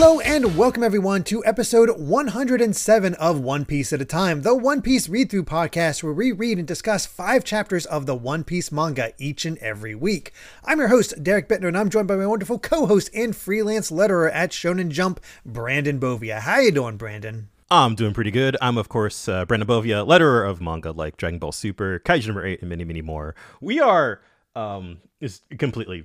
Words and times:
Hello 0.00 0.20
and 0.20 0.56
welcome 0.56 0.84
everyone 0.84 1.24
to 1.24 1.44
episode 1.44 1.90
107 1.98 3.14
of 3.14 3.40
One 3.40 3.64
Piece 3.64 3.92
at 3.92 4.00
a 4.00 4.04
Time, 4.04 4.42
the 4.42 4.54
One 4.54 4.80
Piece 4.80 5.08
read 5.08 5.28
through 5.28 5.42
podcast 5.42 6.04
where 6.04 6.12
we 6.12 6.30
read 6.30 6.56
and 6.56 6.68
discuss 6.68 7.04
five 7.04 7.42
chapters 7.42 7.84
of 7.84 8.06
the 8.06 8.14
One 8.14 8.44
Piece 8.44 8.70
manga 8.70 9.12
each 9.18 9.44
and 9.44 9.58
every 9.58 9.96
week. 9.96 10.32
I'm 10.64 10.78
your 10.78 10.86
host, 10.86 11.20
Derrick 11.20 11.48
Bitner, 11.48 11.66
and 11.66 11.76
I'm 11.76 11.90
joined 11.90 12.06
by 12.06 12.14
my 12.14 12.28
wonderful 12.28 12.60
co-host 12.60 13.10
and 13.12 13.34
freelance 13.34 13.90
letterer 13.90 14.30
at 14.32 14.52
Shonen 14.52 14.90
Jump, 14.90 15.18
Brandon 15.44 15.98
Bovia. 15.98 16.38
How 16.38 16.60
you 16.60 16.70
doing, 16.70 16.96
Brandon? 16.96 17.48
I'm 17.68 17.96
doing 17.96 18.14
pretty 18.14 18.30
good. 18.30 18.56
I'm, 18.62 18.78
of 18.78 18.88
course, 18.88 19.26
uh, 19.26 19.46
Brandon 19.46 19.68
Bovia, 19.68 20.06
letterer 20.06 20.48
of 20.48 20.60
manga 20.60 20.92
like 20.92 21.16
Dragon 21.16 21.40
Ball 21.40 21.50
Super, 21.50 21.98
Kaiju 21.98 22.28
number 22.28 22.46
8, 22.46 22.60
and 22.60 22.68
many, 22.68 22.84
many 22.84 23.02
more. 23.02 23.34
We 23.60 23.80
are 23.80 24.20
um 24.58 24.98
is 25.20 25.40
completely 25.58 26.00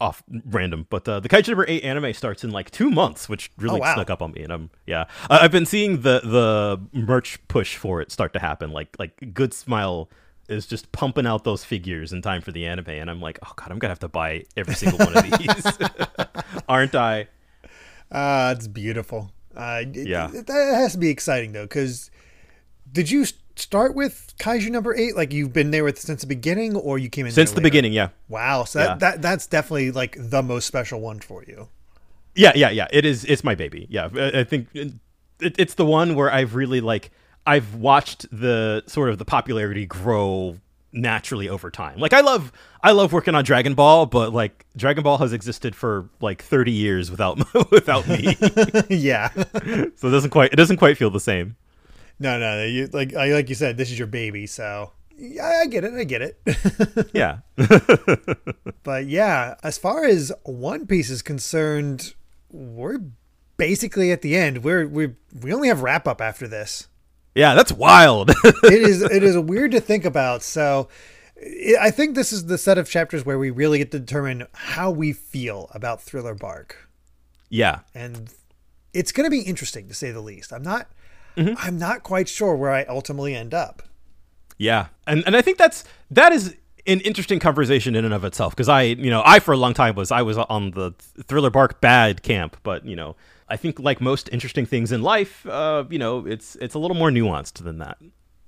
off 0.00 0.22
random 0.46 0.86
but 0.90 1.08
uh, 1.08 1.20
the 1.20 1.28
kaiju 1.28 1.48
number 1.48 1.64
8 1.68 1.82
anime 1.84 2.12
starts 2.12 2.42
in 2.44 2.50
like 2.50 2.70
two 2.70 2.90
months 2.90 3.28
which 3.28 3.50
really 3.58 3.78
Oh, 3.80 3.82
wow. 3.82 3.94
snuck 3.94 4.10
up 4.10 4.20
on 4.22 4.30
me 4.32 4.42
and 4.42 4.52
i'm 4.52 4.70
yeah 4.86 5.04
I- 5.30 5.38
i've 5.44 5.52
been 5.52 5.66
seeing 5.66 5.92
the 6.02 6.16
the 6.36 6.80
merch 6.92 7.30
push 7.48 7.76
for 7.76 8.00
it 8.02 8.10
start 8.12 8.32
to 8.34 8.38
happen 8.38 8.70
like 8.72 8.90
like 8.98 9.12
good 9.34 9.52
smile 9.54 10.08
is 10.48 10.66
just 10.66 10.90
pumping 10.92 11.26
out 11.26 11.44
those 11.44 11.62
figures 11.64 12.12
in 12.12 12.22
time 12.22 12.40
for 12.40 12.52
the 12.52 12.64
anime 12.66 12.88
and 13.02 13.08
i'm 13.10 13.20
like 13.20 13.38
oh 13.46 13.52
god 13.56 13.70
i'm 13.70 13.78
gonna 13.78 13.90
have 13.96 13.98
to 14.08 14.08
buy 14.08 14.44
every 14.56 14.74
single 14.74 14.98
one 14.98 15.16
of 15.16 15.24
these 15.38 15.78
aren't 16.68 16.94
i 16.94 17.26
Uh, 18.10 18.54
it's 18.56 18.66
beautiful. 18.68 19.30
Uh, 19.54 19.82
it- 19.84 20.08
Yeah. 20.08 20.30
it- 20.32 20.46
that 20.46 20.74
has 20.80 20.92
to 20.92 20.98
be 20.98 21.10
exciting 21.10 21.52
though, 21.52 21.64
because 21.68 22.10
did 22.90 23.10
you 23.10 23.26
start 23.58 23.94
with 23.94 24.34
Kaiju 24.38 24.70
number 24.70 24.94
eight? 24.96 25.16
Like 25.16 25.32
you've 25.32 25.52
been 25.52 25.70
there 25.70 25.84
with 25.84 25.98
since 25.98 26.20
the 26.22 26.26
beginning, 26.26 26.76
or 26.76 26.98
you 26.98 27.08
came 27.08 27.26
in 27.26 27.32
since 27.32 27.52
the 27.52 27.60
beginning 27.60 27.92
yeah 27.92 28.08
Wow, 28.28 28.64
so 28.64 28.80
Yeah. 28.80 28.86
that, 28.86 29.00
that 29.00 29.22
that's 29.22 29.46
definitely 29.46 29.90
like 29.90 30.16
the 30.18 30.42
most 30.42 30.66
special 30.66 31.00
one 31.00 31.20
for 31.20 31.44
you. 31.44 31.68
Yeah, 32.34 32.52
yeah, 32.54 32.70
yeah. 32.70 32.86
It 32.90 33.04
is. 33.04 33.24
It's 33.24 33.42
my 33.42 33.54
baby. 33.54 33.86
Yeah, 33.90 34.08
I, 34.14 34.40
I 34.40 34.44
think 34.44 34.68
uh, 34.76 34.84
it, 35.40 35.56
it's 35.58 35.74
the 35.74 35.84
one 35.86 36.14
where 36.14 36.32
I've 36.32 36.54
really 36.54 36.80
like 36.80 37.10
I've 37.46 37.74
watched 37.74 38.26
the 38.30 38.84
sort 38.86 39.10
of 39.10 39.18
the 39.18 39.24
popularity 39.24 39.86
grow 39.86 40.56
naturally 40.92 41.48
over 41.48 41.70
time. 41.70 41.98
Like 41.98 42.12
I 42.12 42.20
love 42.20 42.52
I 42.82 42.92
love 42.92 43.12
working 43.12 43.34
on 43.34 43.42
Dragon 43.44 43.74
Ball, 43.74 44.06
but 44.06 44.32
like 44.32 44.66
Dragon 44.76 45.02
Ball 45.02 45.18
has 45.18 45.32
existed 45.32 45.74
for 45.74 46.08
like 46.20 46.42
30 46.42 46.70
years 46.72 47.10
without 47.10 47.38
without 47.70 48.06
me. 48.08 48.36
yeah. 48.88 49.28
so 49.96 50.08
it 50.08 50.10
doesn't 50.10 50.30
quite 50.30 50.52
it 50.52 50.56
doesn't 50.56 50.76
quite 50.76 50.96
feel 50.96 51.10
the 51.10 51.20
same. 51.20 51.56
No, 52.20 52.38
no, 52.38 52.64
you, 52.64 52.88
like 52.92 53.14
I- 53.14 53.32
like 53.32 53.48
you 53.48 53.54
said, 53.54 53.76
this 53.76 53.90
is 53.90 53.98
your 53.98 54.08
baby, 54.08 54.46
so 54.46 54.92
yeah, 55.16 55.60
I 55.62 55.66
get 55.66 55.84
it, 55.84 55.94
I 55.94 56.04
get 56.04 56.22
it. 56.22 56.40
Yeah. 57.12 57.38
but 58.82 59.06
yeah, 59.06 59.54
as 59.62 59.78
far 59.78 60.04
as 60.04 60.32
One 60.44 60.86
Piece 60.86 61.10
is 61.10 61.22
concerned, 61.22 62.14
we're 62.50 62.98
basically 63.56 64.12
at 64.12 64.22
the 64.22 64.36
end. 64.36 64.62
We're 64.64 64.86
we 64.86 65.14
we 65.40 65.52
only 65.52 65.68
have 65.68 65.82
wrap 65.82 66.06
up 66.06 66.20
after 66.20 66.46
this. 66.48 66.88
yeah, 67.34 67.54
that's 67.54 67.72
wild. 67.72 68.30
it 68.44 68.82
is 68.82 69.02
it 69.02 69.22
is 69.22 69.36
weird 69.38 69.72
to 69.72 69.80
think 69.80 70.04
about. 70.04 70.42
So 70.42 70.88
I 71.80 71.90
think 71.90 72.14
this 72.14 72.32
is 72.32 72.46
the 72.46 72.58
set 72.58 72.78
of 72.78 72.88
chapters 72.88 73.24
where 73.24 73.38
we 73.38 73.50
really 73.50 73.78
get 73.78 73.90
to 73.92 73.98
determine 74.00 74.46
how 74.52 74.90
we 74.90 75.12
feel 75.12 75.70
about 75.72 76.02
Thriller 76.02 76.34
Bark, 76.34 76.88
yeah. 77.48 77.80
and 77.94 78.32
it's 78.92 79.12
going 79.12 79.24
to 79.24 79.30
be 79.30 79.42
interesting 79.42 79.86
to 79.88 79.94
say 79.94 80.10
the 80.10 80.20
least. 80.20 80.52
I'm 80.52 80.62
not 80.64 80.88
Mm-hmm. 81.38 81.54
I'm 81.58 81.78
not 81.78 82.02
quite 82.02 82.28
sure 82.28 82.54
where 82.56 82.72
I 82.72 82.84
ultimately 82.88 83.34
end 83.34 83.54
up. 83.54 83.82
Yeah, 84.58 84.86
and 85.06 85.22
and 85.26 85.36
I 85.36 85.42
think 85.42 85.56
that's 85.58 85.84
that 86.10 86.32
is 86.32 86.56
an 86.86 87.00
interesting 87.00 87.38
conversation 87.38 87.94
in 87.94 88.04
and 88.04 88.12
of 88.14 88.24
itself 88.24 88.54
because 88.56 88.68
I 88.68 88.82
you 88.82 89.10
know 89.10 89.22
I 89.24 89.38
for 89.38 89.52
a 89.52 89.56
long 89.56 89.72
time 89.74 89.94
was 89.94 90.10
I 90.10 90.22
was 90.22 90.36
on 90.38 90.72
the 90.72 90.92
Thriller 91.24 91.50
Bark 91.50 91.80
bad 91.80 92.22
camp, 92.22 92.56
but 92.64 92.84
you 92.84 92.96
know 92.96 93.14
I 93.48 93.56
think 93.56 93.78
like 93.78 94.00
most 94.00 94.28
interesting 94.32 94.66
things 94.66 94.90
in 94.90 95.02
life, 95.02 95.46
uh, 95.46 95.84
you 95.88 95.98
know 95.98 96.26
it's 96.26 96.56
it's 96.56 96.74
a 96.74 96.78
little 96.78 96.96
more 96.96 97.10
nuanced 97.10 97.62
than 97.62 97.78
that. 97.78 97.98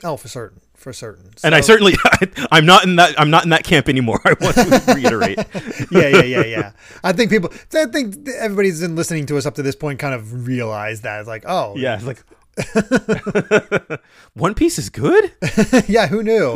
Oh, 0.03 0.17
for 0.17 0.29
certain, 0.29 0.63
for 0.75 0.95
certain. 0.95 1.31
And 1.45 1.55
I 1.55 1.61
So- 1.61 1.67
certainly 1.75 1.95
I'm 2.51 2.65
not 2.67 2.85
in 2.85 2.97
that 2.97 3.15
I'm 3.21 3.31
not 3.31 3.45
in 3.45 3.51
that 3.51 3.63
camp 3.65 3.89
anymore. 3.89 4.19
I 4.25 4.35
want 4.41 4.57
to 4.57 4.95
reiterate. 4.97 5.39
yeah, 5.93 6.09
yeah, 6.09 6.23
yeah, 6.23 6.45
yeah. 6.45 6.73
I 7.05 7.13
think 7.13 7.31
people, 7.31 7.53
I 7.75 7.85
think 7.87 8.27
everybody's 8.37 8.81
been 8.81 8.97
listening 8.97 9.27
to 9.27 9.37
us 9.37 9.45
up 9.47 9.55
to 9.57 9.63
this 9.63 9.77
point 9.77 9.99
kind 10.01 10.15
of 10.15 10.47
realize 10.49 11.03
that. 11.03 11.21
It's 11.21 11.29
like, 11.29 11.45
oh, 11.47 11.75
yeah, 11.77 11.97
it's 11.97 12.07
like 12.07 12.23
One 14.35 14.55
Piece 14.55 14.79
is 14.79 14.91
good. 14.91 15.33
yeah, 15.89 16.07
who 16.07 16.23
knew? 16.23 16.53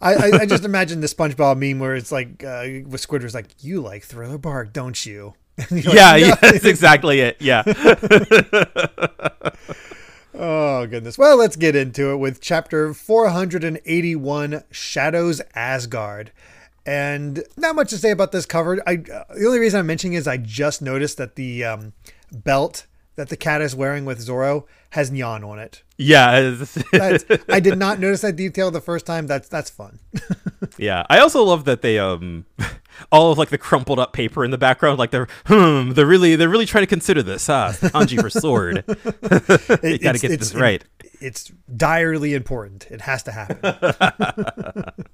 I, 0.00 0.14
I, 0.14 0.30
I 0.40 0.46
just 0.46 0.64
imagine 0.66 1.00
the 1.00 1.06
SpongeBob 1.06 1.58
meme 1.58 1.78
where 1.78 1.94
it's 1.94 2.12
like 2.12 2.44
uh, 2.44 2.64
with 2.86 3.06
Squidward's 3.06 3.34
like, 3.34 3.48
"You 3.60 3.80
like 3.80 4.04
Thriller 4.04 4.38
Bark, 4.38 4.72
don't 4.72 5.04
you?" 5.04 5.34
Like, 5.70 5.84
yeah, 5.84 6.12
"No." 6.12 6.16
yeah, 6.16 6.34
that's 6.36 6.64
exactly 6.64 7.20
it. 7.20 7.36
Yeah. 7.40 7.62
Oh 10.40 10.86
goodness. 10.86 11.18
Well, 11.18 11.36
let's 11.36 11.56
get 11.56 11.74
into 11.74 12.12
it 12.12 12.18
with 12.18 12.40
chapter 12.40 12.94
481, 12.94 14.62
Shadows 14.70 15.42
Asgard. 15.52 16.30
And 16.86 17.42
not 17.56 17.74
much 17.74 17.90
to 17.90 17.98
say 17.98 18.12
about 18.12 18.30
this 18.30 18.46
cover. 18.46 18.80
I 18.86 18.92
uh, 19.12 19.24
the 19.34 19.46
only 19.46 19.58
reason 19.58 19.80
I'm 19.80 19.86
mentioning 19.88 20.14
is 20.14 20.28
I 20.28 20.36
just 20.36 20.80
noticed 20.80 21.16
that 21.18 21.34
the 21.34 21.64
um, 21.64 21.92
belt 22.32 22.86
that 23.16 23.30
the 23.30 23.36
cat 23.36 23.60
is 23.60 23.74
wearing 23.74 24.04
with 24.04 24.20
Zoro 24.20 24.64
has 24.90 25.10
neon 25.10 25.44
on 25.44 25.58
it. 25.58 25.82
Yeah. 25.96 26.56
I 27.48 27.60
did 27.60 27.78
not 27.78 27.98
notice 27.98 28.22
that 28.22 28.36
detail 28.36 28.70
the 28.70 28.80
first 28.80 29.04
time. 29.06 29.26
That's 29.26 29.48
that's 29.48 29.70
fun. 29.70 29.98
Yeah, 30.76 31.04
I 31.10 31.18
also 31.18 31.42
love 31.42 31.64
that 31.64 31.82
they 31.82 31.98
um 31.98 32.46
all 33.12 33.32
of 33.32 33.38
like 33.38 33.48
the 33.48 33.58
crumpled 33.58 33.98
up 33.98 34.12
paper 34.12 34.44
in 34.44 34.50
the 34.52 34.58
background, 34.58 34.98
like 34.98 35.10
they're 35.10 35.26
hmm, 35.46 35.90
they're 35.90 36.06
really 36.06 36.36
they're 36.36 36.48
really 36.48 36.66
trying 36.66 36.82
to 36.82 36.86
consider 36.88 37.22
this, 37.22 37.46
huh? 37.48 37.72
Kanji 37.74 38.20
for 38.20 38.30
sword. 38.30 38.84
you 39.82 39.98
got 39.98 40.12
to 40.12 40.18
get 40.18 40.38
this 40.38 40.54
right. 40.54 40.84
It's 41.20 41.50
direly 41.74 42.34
important. 42.34 42.86
It 42.90 43.00
has 43.02 43.24
to 43.24 43.32
happen. 43.32 43.58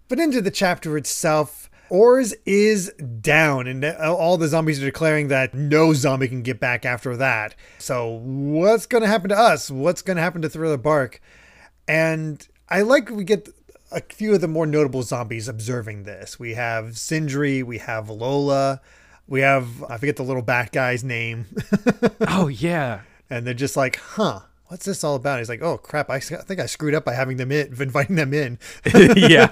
but 0.08 0.18
into 0.18 0.42
the 0.42 0.50
chapter 0.50 0.98
itself, 0.98 1.70
Oars 1.91 2.34
is 2.47 2.91
down, 3.21 3.67
and 3.67 3.84
all 3.84 4.37
the 4.37 4.49
zombies 4.49 4.83
are 4.83 4.87
declaring 4.87 5.28
that 5.28 5.55
no 5.55 5.93
zombie 5.93 6.28
can 6.28 6.43
get 6.43 6.59
back 6.61 6.84
after 6.84 7.17
that. 7.17 7.55
So, 7.78 8.09
what's 8.22 8.87
going 8.87 9.03
to 9.03 9.09
happen 9.09 9.28
to 9.28 9.39
us? 9.39 9.71
What's 9.71 10.03
going 10.03 10.17
to 10.17 10.22
happen 10.22 10.43
to 10.43 10.49
Thriller 10.49 10.77
Bark? 10.78 11.21
And 11.87 12.47
I 12.69 12.81
like 12.83 13.11
we 13.11 13.25
get 13.25 13.49
a 13.93 14.00
few 14.00 14.34
of 14.34 14.41
the 14.41 14.49
more 14.49 14.67
notable 14.67 15.03
zombies 15.03 15.47
observing 15.49 16.05
this. 16.05 16.39
We 16.39 16.55
have 16.55 16.97
Sindri, 16.99 17.62
we 17.62 17.78
have 17.78 18.09
Lola, 18.09 18.81
we 19.28 19.41
have, 19.43 19.84
I 19.84 19.99
forget 19.99 20.16
the 20.16 20.22
little 20.25 20.43
bat 20.43 20.72
guy's 20.72 21.05
name. 21.05 21.47
Oh 22.27 22.49
yeah. 22.49 23.03
and 23.31 23.47
they're 23.47 23.55
just 23.55 23.77
like, 23.77 23.97
"Huh, 23.97 24.41
what's 24.66 24.84
this 24.87 25.05
all 25.05 25.15
about?" 25.15 25.39
He's 25.39 25.49
like, 25.49 25.62
"Oh 25.62 25.78
crap, 25.78 26.11
I 26.11 26.19
think 26.21 26.59
I 26.61 26.66
screwed 26.66 26.95
up 26.95 27.05
by 27.05 27.12
having 27.15 27.37
them 27.37 27.53
in, 27.53 27.66
inviting 27.81 28.16
them 28.16 28.33
in." 28.34 28.59
yeah. 29.16 29.49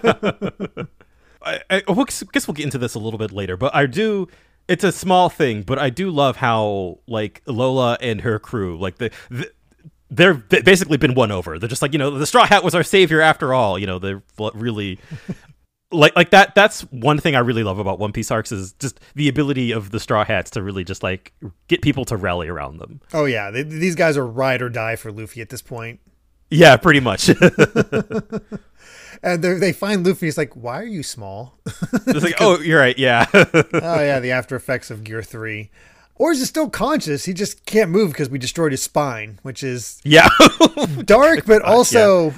I, 1.45 1.61
I 1.71 1.83
we'll- 1.89 2.05
guess 2.05 2.47
we'll 2.47 2.55
get 2.55 2.65
into 2.65 2.79
this 2.79 2.95
a 2.95 2.99
little 2.99 3.19
bit 3.19 3.33
later, 3.33 3.57
but 3.57 3.75
I 3.75 3.87
do. 3.87 4.29
It's 4.69 4.85
a 4.85 4.93
small 4.93 5.29
thing, 5.29 5.63
but 5.63 5.79
I 5.79 5.91
do 5.91 6.11
love 6.11 6.37
how 6.37 6.99
like 7.09 7.43
Lola 7.47 7.99
and 8.01 8.21
her 8.23 8.39
crew, 8.39 8.79
like 8.79 8.99
the. 8.99 9.11
the 9.31 9.51
they're 10.15 10.35
ba- 10.35 10.63
basically 10.63 10.99
been 10.99 11.15
won 11.15 11.33
over. 11.33 11.59
They're 11.59 11.71
just 11.71 11.81
like 11.81 11.93
you 11.95 11.99
know 11.99 12.11
the 12.11 12.27
Straw 12.27 12.45
Hat 12.47 12.63
was 12.63 12.75
our 12.75 12.83
savior 12.83 13.23
after 13.23 13.55
all. 13.55 13.79
You 13.79 13.87
know 13.87 13.99
they're 13.99 14.23
really 14.55 14.99
like 15.91 16.15
like 16.15 16.31
that. 16.31 16.55
That's 16.55 16.83
one 16.93 17.19
thing 17.19 17.35
I 17.35 17.39
really 17.39 17.65
love 17.65 17.79
about 17.79 17.99
One 17.99 18.13
Piece 18.13 18.31
arcs 18.31 18.53
is 18.53 18.75
just 18.75 19.01
the 19.15 19.29
ability 19.29 19.73
of 19.73 19.91
the 19.91 19.99
Straw 19.99 20.23
Hats 20.25 20.51
to 20.51 20.63
really 20.63 20.85
just 20.85 21.03
like 21.03 21.33
get 21.67 21.81
people 21.81 22.05
to 22.05 22.17
rally 22.19 22.47
around 22.49 22.77
them. 22.79 23.01
oh 23.15 23.25
yeah, 23.25 23.51
they, 23.51 23.63
these 23.63 23.95
guys 23.97 24.19
are 24.19 24.27
ride 24.27 24.61
or 24.61 24.69
die 24.69 24.97
for 24.97 25.11
Luffy 25.11 25.41
at 25.41 25.49
this 25.49 25.63
point. 25.63 25.99
Yeah, 26.51 26.77
pretty 26.77 27.01
much. 27.01 27.31
And 29.23 29.43
they 29.43 29.55
they 29.55 29.73
find 29.73 30.05
Luffy. 30.05 30.27
He's 30.27 30.39
like, 30.39 30.55
"Why 30.57 30.81
are 30.81 30.87
you 30.87 31.03
small?" 31.03 31.59
it's 31.67 32.25
like 32.25 32.35
oh, 32.41 32.59
you're 32.61 32.81
right. 32.81 32.99
Yeah. 32.99 33.27
oh 33.35 33.51
yeah, 33.73 34.21
the 34.21 34.33
after 34.33 34.57
effects 34.57 34.91
of 34.91 35.05
Gear 35.05 35.23
Three. 35.23 35.71
Or 36.17 36.31
is 36.31 36.41
he 36.41 36.45
still 36.45 36.69
conscious. 36.69 37.25
He 37.25 37.33
just 37.33 37.65
can't 37.65 37.91
move 37.91 38.13
because 38.13 38.29
we 38.29 38.39
destroyed 38.39 38.71
his 38.71 38.83
spine, 38.83 39.41
which 39.43 39.65
is 39.65 40.01
yeah. 40.05 40.29
dark, 41.05 41.47
but 41.47 41.63
also 41.63 42.33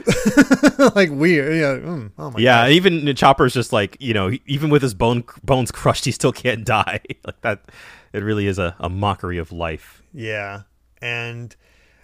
like 0.95 1.11
weird. 1.11 1.55
Yeah. 1.55 1.87
mm, 1.87 2.11
oh 2.17 2.31
my 2.31 2.39
Yeah, 2.39 2.69
even 2.69 3.15
Chopper's 3.15 3.53
just 3.53 3.73
like 3.73 3.97
you 4.01 4.15
know, 4.15 4.31
even 4.47 4.71
with 4.71 4.81
his 4.81 4.95
bone 4.95 5.25
bones 5.43 5.71
crushed, 5.71 6.05
he 6.05 6.13
still 6.13 6.33
can't 6.33 6.65
die. 6.65 7.01
like 7.27 7.41
that, 7.41 7.65
it 8.13 8.23
really 8.23 8.47
is 8.47 8.59
a, 8.59 8.77
a 8.79 8.89
mockery 8.89 9.39
of 9.39 9.53
life. 9.53 10.03
Yeah. 10.15 10.63
And 11.03 11.55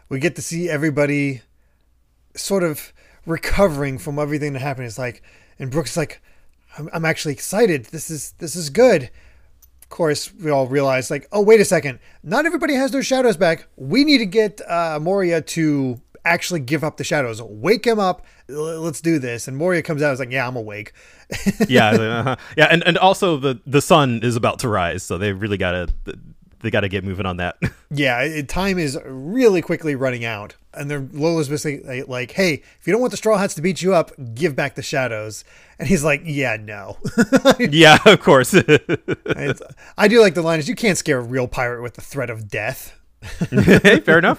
we 0.08 0.18
get 0.18 0.36
to 0.36 0.42
see 0.42 0.68
everybody 0.68 1.42
sort 2.34 2.62
of 2.62 2.92
recovering 3.26 3.98
from 3.98 4.18
everything 4.18 4.52
that 4.54 4.60
happened. 4.60 4.86
It's 4.86 4.98
like, 4.98 5.22
and 5.58 5.70
Brooks 5.70 5.92
is 5.92 5.96
like, 5.96 6.22
I'm, 6.78 6.88
I'm 6.92 7.04
actually 7.04 7.34
excited. 7.34 7.86
This 7.86 8.10
is, 8.10 8.32
this 8.38 8.56
is 8.56 8.70
good. 8.70 9.10
Of 9.82 9.88
course, 9.88 10.32
we 10.34 10.50
all 10.50 10.66
realize 10.66 11.10
like, 11.10 11.28
oh, 11.32 11.42
wait 11.42 11.60
a 11.60 11.64
second. 11.64 11.98
Not 12.22 12.46
everybody 12.46 12.74
has 12.74 12.92
their 12.92 13.02
shadows 13.02 13.36
back. 13.36 13.66
We 13.76 14.04
need 14.04 14.18
to 14.18 14.26
get 14.26 14.60
uh, 14.68 14.98
Moria 15.00 15.42
to 15.42 16.00
actually 16.24 16.60
give 16.60 16.84
up 16.84 16.96
the 16.96 17.04
shadows. 17.04 17.40
Wake 17.42 17.86
him 17.86 17.98
up. 17.98 18.24
Let's 18.48 19.00
do 19.00 19.18
this. 19.18 19.48
And 19.48 19.56
Moria 19.56 19.82
comes 19.82 20.02
out. 20.02 20.12
Is 20.12 20.20
like, 20.20 20.30
yeah, 20.30 20.46
I'm 20.46 20.56
awake. 20.56 20.92
Yeah, 21.68 21.90
uh-huh. 21.90 22.36
yeah, 22.56 22.66
and 22.70 22.82
and 22.84 22.98
also 22.98 23.36
the 23.36 23.60
the 23.66 23.80
sun 23.80 24.20
is 24.22 24.36
about 24.36 24.58
to 24.60 24.68
rise, 24.68 25.02
so 25.02 25.18
they 25.18 25.32
really 25.32 25.56
gotta. 25.56 25.88
They 26.62 26.70
got 26.70 26.80
to 26.80 26.88
get 26.88 27.04
moving 27.04 27.26
on 27.26 27.36
that. 27.38 27.56
Yeah, 27.92 28.20
it, 28.20 28.48
time 28.48 28.78
is 28.78 28.96
really 29.04 29.62
quickly 29.62 29.96
running 29.96 30.24
out. 30.24 30.54
And 30.72 30.88
then 30.88 31.10
Lola's 31.12 31.48
basically 31.48 32.02
uh, 32.02 32.06
like, 32.06 32.30
hey, 32.30 32.62
if 32.78 32.86
you 32.86 32.92
don't 32.92 33.00
want 33.00 33.10
the 33.10 33.16
Straw 33.16 33.36
Hats 33.36 33.54
to 33.54 33.62
beat 33.62 33.82
you 33.82 33.92
up, 33.92 34.12
give 34.32 34.54
back 34.54 34.76
the 34.76 34.82
shadows. 34.82 35.42
And 35.76 35.88
he's 35.88 36.04
like, 36.04 36.22
yeah, 36.24 36.56
no. 36.56 36.98
yeah, 37.58 37.98
of 38.06 38.20
course. 38.20 38.54
I 39.98 40.06
do 40.06 40.20
like 40.20 40.34
the 40.34 40.42
line 40.42 40.60
is 40.60 40.68
you 40.68 40.76
can't 40.76 40.96
scare 40.96 41.18
a 41.18 41.22
real 41.22 41.48
pirate 41.48 41.82
with 41.82 41.94
the 41.94 42.00
threat 42.00 42.30
of 42.30 42.46
death. 42.48 42.96
hey, 43.50 43.98
fair 43.98 44.18
enough. 44.18 44.38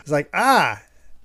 It's 0.00 0.10
like, 0.10 0.28
ah, 0.34 0.82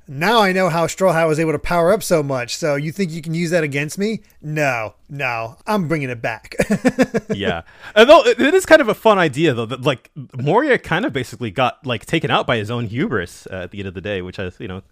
now 0.07 0.39
I 0.41 0.51
know 0.51 0.69
how 0.69 0.85
Straw 0.87 1.13
Hat 1.13 1.25
was 1.25 1.39
able 1.39 1.53
to 1.53 1.59
power 1.59 1.91
up 1.91 2.03
so 2.03 2.21
much. 2.21 2.55
So 2.57 2.75
you 2.75 2.91
think 2.91 3.11
you 3.11 3.21
can 3.21 3.33
use 3.33 3.49
that 3.49 3.63
against 3.63 3.97
me? 3.97 4.21
No, 4.41 4.93
no, 5.09 5.57
I'm 5.65 5.87
bringing 5.87 6.09
it 6.09 6.21
back. 6.21 6.55
yeah. 7.33 7.61
Although 7.95 8.23
it 8.25 8.39
it 8.39 8.53
is 8.53 8.65
kind 8.65 8.81
of 8.81 8.87
a 8.89 8.93
fun 8.93 9.17
idea 9.17 9.53
though 9.53 9.65
that 9.65 9.81
like 9.81 10.11
Moria 10.37 10.77
kind 10.77 11.05
of 11.05 11.13
basically 11.13 11.49
got 11.49 11.83
like 11.85 12.05
taken 12.05 12.29
out 12.29 12.45
by 12.45 12.57
his 12.57 12.69
own 12.69 12.85
hubris 12.85 13.47
uh, 13.51 13.55
at 13.63 13.71
the 13.71 13.79
end 13.79 13.87
of 13.87 13.93
the 13.95 14.01
day, 14.01 14.21
which 14.21 14.37
is 14.37 14.59
you 14.59 14.67
know 14.67 14.83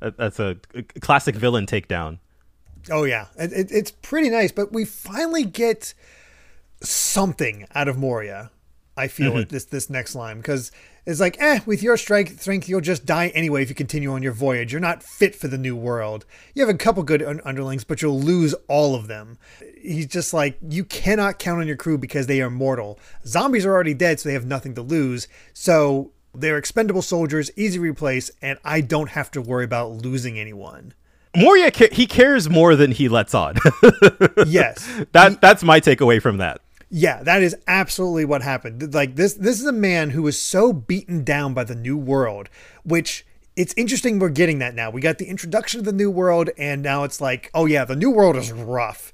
that's 0.00 0.40
a, 0.40 0.56
classic 1.00 1.34
villain 1.36 1.66
takedown. 1.66 2.18
oh 2.90 3.04
yeah, 3.04 3.26
it, 3.36 3.52
it, 3.52 3.68
it's 3.70 3.90
pretty 3.90 4.30
nice. 4.30 4.50
But 4.50 4.72
we 4.72 4.84
finally 4.84 5.44
get 5.44 5.94
something 6.82 7.66
out 7.74 7.88
of 7.88 7.96
Moria. 7.98 8.50
I 8.96 9.06
feel 9.06 9.30
Mm-hmm. 9.32 9.42
at 9.42 9.48
this 9.50 9.64
this 9.66 9.88
next 9.88 10.16
line 10.16 10.38
because 10.38 10.72
it's 11.08 11.20
like, 11.20 11.40
eh, 11.40 11.60
with 11.64 11.82
your 11.82 11.96
strength, 11.96 12.42
strength, 12.42 12.68
you'll 12.68 12.82
just 12.82 13.06
die 13.06 13.28
anyway 13.28 13.62
if 13.62 13.70
you 13.70 13.74
continue 13.74 14.12
on 14.12 14.22
your 14.22 14.32
voyage. 14.32 14.72
You're 14.72 14.80
not 14.80 15.02
fit 15.02 15.34
for 15.34 15.48
the 15.48 15.56
new 15.56 15.74
world. 15.74 16.26
You 16.54 16.66
have 16.66 16.74
a 16.74 16.78
couple 16.78 17.02
good 17.02 17.22
un- 17.22 17.40
underlings, 17.46 17.82
but 17.82 18.02
you'll 18.02 18.20
lose 18.20 18.54
all 18.68 18.94
of 18.94 19.06
them. 19.06 19.38
He's 19.80 20.06
just 20.06 20.34
like, 20.34 20.58
you 20.68 20.84
cannot 20.84 21.38
count 21.38 21.62
on 21.62 21.66
your 21.66 21.76
crew 21.76 21.96
because 21.96 22.26
they 22.26 22.42
are 22.42 22.50
mortal. 22.50 22.98
Zombies 23.26 23.64
are 23.64 23.72
already 23.72 23.94
dead, 23.94 24.20
so 24.20 24.28
they 24.28 24.34
have 24.34 24.44
nothing 24.44 24.74
to 24.74 24.82
lose. 24.82 25.28
So 25.54 26.12
they're 26.34 26.58
expendable 26.58 27.00
soldiers, 27.00 27.50
easy 27.56 27.78
to 27.78 27.82
replace, 27.82 28.30
and 28.42 28.58
I 28.62 28.82
don't 28.82 29.08
have 29.08 29.30
to 29.30 29.40
worry 29.40 29.64
about 29.64 29.90
losing 29.90 30.38
anyone. 30.38 30.92
Moria 31.34 31.70
he 31.92 32.06
cares 32.06 32.50
more 32.50 32.76
than 32.76 32.92
he 32.92 33.08
lets 33.08 33.34
on. 33.34 33.54
Yes. 34.46 34.86
that 35.12 35.40
that's 35.40 35.62
my 35.62 35.80
takeaway 35.80 36.20
from 36.20 36.38
that. 36.38 36.60
Yeah, 36.90 37.22
that 37.22 37.42
is 37.42 37.54
absolutely 37.66 38.24
what 38.24 38.42
happened. 38.42 38.94
Like 38.94 39.16
this 39.16 39.34
this 39.34 39.60
is 39.60 39.66
a 39.66 39.72
man 39.72 40.10
who 40.10 40.22
was 40.22 40.40
so 40.40 40.72
beaten 40.72 41.22
down 41.24 41.54
by 41.54 41.64
the 41.64 41.74
new 41.74 41.96
world, 41.96 42.48
which 42.82 43.26
it's 43.56 43.74
interesting 43.76 44.18
we're 44.18 44.28
getting 44.30 44.60
that 44.60 44.74
now. 44.74 44.90
We 44.90 45.00
got 45.00 45.18
the 45.18 45.26
introduction 45.26 45.80
of 45.80 45.84
the 45.84 45.92
new 45.92 46.10
world 46.10 46.50
and 46.56 46.82
now 46.82 47.04
it's 47.04 47.20
like, 47.20 47.50
oh 47.54 47.66
yeah, 47.66 47.84
the 47.84 47.96
new 47.96 48.10
world 48.10 48.36
is 48.36 48.52
rough. 48.52 49.12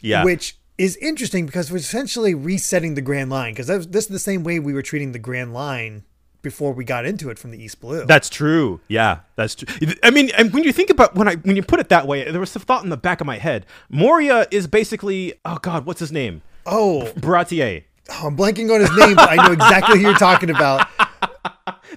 Yeah. 0.00 0.24
Which 0.24 0.58
is 0.76 0.96
interesting 0.96 1.46
because 1.46 1.70
we're 1.70 1.78
essentially 1.78 2.34
resetting 2.34 2.94
the 2.94 3.02
Grand 3.02 3.30
Line 3.30 3.52
because 3.52 3.66
this 3.66 4.04
is 4.04 4.08
the 4.08 4.18
same 4.18 4.44
way 4.44 4.58
we 4.58 4.72
were 4.72 4.82
treating 4.82 5.12
the 5.12 5.18
Grand 5.18 5.54
Line 5.54 6.04
before 6.42 6.72
we 6.72 6.84
got 6.84 7.04
into 7.04 7.30
it 7.30 7.38
from 7.38 7.50
the 7.50 7.62
East 7.62 7.80
Blue. 7.80 8.04
That's 8.04 8.28
true. 8.28 8.80
Yeah, 8.88 9.20
that's 9.36 9.54
true. 9.54 9.94
I 10.02 10.10
mean, 10.10 10.30
and 10.36 10.52
when 10.52 10.64
you 10.64 10.72
think 10.72 10.90
about 10.90 11.14
when 11.14 11.28
I 11.28 11.34
when 11.36 11.56
you 11.56 11.62
put 11.62 11.80
it 11.80 11.88
that 11.88 12.06
way, 12.06 12.30
there 12.30 12.40
was 12.40 12.54
a 12.54 12.60
thought 12.60 12.84
in 12.84 12.90
the 12.90 12.96
back 12.96 13.20
of 13.20 13.26
my 13.26 13.38
head. 13.38 13.66
Moria 13.88 14.46
is 14.50 14.66
basically 14.66 15.34
oh 15.44 15.58
god, 15.60 15.86
what's 15.86 16.00
his 16.00 16.12
name? 16.12 16.42
Oh, 16.70 17.10
Baratie. 17.16 17.84
oh, 18.10 18.26
I'm 18.26 18.36
blanking 18.36 18.72
on 18.74 18.80
his 18.80 18.94
name, 18.96 19.16
but 19.16 19.30
I 19.30 19.36
know 19.46 19.52
exactly 19.52 19.98
who 19.98 20.06
you're 20.08 20.14
talking 20.14 20.50
about. 20.50 20.86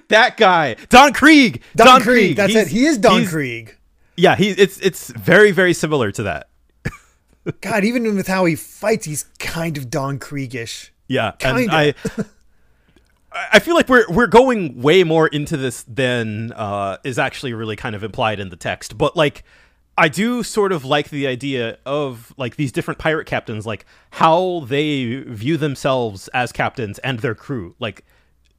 That 0.08 0.36
guy, 0.36 0.76
Don 0.90 1.12
Krieg. 1.14 1.62
Don, 1.74 2.02
Krieg. 2.02 2.36
That's 2.36 2.52
He's- 2.52 2.66
it. 2.66 2.70
He 2.70 2.84
is 2.84 2.98
Don 2.98 3.24
Krieg. 3.26 3.76
Yeah, 4.16 4.36
he 4.36 4.50
it's 4.50 4.78
it's 4.80 5.08
very 5.10 5.52
very 5.52 5.72
similar 5.72 6.10
to 6.12 6.22
that. 6.24 6.48
God, 7.62 7.84
even 7.84 8.14
with 8.14 8.26
how 8.26 8.44
he 8.44 8.54
fights, 8.54 9.06
he's 9.06 9.24
kind 9.38 9.78
of 9.78 9.88
Don 9.88 10.18
Kriegish. 10.18 10.90
Yeah, 11.08 11.32
and 11.40 11.58
Kinda. 11.58 11.74
I 11.74 11.94
I 13.52 13.58
feel 13.60 13.74
like 13.74 13.88
we're 13.88 14.04
we're 14.10 14.26
going 14.26 14.82
way 14.82 15.02
more 15.04 15.28
into 15.28 15.56
this 15.56 15.82
than 15.84 16.52
uh, 16.52 16.98
is 17.04 17.18
actually 17.18 17.54
really 17.54 17.76
kind 17.76 17.94
of 17.96 18.04
implied 18.04 18.38
in 18.38 18.50
the 18.50 18.56
text. 18.56 18.98
But 18.98 19.16
like, 19.16 19.44
I 19.96 20.08
do 20.08 20.42
sort 20.42 20.72
of 20.72 20.84
like 20.84 21.10
the 21.10 21.26
idea 21.26 21.78
of 21.84 22.32
like 22.36 22.56
these 22.56 22.72
different 22.72 22.98
pirate 22.98 23.26
captains, 23.26 23.66
like 23.66 23.84
how 24.10 24.64
they 24.66 25.16
view 25.16 25.56
themselves 25.56 26.28
as 26.28 26.50
captains 26.50 26.98
and 27.00 27.18
their 27.18 27.34
crew. 27.34 27.74
Like, 27.78 28.04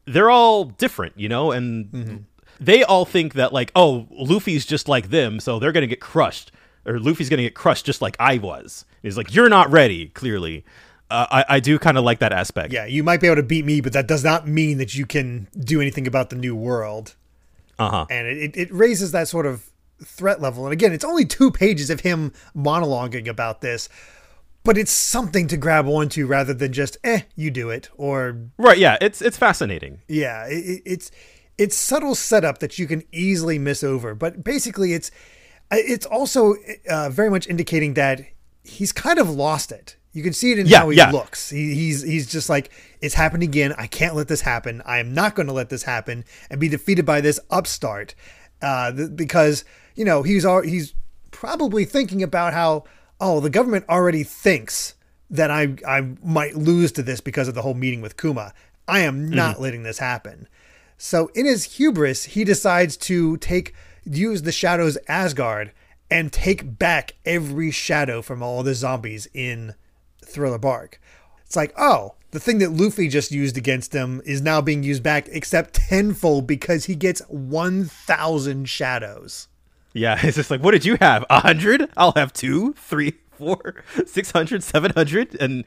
they're 0.06 0.30
all 0.30 0.66
different, 0.66 1.18
you 1.18 1.30
know, 1.30 1.52
and 1.52 2.26
they 2.60 2.84
all 2.84 3.06
think 3.06 3.34
that 3.34 3.52
like, 3.52 3.72
oh, 3.76 4.08
Luffy's 4.12 4.66
just 4.66 4.88
like 4.88 5.10
them, 5.10 5.40
so 5.40 5.60
they're 5.60 5.72
gonna 5.72 5.88
get 5.88 6.02
crushed, 6.02 6.52
or 6.86 7.00
Luffy's 7.00 7.30
gonna 7.30 7.42
get 7.42 7.56
crushed 7.56 7.86
just 7.86 8.02
like 8.02 8.16
I 8.20 8.38
was. 8.38 8.86
He's 9.02 9.18
like, 9.18 9.34
you're 9.34 9.50
not 9.50 9.72
ready, 9.72 10.10
clearly. 10.10 10.64
Uh, 11.10 11.28
I, 11.32 11.46
I 11.56 11.60
do 11.60 11.78
kind 11.80 11.98
of 11.98 12.04
like 12.04 12.20
that 12.20 12.32
aspect. 12.32 12.74
Yeah, 12.74 12.86
you 12.86 13.04
might 13.04 13.22
be 13.22 13.28
able 13.28 13.38
to 13.38 13.44
beat 13.44 13.66
me, 13.66 13.82
but 13.82 13.94
that 13.94 14.08
does 14.08 14.24
not 14.24 14.48
mean 14.48 14.78
that 14.78 14.96
you 14.96 15.06
can 15.06 15.48
do 15.60 15.82
anything 15.82 16.08
about 16.08 16.30
the 16.30 16.36
new 16.36 16.56
world. 16.56 17.16
Uh 17.80 17.90
huh. 17.90 18.06
And 18.10 18.28
it, 18.28 18.56
it 18.56 18.72
raises 18.72 19.12
that 19.12 19.28
sort 19.28 19.46
of 19.46 19.70
threat 20.04 20.42
level. 20.42 20.66
And 20.66 20.74
again, 20.74 20.94
it's 20.94 21.06
only 21.06 21.26
two 21.26 21.52
pages 21.52 21.90
of 21.90 22.02
him 22.02 22.32
monologuing 22.56 23.28
about 23.28 23.62
this, 23.62 23.90
but 24.64 24.78
it's 24.78 24.92
something 24.92 25.48
to 25.48 25.58
grab 25.58 25.88
onto 25.88 26.26
rather 26.26 26.54
than 26.54 26.72
just, 26.74 26.98
eh, 27.04 27.22
you 27.36 27.52
do 27.52 27.70
it. 27.70 27.90
Or, 27.98 28.38
Right. 28.58 28.78
Yeah. 28.78 28.98
It's 29.02 29.22
it's 29.22 29.38
fascinating. 29.38 30.02
yeah, 30.08 30.46
it, 30.48 30.54
it- 30.66 30.82
it's 30.86 31.12
it's 31.58 31.76
subtle 31.76 32.16
setup 32.16 32.58
that 32.60 32.80
you 32.80 32.88
can 32.88 33.04
easily 33.12 33.60
miss 33.60 33.84
over. 33.84 34.16
But 34.16 34.44
basically, 34.44 34.94
it's 34.94 35.12
it's 35.72 36.06
also 36.06 36.56
uh, 36.90 37.10
very 37.10 37.30
much 37.30 37.48
indicating 37.48 37.94
that 37.96 38.22
he's 38.64 38.92
kind 38.92 39.20
of 39.20 39.30
lost 39.30 39.72
it. 39.72 39.96
You 40.14 40.22
can 40.24 40.34
see 40.34 40.52
it 40.52 40.60
in 40.60 40.68
Yeah, 40.68 40.80
how 40.80 40.90
he 40.90 40.98
yeah. 40.98 41.12
looks. 41.12 41.50
He, 41.50 41.74
he's 41.76 42.02
he's 42.04 42.26
just 42.32 42.50
like 42.50 42.72
it's 43.02 43.16
happened 43.16 43.44
again. 43.44 43.74
I 43.78 43.86
can't 43.88 44.16
let 44.16 44.28
this 44.28 44.42
happen. 44.42 44.82
I 44.86 44.98
am 45.00 45.14
not 45.14 45.36
going 45.36 45.48
to 45.48 45.54
let 45.54 45.70
this 45.70 45.84
happen 45.84 46.26
and 46.50 46.60
be 46.60 46.70
defeated 46.70 47.06
by 47.06 47.22
this 47.22 47.40
upstart. 47.52 48.16
Uh, 48.62 48.92
th- 48.92 49.10
because 49.16 49.64
you 49.96 50.06
know 50.06 50.24
he's 50.24 50.46
al- 50.46 50.62
he's 50.62 50.94
probably 51.32 51.86
thinking 51.86 52.24
about 52.24 52.54
how 52.54 52.84
oh 53.20 53.40
the 53.40 53.50
government 53.50 53.86
already 53.90 54.24
thinks 54.24 54.96
that 55.30 55.50
I 55.50 55.76
I 55.88 56.16
might 56.24 56.56
lose 56.56 56.92
to 56.94 57.04
this 57.04 57.22
because 57.22 57.48
of 57.48 57.56
the 57.56 57.62
whole 57.62 57.74
meeting 57.74 58.02
with 58.02 58.18
Kuma. 58.18 58.54
I 58.88 59.00
am 59.00 59.26
mm-hmm. 59.26 59.36
not 59.36 59.62
letting 59.62 59.84
this 59.84 60.00
happen. 60.00 60.48
So 60.98 61.32
in 61.34 61.46
his 61.46 61.76
hubris, 61.76 62.26
he 62.26 62.44
decides 62.44 62.96
to 62.98 63.38
take 63.38 63.74
use 64.06 64.44
the 64.44 64.52
shadows 64.52 64.98
Asgard 65.08 65.72
and 66.10 66.32
take 66.32 66.78
back 66.78 67.16
every 67.26 67.72
shadow 67.72 68.22
from 68.22 68.44
all 68.44 68.64
the 68.64 68.76
zombies 68.76 69.28
in 69.34 69.74
Thriller 70.24 70.60
Bark. 70.60 71.00
It's 71.46 71.56
like, 71.56 71.74
oh, 71.78 72.16
the 72.32 72.40
thing 72.40 72.60
that 72.60 72.72
Luffy 72.72 73.08
just 73.08 73.32
used 73.32 73.58
against 73.58 73.94
him 73.94 74.22
is 74.26 74.42
now 74.42 74.62
being 74.62 74.84
used 74.84 75.04
back, 75.04 75.28
except 75.30 75.76
tenfold 75.76 76.48
because 76.48 76.86
he 76.86 76.96
gets 76.96 77.22
1,000 77.28 78.68
shadows. 78.68 79.48
Yeah. 79.94 80.20
It's 80.24 80.36
just 80.36 80.52
like, 80.52 80.62
what 80.62 80.72
did 80.72 80.86
you 80.86 80.98
have? 81.00 81.26
A 81.30 81.40
hundred? 81.40 81.90
I'll 81.96 82.14
have 82.16 82.34
two, 82.34 82.74
three, 82.74 83.14
four, 83.38 83.84
six 84.06 84.32
hundred, 84.32 84.64
seven 84.64 84.92
hundred, 84.96 85.36
and 85.40 85.64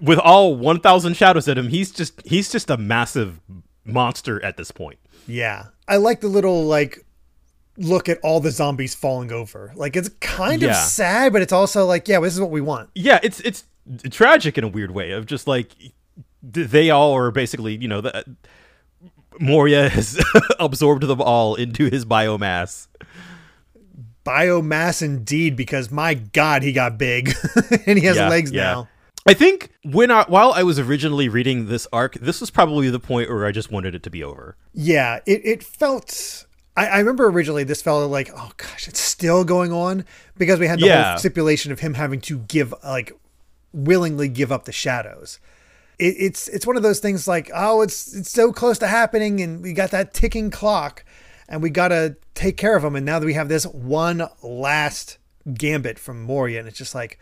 with 0.00 0.18
all 0.18 0.56
one 0.56 0.80
thousand 0.80 1.14
shadows 1.16 1.48
at 1.48 1.58
him, 1.58 1.68
he's 1.68 1.90
just 1.90 2.20
he's 2.26 2.50
just 2.50 2.70
a 2.70 2.76
massive 2.76 3.40
monster 3.84 4.42
at 4.44 4.56
this 4.56 4.70
point. 4.70 4.98
Yeah. 5.26 5.66
I 5.86 5.96
like 5.96 6.20
the 6.20 6.28
little, 6.28 6.64
like, 6.64 7.04
look 7.76 8.08
at 8.08 8.18
all 8.22 8.40
the 8.40 8.50
zombies 8.50 8.94
falling 8.94 9.32
over. 9.32 9.72
Like, 9.74 9.96
it's 9.96 10.10
kind 10.20 10.62
of 10.62 10.74
sad, 10.74 11.32
but 11.32 11.42
it's 11.42 11.52
also 11.52 11.86
like, 11.86 12.08
yeah, 12.08 12.20
this 12.20 12.34
is 12.34 12.40
what 12.40 12.50
we 12.50 12.60
want. 12.60 12.90
Yeah. 12.94 13.20
It's 13.22 13.40
it's 13.40 13.64
tragic 14.10 14.58
in 14.58 14.64
a 14.64 14.68
weird 14.68 14.90
way 14.90 15.12
of 15.12 15.26
just 15.26 15.46
like 15.46 15.74
they 16.42 16.90
all 16.90 17.14
are 17.16 17.30
basically 17.30 17.76
you 17.76 17.88
know 17.88 18.00
the. 18.00 18.24
Moria 19.40 19.88
has 19.88 20.20
absorbed 20.58 21.04
them 21.04 21.20
all 21.20 21.54
into 21.54 21.88
his 21.88 22.04
biomass. 22.04 22.88
Biomass 24.28 25.00
indeed, 25.02 25.56
because 25.56 25.90
my 25.90 26.14
God, 26.14 26.62
he 26.62 26.72
got 26.72 26.98
big 26.98 27.32
and 27.86 27.98
he 27.98 28.04
has 28.04 28.16
Yeah, 28.16 28.28
legs 28.28 28.52
yeah. 28.52 28.62
now. 28.62 28.88
I 29.26 29.34
think 29.34 29.70
when 29.84 30.10
I 30.10 30.24
while 30.24 30.52
I 30.52 30.62
was 30.62 30.78
originally 30.78 31.28
reading 31.28 31.66
this 31.66 31.86
arc, 31.92 32.14
this 32.14 32.40
was 32.40 32.50
probably 32.50 32.90
the 32.90 33.00
point 33.00 33.28
where 33.30 33.46
I 33.46 33.52
just 33.52 33.70
wanted 33.70 33.94
it 33.94 34.02
to 34.02 34.10
be 34.10 34.22
over. 34.24 34.56
Yeah, 34.74 35.20
it, 35.26 35.40
it 35.44 35.62
felt. 35.62 36.46
I, 36.76 36.86
I 36.86 36.98
remember 36.98 37.26
originally 37.28 37.64
this 37.64 37.82
felt 37.82 38.10
like, 38.10 38.30
oh 38.36 38.52
gosh, 38.56 38.86
it's 38.88 39.00
still 39.00 39.44
going 39.44 39.72
on 39.72 40.04
because 40.36 40.58
we 40.58 40.66
had 40.68 40.78
the 40.80 40.86
Yeah. 40.86 41.10
whole 41.10 41.18
stipulation 41.18 41.72
of 41.72 41.80
him 41.80 41.94
having 41.94 42.20
to 42.22 42.38
give, 42.38 42.72
like, 42.84 43.12
willingly 43.72 44.28
give 44.28 44.50
up 44.52 44.64
the 44.64 44.72
shadows. 44.72 45.40
it, 45.98 46.14
it's 46.18 46.48
it's 46.48 46.66
one 46.66 46.76
of 46.76 46.82
those 46.82 47.00
things 47.00 47.26
like 47.28 47.50
oh 47.54 47.80
it's 47.82 48.14
it's 48.14 48.30
so 48.30 48.52
close 48.52 48.78
to 48.78 48.86
happening 48.86 49.40
and 49.40 49.62
we 49.62 49.72
got 49.72 49.90
that 49.90 50.14
ticking 50.14 50.50
clock 50.50 51.04
and 51.48 51.62
we 51.62 51.70
got 51.70 51.88
to 51.88 52.16
take 52.34 52.56
care 52.56 52.76
of 52.76 52.82
them 52.82 52.96
and 52.96 53.06
now 53.06 53.18
that 53.18 53.26
we 53.26 53.34
have 53.34 53.48
this 53.48 53.64
one 53.64 54.28
last 54.42 55.18
gambit 55.54 55.98
from 55.98 56.22
Moria 56.22 56.58
and 56.58 56.68
it's 56.68 56.78
just 56.78 56.94
like 56.94 57.18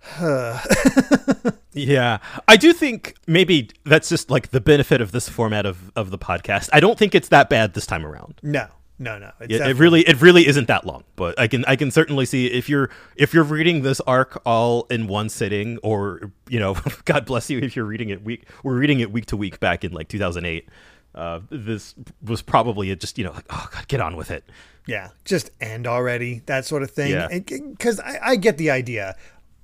huh. 0.00 0.58
Yeah, 1.72 2.18
I 2.48 2.56
do 2.56 2.72
think 2.72 3.16
maybe 3.26 3.68
that's 3.84 4.08
just 4.08 4.30
like 4.30 4.50
the 4.50 4.60
benefit 4.60 5.02
of 5.02 5.12
this 5.12 5.28
format 5.28 5.66
of 5.66 5.92
of 5.94 6.10
the 6.10 6.18
podcast. 6.18 6.70
I 6.72 6.80
don't 6.80 6.98
think 6.98 7.14
it's 7.14 7.28
that 7.28 7.50
bad 7.50 7.74
this 7.74 7.86
time 7.86 8.06
around. 8.06 8.40
no 8.42 8.68
no 8.98 9.18
no 9.18 9.30
it's 9.40 9.52
It, 9.52 9.60
it 9.60 9.76
really 9.76 10.00
it 10.08 10.22
really 10.22 10.46
isn't 10.46 10.68
that 10.68 10.86
long, 10.86 11.04
but 11.16 11.38
I 11.38 11.48
can 11.48 11.64
I 11.66 11.76
can 11.76 11.90
certainly 11.90 12.24
see 12.24 12.46
if 12.46 12.68
you're 12.68 12.88
if 13.16 13.34
you're 13.34 13.44
reading 13.44 13.82
this 13.82 14.00
arc 14.00 14.40
all 14.46 14.86
in 14.90 15.06
one 15.06 15.28
sitting, 15.28 15.78
or 15.82 16.32
you 16.48 16.58
know, 16.58 16.76
God 17.04 17.26
bless 17.26 17.50
you 17.50 17.58
if 17.58 17.76
you're 17.76 17.84
reading 17.84 18.08
it 18.08 18.24
week. 18.24 18.48
We're 18.62 18.78
reading 18.78 19.00
it 19.00 19.12
week 19.12 19.26
to 19.26 19.36
week 19.36 19.60
back 19.60 19.84
in 19.84 19.92
like 19.92 20.08
2008. 20.08 20.68
Uh, 21.16 21.40
this 21.50 21.94
was 22.22 22.42
probably 22.42 22.94
just 22.96 23.16
you 23.18 23.24
know 23.24 23.32
like 23.32 23.46
oh 23.50 23.68
god 23.72 23.88
get 23.88 24.00
on 24.00 24.16
with 24.16 24.30
it. 24.30 24.44
yeah 24.86 25.08
just 25.24 25.50
end 25.62 25.86
already 25.86 26.42
that 26.44 26.66
sort 26.66 26.82
of 26.82 26.90
thing 26.90 27.10
Yeah. 27.12 27.28
because 27.38 27.98
I, 28.00 28.18
I 28.22 28.36
get 28.36 28.58
the 28.58 28.70
idea 28.70 29.16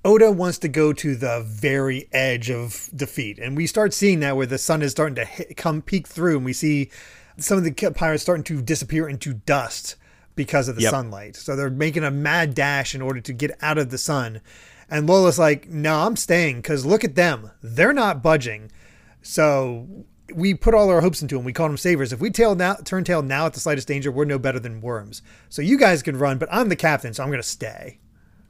Oda 0.05 0.33
wants 0.33 0.59
to 0.59 0.69
go 0.69 0.93
to 0.95 1.15
the 1.15 1.45
very 1.47 2.09
edge 2.11 2.51
of 2.51 2.89
defeat, 2.97 3.39
and 3.39 3.57
we 3.57 3.69
start 3.69 3.95
seeing 3.95 4.19
that 4.21 4.35
where 4.37 4.47
the 4.47 4.59
sun 4.59 4.83
is 4.83 4.91
starting 4.91 5.15
to 5.15 5.25
hit, 5.25 5.57
come 5.57 5.81
peek 5.81 6.09
through, 6.09 6.39
and 6.39 6.45
we 6.45 6.53
see 6.53 6.91
some 7.37 7.57
of 7.57 7.63
the 7.63 7.71
pirates 7.93 8.23
starting 8.25 8.43
to 8.45 8.61
disappear 8.61 9.09
into 9.09 9.33
dust 9.35 9.95
because 10.35 10.67
of 10.69 10.75
the 10.75 10.83
Yep. 10.83 10.91
sunlight. 10.91 11.37
So 11.37 11.55
they're 11.55 11.71
making 11.71 12.03
a 12.03 12.11
mad 12.11 12.53
dash 12.55 12.97
in 12.97 13.01
order 13.03 13.21
to 13.21 13.33
get 13.33 13.57
out 13.63 13.79
of 13.79 13.91
the 13.91 13.99
sun. 13.99 14.41
And 14.91 15.07
Lola's 15.09 15.39
like, 15.39 15.69
"No, 15.69 16.01
I'm 16.01 16.17
staying 16.17 16.57
because 16.63 16.85
look 16.85 17.05
at 17.05 17.15
them; 17.15 17.53
they're 17.63 17.93
not 17.93 18.25
budging." 18.25 18.73
So 19.23 19.87
we 20.35 20.55
put 20.55 20.75
all 20.75 20.91
our 20.91 21.01
hopes 21.01 21.23
into 21.23 21.37
them. 21.37 21.45
We 21.45 21.53
call 21.53 21.69
them 21.69 21.77
savers. 21.77 22.13
If 22.13 22.21
we 22.21 22.31
tail 22.31 22.55
now, 22.55 22.75
turn 22.75 23.05
tail 23.05 23.23
now 23.23 23.47
at 23.47 23.55
the 23.55 23.61
slightest 23.61 23.89
danger, 23.89 24.11
we're 24.11 24.25
no 24.25 24.39
better 24.39 24.59
than 24.59 24.81
worms. 24.81 25.23
So 25.49 25.63
you 25.63 25.79
guys 25.79 26.03
can 26.03 26.17
run, 26.19 26.39
but 26.39 26.49
I'm 26.53 26.69
the 26.69 26.77
captain, 26.77 27.15
so 27.15 27.23
I'm 27.23 27.29
going 27.31 27.41
to 27.43 27.47
stay. 27.49 27.99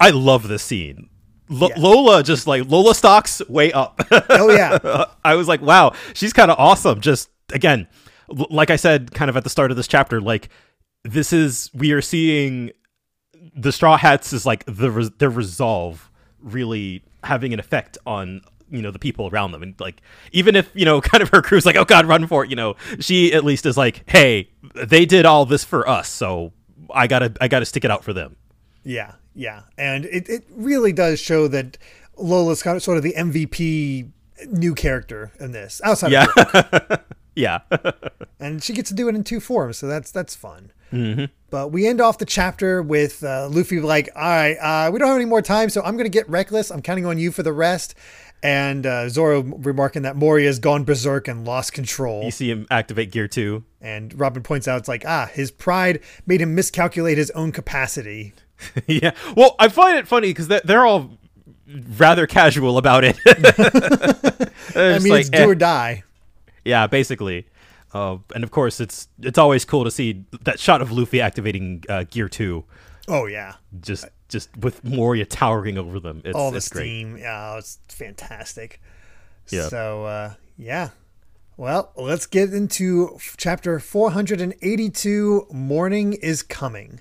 I 0.00 0.10
love 0.10 0.48
this 0.48 0.62
scene. 0.62 1.08
Lo- 1.48 1.68
Yeah. 1.68 1.74
Lola 1.78 2.22
just 2.22 2.46
like 2.46 2.68
Lola 2.68 2.94
stocks 2.94 3.42
way 3.48 3.72
up. 3.72 4.00
Oh 4.30 4.50
yeah, 4.50 5.04
I 5.24 5.34
was 5.34 5.48
like, 5.48 5.60
wow, 5.60 5.92
she's 6.14 6.32
kind 6.32 6.50
of 6.50 6.58
awesome. 6.58 7.00
Just 7.00 7.28
again, 7.52 7.86
l- 8.30 8.46
like 8.50 8.70
I 8.70 8.76
said, 8.76 9.12
kind 9.12 9.28
of 9.28 9.36
at 9.36 9.44
the 9.44 9.50
start 9.50 9.70
of 9.70 9.76
this 9.76 9.86
chapter, 9.88 10.20
like 10.20 10.48
this 11.04 11.32
is 11.32 11.70
we 11.74 11.92
are 11.92 12.00
seeing 12.00 12.70
the 13.54 13.72
Straw 13.72 13.96
Hats 13.96 14.32
is 14.32 14.46
like 14.46 14.64
the 14.66 14.90
res- 14.90 15.10
their 15.18 15.30
resolve 15.30 16.10
really 16.40 17.02
having 17.24 17.52
an 17.52 17.60
effect 17.60 17.98
on 18.06 18.40
you 18.72 18.82
know 18.82 18.90
the 18.90 18.98
people 18.98 19.28
around 19.28 19.52
them, 19.52 19.62
and 19.62 19.78
like 19.78 20.02
even 20.32 20.56
if 20.56 20.70
you 20.74 20.84
know 20.84 21.00
kind 21.12 21.22
of 21.22 21.28
her 21.28 21.42
crew's 21.42 21.64
like, 21.66 21.76
oh 21.76 21.84
god, 21.84 22.06
run 22.06 22.26
for 22.26 22.42
it, 22.44 22.50
you 22.50 22.56
know, 22.56 22.74
she 22.98 23.32
at 23.32 23.44
least 23.44 23.66
is 23.66 23.76
like, 23.76 24.02
hey, 24.06 24.48
they 24.74 25.04
did 25.06 25.24
all 25.26 25.46
this 25.46 25.62
for 25.64 25.88
us, 25.88 26.08
so 26.08 26.52
I 26.92 27.06
gotta 27.06 27.32
I 27.40 27.48
gotta 27.48 27.66
stick 27.66 27.84
it 27.84 27.90
out 27.90 28.02
for 28.02 28.12
them. 28.12 28.36
yeah, 28.84 29.12
yeah. 29.34 29.62
And 29.78 30.04
it, 30.06 30.28
it 30.28 30.44
really 30.50 30.92
does 30.92 31.20
show 31.20 31.46
that 31.48 31.78
Lola's 32.16 32.62
kind 32.62 32.76
of 32.76 32.82
sort 32.82 32.96
of 32.96 33.02
the 33.02 33.14
MVP 33.14 34.10
new 34.48 34.74
character 34.74 35.32
in 35.38 35.52
this 35.52 35.80
outside 35.84 36.10
Yeah, 36.12 36.26
of 36.36 37.00
yeah. 37.34 37.60
and 38.40 38.62
she 38.62 38.72
gets 38.72 38.88
to 38.90 38.94
do 38.94 39.08
it 39.08 39.14
in 39.14 39.24
two 39.24 39.40
forms, 39.40 39.76
so 39.78 39.86
that's 39.86 40.10
that's 40.10 40.34
fun. 40.34 40.72
Mm-hmm. 40.92 41.24
But 41.48 41.68
we 41.68 41.86
end 41.86 42.00
off 42.02 42.18
the 42.18 42.26
chapter 42.26 42.82
with 42.82 43.24
uh, 43.24 43.48
Luffy 43.50 43.80
like, 43.80 44.10
"All 44.14 44.22
right, 44.22 44.56
uh, 44.56 44.90
we 44.90 44.98
don't 44.98 45.08
have 45.08 45.16
any 45.16 45.24
more 45.24 45.40
time, 45.42 45.70
so 45.70 45.82
I'm 45.82 45.94
going 45.96 46.04
to 46.04 46.10
get 46.10 46.28
reckless. 46.28 46.70
I'm 46.70 46.82
counting 46.82 47.06
on 47.06 47.18
you 47.18 47.32
for 47.32 47.42
the 47.42 47.52
rest." 47.52 47.94
And 48.42 48.84
uh, 48.86 49.08
Zoro 49.08 49.42
remarking 49.42 50.02
that 50.02 50.16
Moria's 50.16 50.58
gone 50.58 50.82
berserk 50.84 51.28
and 51.28 51.44
lost 51.44 51.72
control. 51.72 52.24
you 52.24 52.32
see 52.32 52.50
him 52.50 52.66
activate 52.70 53.12
gear 53.12 53.28
two. 53.28 53.64
And 53.80 54.18
Robin 54.18 54.42
points 54.42 54.66
out, 54.66 54.78
it's 54.78 54.88
like, 54.88 55.04
ah, 55.06 55.30
his 55.32 55.50
pride 55.50 56.00
made 56.26 56.40
him 56.40 56.54
miscalculate 56.54 57.18
his 57.18 57.30
own 57.32 57.52
capacity. 57.52 58.32
yeah. 58.86 59.12
Well, 59.36 59.54
I 59.58 59.68
find 59.68 59.96
it 59.98 60.08
funny 60.08 60.28
because 60.28 60.48
they're 60.48 60.86
all 60.86 61.18
rather 61.96 62.26
casual 62.26 62.78
about 62.78 63.04
it. 63.04 63.16
I 64.76 64.98
mean, 64.98 65.14
it's 65.14 65.30
do 65.30 65.50
or 65.50 65.54
die. 65.54 66.02
yeah, 66.64 66.86
basically. 66.86 67.46
Uh, 67.94 68.18
and 68.34 68.42
of 68.42 68.50
course, 68.50 68.80
it's 68.80 69.08
it's 69.20 69.38
always 69.38 69.64
cool 69.64 69.84
to 69.84 69.90
see 69.90 70.24
that 70.42 70.58
shot 70.58 70.80
of 70.80 70.90
Luffy 70.90 71.20
activating 71.20 71.84
uh, 71.88 72.04
Gear 72.10 72.30
Oh 73.08 73.26
yeah, 73.26 73.56
just 73.80 74.06
just 74.32 74.56
with 74.56 74.82
Moria 74.82 75.26
towering 75.26 75.78
over 75.78 76.00
them. 76.00 76.22
It's, 76.24 76.34
all 76.34 76.50
the 76.50 76.56
it's 76.56 76.68
great. 76.68 76.84
steam. 76.84 77.18
Yeah, 77.18 77.58
it's 77.58 77.78
fantastic. 77.88 78.80
Yeah. 79.50 79.68
So 79.68 80.04
uh, 80.06 80.34
yeah. 80.56 80.90
Well, 81.58 81.92
let's 81.96 82.26
get 82.26 82.52
into 82.52 83.18
chapter 83.36 83.78
482. 83.78 85.46
Morning 85.52 86.14
is 86.14 86.42
coming, 86.42 87.00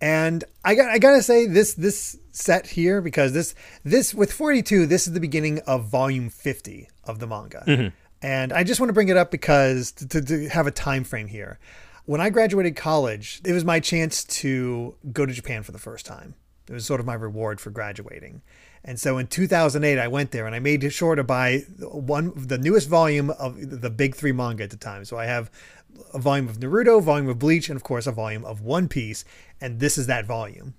and 0.00 0.42
I 0.64 0.74
got 0.74 0.90
I 0.90 0.98
gotta 0.98 1.22
say 1.22 1.46
this 1.46 1.74
this 1.74 2.18
set 2.32 2.66
here 2.66 3.00
because 3.00 3.32
this 3.32 3.54
this 3.84 4.12
with 4.12 4.32
42 4.32 4.86
this 4.86 5.06
is 5.06 5.12
the 5.12 5.20
beginning 5.20 5.60
of 5.60 5.84
volume 5.84 6.28
50 6.28 6.88
of 7.04 7.20
the 7.20 7.28
manga, 7.28 7.62
and 8.20 8.52
I 8.52 8.64
just 8.64 8.80
want 8.80 8.88
to 8.88 8.94
bring 8.94 9.08
it 9.08 9.16
up 9.16 9.30
because 9.30 9.92
to, 9.92 10.08
to, 10.08 10.22
to 10.22 10.48
have 10.48 10.66
a 10.66 10.72
time 10.72 11.04
frame 11.04 11.28
here. 11.28 11.58
When 12.06 12.20
I 12.20 12.28
graduated 12.28 12.76
college, 12.76 13.40
it 13.46 13.52
was 13.52 13.64
my 13.64 13.80
chance 13.80 14.24
to 14.24 14.94
go 15.12 15.24
to 15.24 15.32
Japan 15.32 15.62
for 15.62 15.72
the 15.72 15.78
first 15.78 16.04
time. 16.04 16.34
It 16.68 16.72
was 16.72 16.86
sort 16.86 17.00
of 17.00 17.06
my 17.06 17.14
reward 17.14 17.60
for 17.60 17.70
graduating. 17.70 18.42
And 18.84 19.00
so 19.00 19.18
in 19.18 19.26
2008, 19.26 19.98
I 19.98 20.08
went 20.08 20.30
there 20.30 20.46
and 20.46 20.54
I 20.54 20.58
made 20.58 20.90
sure 20.92 21.14
to 21.14 21.24
buy 21.24 21.60
one 21.80 22.32
the 22.36 22.58
newest 22.58 22.88
volume 22.88 23.30
of 23.30 23.80
the 23.80 23.90
big 23.90 24.14
three 24.14 24.32
manga 24.32 24.64
at 24.64 24.70
the 24.70 24.76
time. 24.76 25.04
So 25.04 25.16
I 25.16 25.26
have 25.26 25.50
a 26.12 26.18
volume 26.18 26.48
of 26.48 26.58
Naruto, 26.58 27.02
volume 27.02 27.28
of 27.28 27.38
Bleach, 27.38 27.68
and 27.68 27.76
of 27.76 27.82
course 27.82 28.06
a 28.06 28.12
volume 28.12 28.44
of 28.44 28.60
One 28.60 28.88
Piece. 28.88 29.24
And 29.60 29.80
this 29.80 29.96
is 29.96 30.06
that 30.06 30.26
volume. 30.26 30.74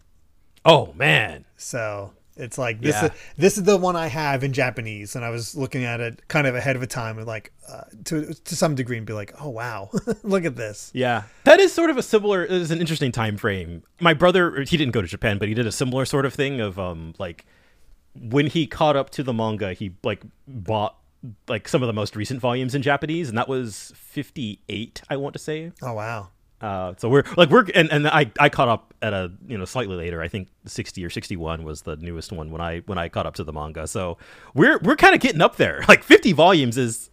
Oh 0.64 0.94
man, 0.94 1.46
So 1.58 2.14
it's 2.38 2.58
like 2.58 2.82
this. 2.82 2.96
Yeah. 2.96 3.06
Is, 3.06 3.12
this 3.38 3.58
is 3.58 3.64
the 3.64 3.78
one 3.78 3.96
I 3.96 4.08
have 4.08 4.44
in 4.44 4.52
Japanese, 4.54 5.16
and 5.16 5.24
I 5.24 5.30
was 5.30 5.56
looking 5.56 5.84
at 5.86 6.02
it 6.02 6.28
kind 6.28 6.48
of 6.48 6.56
ahead 6.56 6.76
of 6.76 6.82
a 6.82 6.88
time, 6.88 7.18
and 7.18 7.26
like 7.26 7.54
uh, 7.70 7.84
to 8.06 8.34
to 8.34 8.56
some 8.56 8.76
degree, 8.76 8.98
and 8.98 9.06
be 9.06 9.14
like, 9.14 9.34
oh 9.42 9.50
wow, 9.50 9.90
look 10.24 10.44
at 10.46 10.56
this. 10.56 10.92
yeah, 10.94 11.24
that 11.46 11.60
is 11.60 11.74
sort 11.74 11.90
of 11.90 11.98
a 11.98 12.04
similar. 12.04 12.44
Is 12.44 12.72
an 12.72 12.80
interesting 12.80 13.12
time 13.12 13.38
frame. 13.38 13.84
My 14.00 14.14
brother, 14.14 14.62
he 14.62 14.78
didn't 14.78 14.92
go 14.92 15.02
to 15.02 15.08
Japan, 15.08 15.38
but 15.38 15.48
he 15.48 15.54
did 15.54 15.66
a 15.66 15.72
similar 15.72 16.06
sort 16.06 16.26
of 16.26 16.34
thing 16.34 16.60
of 16.60 16.78
um 16.78 17.14
like 17.18 17.46
when 18.16 18.48
he 18.48 18.68
caught 18.68 18.96
up 18.96 19.10
to 19.12 19.24
the 19.24 19.34
manga, 19.34 19.74
he 19.74 19.96
like 20.04 20.22
bought 20.48 20.98
like 21.48 21.68
some 21.68 21.82
of 21.82 21.88
the 21.88 21.94
most 21.94 22.16
recent 22.16 22.40
volumes 22.40 22.76
in 22.76 22.82
Japanese, 22.82 23.30
and 23.30 23.38
that 23.38 23.48
was 23.48 23.94
fifty 23.96 24.60
eight, 24.68 25.02
I 25.10 25.18
want 25.18 25.34
to 25.34 25.40
say. 25.40 25.72
Oh 25.82 25.94
wow. 25.94 26.30
Uh, 26.66 26.96
so 26.98 27.08
we're 27.08 27.24
like 27.38 27.50
we're 27.52 27.64
and, 27.76 27.92
and 27.92 28.08
I, 28.08 28.32
I 28.40 28.50
caught 28.50 28.70
up 28.70 28.92
at 29.04 29.14
a 29.14 29.32
you 29.48 29.56
know 29.56 29.66
slightly 29.66 29.96
later. 29.96 30.20
I 30.24 30.28
think 30.28 30.48
sixty 30.66 31.06
or 31.06 31.12
sixty 31.12 31.36
one 31.36 31.64
was 31.64 31.84
the 31.84 31.96
newest 31.98 32.32
one 32.32 32.50
when 32.50 32.60
I 32.60 32.80
when 32.88 32.98
I 32.98 33.08
caught 33.08 33.28
up 33.28 33.36
to 33.36 33.44
the 33.44 33.54
manga. 33.54 33.86
So 33.86 34.18
we're 34.56 34.80
we're 34.80 34.96
kind 34.96 35.14
of 35.14 35.22
getting 35.22 35.42
up 35.42 35.58
there. 35.58 35.84
Like 35.88 36.04
fifty 36.04 36.32
volumes 36.32 36.76
is 36.78 37.12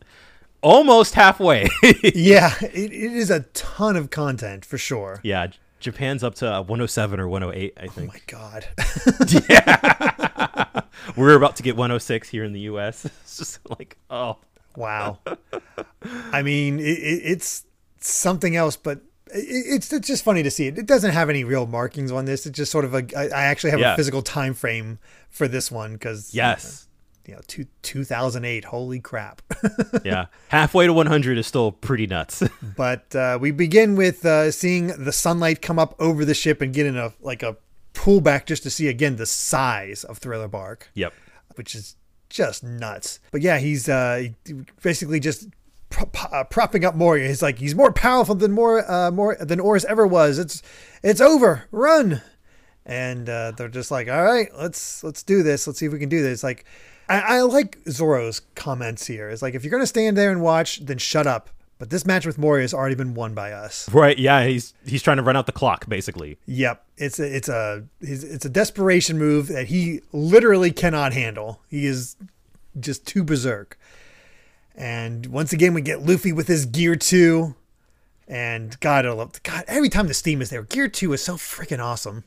almost 0.62 1.14
halfway. 1.14 1.68
Yeah, 2.02 2.54
it, 2.62 2.92
it 2.92 3.12
is 3.12 3.30
a 3.30 3.40
ton 3.52 3.97
of 3.97 4.09
content 4.09 4.64
for 4.64 4.78
sure. 4.78 5.21
yeah, 5.23 5.49
Japan's 5.80 6.25
up 6.25 6.35
to 6.37 6.47
one 6.66 6.78
hundred 6.78 6.88
seven 6.88 7.21
or 7.21 7.28
one 7.28 7.42
hundred 7.42 7.56
eight. 7.59 7.75
I 7.76 7.88
think. 7.88 8.11
Oh 8.11 8.14
my 8.14 8.21
god. 8.26 8.68
yeah. 9.50 10.80
we're 11.14 11.37
about 11.37 11.56
to 11.56 11.62
get 11.62 11.76
one 11.76 11.90
hundred 11.90 12.00
six 12.00 12.30
here 12.30 12.44
in 12.44 12.54
the 12.54 12.61
U.S. 12.61 13.04
It's 13.04 13.37
just 13.37 13.59
like 13.68 13.99
oh 14.09 14.38
Wow. 14.76 15.18
I 16.32 16.42
mean, 16.42 16.80
it, 16.80 16.99
it, 16.99 17.23
it's 17.25 17.66
something 18.00 18.56
else, 18.56 18.76
but 18.76 19.02
it's 19.34 19.92
it's 19.92 20.06
just 20.06 20.22
funny 20.24 20.42
to 20.42 20.50
see 20.50 20.66
it. 20.66 20.78
It 20.78 20.86
doesn't 20.86 21.12
have 21.12 21.28
any 21.30 21.44
real 21.44 21.66
markings 21.66 22.12
on 22.12 22.24
this. 22.24 22.46
It's 22.46 22.56
just 22.56 22.70
sort 22.72 22.84
of 22.84 22.94
a. 22.94 23.04
I 23.16 23.44
actually 23.44 23.70
have 23.70 23.80
Yeah. 23.80 23.94
a 23.94 23.96
physical 23.96 24.22
time 24.22 24.54
frame 24.54 24.98
for 25.30 25.48
this 25.48 25.70
one 25.70 25.94
because 25.94 26.34
yes. 26.34 26.86
you 27.26 27.34
know, 27.34 27.40
two, 27.46 27.66
2008. 27.82 28.64
Holy 28.64 29.00
crap! 29.00 29.42
yeah, 30.04 30.26
halfway 30.48 30.86
to 30.86 30.92
one 30.92 31.06
hundred 31.06 31.38
is 31.38 31.46
still 31.46 31.72
pretty 31.72 32.06
nuts. 32.06 32.42
but 32.76 33.14
uh, 33.14 33.38
we 33.40 33.50
begin 33.50 33.96
with 33.96 34.24
uh, 34.26 34.50
seeing 34.50 34.88
the 34.88 35.12
sunlight 35.12 35.62
come 35.62 35.78
up 35.78 35.94
over 35.98 36.24
the 36.24 36.34
ship 36.34 36.60
and 36.60 36.72
get 36.74 36.86
in 36.86 36.96
a 36.96 37.12
like 37.20 37.42
a 37.42 37.56
pullback 37.94 38.46
just 38.46 38.62
to 38.64 38.70
see 38.70 38.88
again 38.88 39.16
the 39.16 39.26
size 39.26 40.02
of 40.04 40.18
Thriller 40.18 40.48
Bark. 40.48 40.88
yep. 40.94 41.12
which 41.56 41.74
is 41.74 41.96
just 42.30 42.64
nuts. 42.64 43.20
But 43.30 43.42
yeah, 43.42 43.58
he's 43.58 43.88
uh, 43.88 44.28
basically 44.82 45.20
just 45.20 45.48
pro- 45.92 46.30
uh, 46.30 46.44
propping 46.44 46.84
up 46.84 46.94
Moria. 46.94 47.28
He's 47.28 47.42
like 47.42 47.58
he's 47.58 47.75
more 47.75 47.92
powerful 47.92 48.34
than 48.34 48.52
more 48.52 48.90
uh, 48.90 49.11
more 49.11 49.37
than 49.37 49.61
Oars 49.61 49.84
ever 49.84 50.06
was. 50.06 50.38
It's 50.38 50.62
it's 51.02 51.20
over. 51.20 51.64
Run. 51.70 52.22
And 52.84 53.28
uh, 53.28 53.52
they're 53.52 53.68
just 53.68 53.92
like, 53.92 54.08
all 54.08 54.25
right, 54.25 54.49
let's 54.58 55.04
let's 55.04 55.22
do 55.22 55.42
this. 55.42 55.66
Let's 55.66 55.78
see 55.78 55.87
if 55.87 55.92
we 55.92 56.00
can 56.00 56.08
do 56.08 56.22
this. 56.22 56.42
Like, 56.42 56.64
I, 57.08 57.20
I 57.20 57.40
like 57.42 57.78
Zoro's 57.88 58.40
comments 58.56 59.06
here. 59.06 59.28
It's 59.28 59.42
like 59.42 59.54
if 59.54 59.62
you're 59.62 59.70
gonna 59.70 59.87
stand 59.87 60.16
there 60.16 60.32
and 60.32 60.42
watch, 60.42 60.80
then 60.80 60.99
shut 60.99 61.26
up. 61.26 61.50
But 61.78 61.90
this 61.90 62.06
match 62.06 62.26
with 62.26 62.38
Moria 62.38 62.62
has 62.62 62.72
already 62.75 62.94
been 62.94 63.14
won 63.14 63.34
by 63.34 63.52
us. 63.52 63.88
Right. 63.92 64.18
Yeah. 64.18 64.46
He's 64.46 64.75
he's 64.87 65.02
trying 65.02 65.16
to 65.18 65.22
run 65.22 65.37
out 65.37 65.46
the 65.46 65.52
clock 65.52 65.88
basically. 65.88 66.38
Yep, 66.46 66.84
it's 66.96 67.18
a 67.20 67.37
it's 67.37 67.49
a 67.49 67.84
it's 68.00 68.44
a 68.44 68.49
desperation 68.49 69.18
move 69.18 69.49
that 69.49 69.66
he 69.66 70.00
literally 70.12 70.70
cannot 70.72 71.12
handle. 71.12 71.61
He 71.68 71.87
is 71.87 72.16
just 72.80 73.06
too 73.06 73.22
berserk. 73.22 73.78
And 74.75 75.26
once 75.26 75.52
again, 75.52 75.75
we 75.75 75.83
get 75.83 76.02
Luffy 76.02 76.33
with 76.33 76.49
his 76.49 76.67
Gear 76.67 76.97
2. 76.97 77.55
And 78.29 78.79
God, 78.81 79.05
I 79.05 79.12
love 79.12 79.43
God. 79.43 79.64
Every 79.67 79.88
time 79.88 80.09
the 80.09 80.14
steam 80.14 80.41
is 80.41 80.50
there, 80.50 80.62
Gear 80.62 80.88
2 80.88 81.12
is 81.12 81.23
so 81.23 81.35
freaking 81.35 81.83
awesome. 81.83 82.25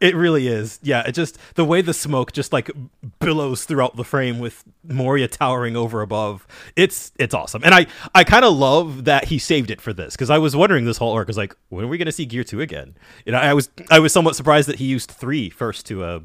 It 0.00 0.14
really 0.14 0.46
is. 0.46 0.78
Yeah, 0.80 1.02
it 1.06 1.12
just 1.12 1.38
the 1.56 1.64
way 1.64 1.82
the 1.82 1.92
smoke 1.92 2.32
just 2.32 2.52
like 2.52 2.70
billows 3.18 3.64
throughout 3.64 3.96
the 3.96 4.04
frame 4.04 4.38
with 4.38 4.62
Moria 4.84 5.26
towering 5.26 5.76
over 5.76 6.02
above. 6.02 6.46
It's 6.76 7.10
it's 7.18 7.34
awesome. 7.34 7.64
And 7.64 7.74
I 7.74 7.86
I 8.14 8.22
kind 8.22 8.44
of 8.44 8.56
love 8.56 9.06
that 9.06 9.24
he 9.24 9.40
saved 9.40 9.72
it 9.72 9.80
for 9.80 9.92
this 9.92 10.16
cuz 10.16 10.30
I 10.30 10.38
was 10.38 10.54
wondering 10.54 10.84
this 10.84 10.98
whole 10.98 11.12
arc 11.14 11.26
was 11.26 11.36
like 11.36 11.56
when 11.68 11.84
are 11.84 11.88
we 11.88 11.98
going 11.98 12.06
to 12.06 12.12
see 12.12 12.26
Gear 12.26 12.44
2 12.44 12.60
again? 12.60 12.94
You 13.26 13.32
know, 13.32 13.38
I 13.38 13.54
was 13.54 13.70
I 13.90 13.98
was 13.98 14.12
somewhat 14.12 14.36
surprised 14.36 14.68
that 14.68 14.76
he 14.76 14.84
used 14.84 15.10
3 15.10 15.50
first 15.50 15.84
to 15.86 16.04
uh 16.04 16.20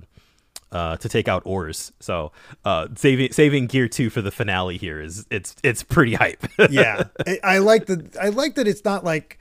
uh, 0.74 0.98
to 0.98 1.08
take 1.08 1.28
out 1.28 1.44
Oars. 1.46 1.94
So 2.00 2.32
uh, 2.66 2.88
saving 2.96 3.32
saving 3.32 3.68
gear 3.68 3.88
two 3.88 4.10
for 4.10 4.22
the 4.22 4.32
finale 4.32 4.78
here 4.78 5.00
is 5.00 5.26
it's 5.30 5.56
it's 5.64 5.84
pretty 5.84 6.16
hype. 6.16 6.46
yeah, 6.70 7.06
I, 7.26 7.40
I 7.44 7.58
like 7.60 7.86
the 7.86 8.06
I 8.20 8.30
like 8.30 8.56
that 8.56 8.68
it's 8.68 8.84
not 8.84 9.06
like 9.06 9.40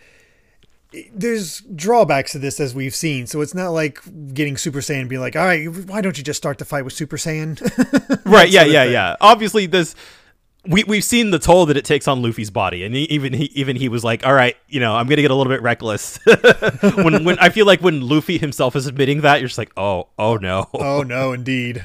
there's 1.14 1.60
drawbacks 1.74 2.32
to 2.32 2.38
this 2.38 2.60
as 2.60 2.74
we've 2.74 2.94
seen. 2.94 3.26
So 3.26 3.40
it's 3.40 3.54
not 3.54 3.70
like 3.70 4.00
getting 4.34 4.56
Super 4.56 4.80
Saiyan 4.80 5.00
and 5.00 5.08
being 5.08 5.22
like, 5.22 5.36
all 5.36 5.46
right, 5.46 5.66
why 5.66 6.02
don't 6.02 6.18
you 6.18 6.24
just 6.24 6.36
start 6.36 6.58
the 6.58 6.66
fight 6.66 6.84
with 6.84 6.92
Super 6.92 7.16
Saiyan? 7.16 7.58
right? 8.30 8.50
Yeah, 8.50 8.64
yeah, 8.64 8.84
yeah. 8.84 9.16
Obviously, 9.20 9.66
this 9.66 9.94
we 10.66 10.84
we've 10.84 11.04
seen 11.04 11.30
the 11.30 11.38
toll 11.38 11.66
that 11.66 11.76
it 11.76 11.84
takes 11.84 12.06
on 12.06 12.22
Luffy's 12.22 12.50
body, 12.50 12.84
and 12.84 12.94
he, 12.94 13.02
even 13.04 13.32
he 13.32 13.44
even 13.54 13.76
he 13.76 13.88
was 13.88 14.04
like, 14.04 14.24
"All 14.24 14.34
right, 14.34 14.56
you 14.68 14.80
know, 14.80 14.94
I'm 14.94 15.06
gonna 15.06 15.22
get 15.22 15.30
a 15.30 15.34
little 15.34 15.52
bit 15.52 15.62
reckless." 15.62 16.18
when 16.96 17.24
when 17.24 17.38
I 17.38 17.50
feel 17.50 17.66
like 17.66 17.80
when 17.80 18.00
Luffy 18.00 18.38
himself 18.38 18.76
is 18.76 18.86
admitting 18.86 19.22
that, 19.22 19.40
you're 19.40 19.48
just 19.48 19.58
like, 19.58 19.72
"Oh, 19.76 20.08
oh 20.18 20.36
no, 20.36 20.68
oh 20.74 21.02
no, 21.02 21.32
indeed." 21.32 21.84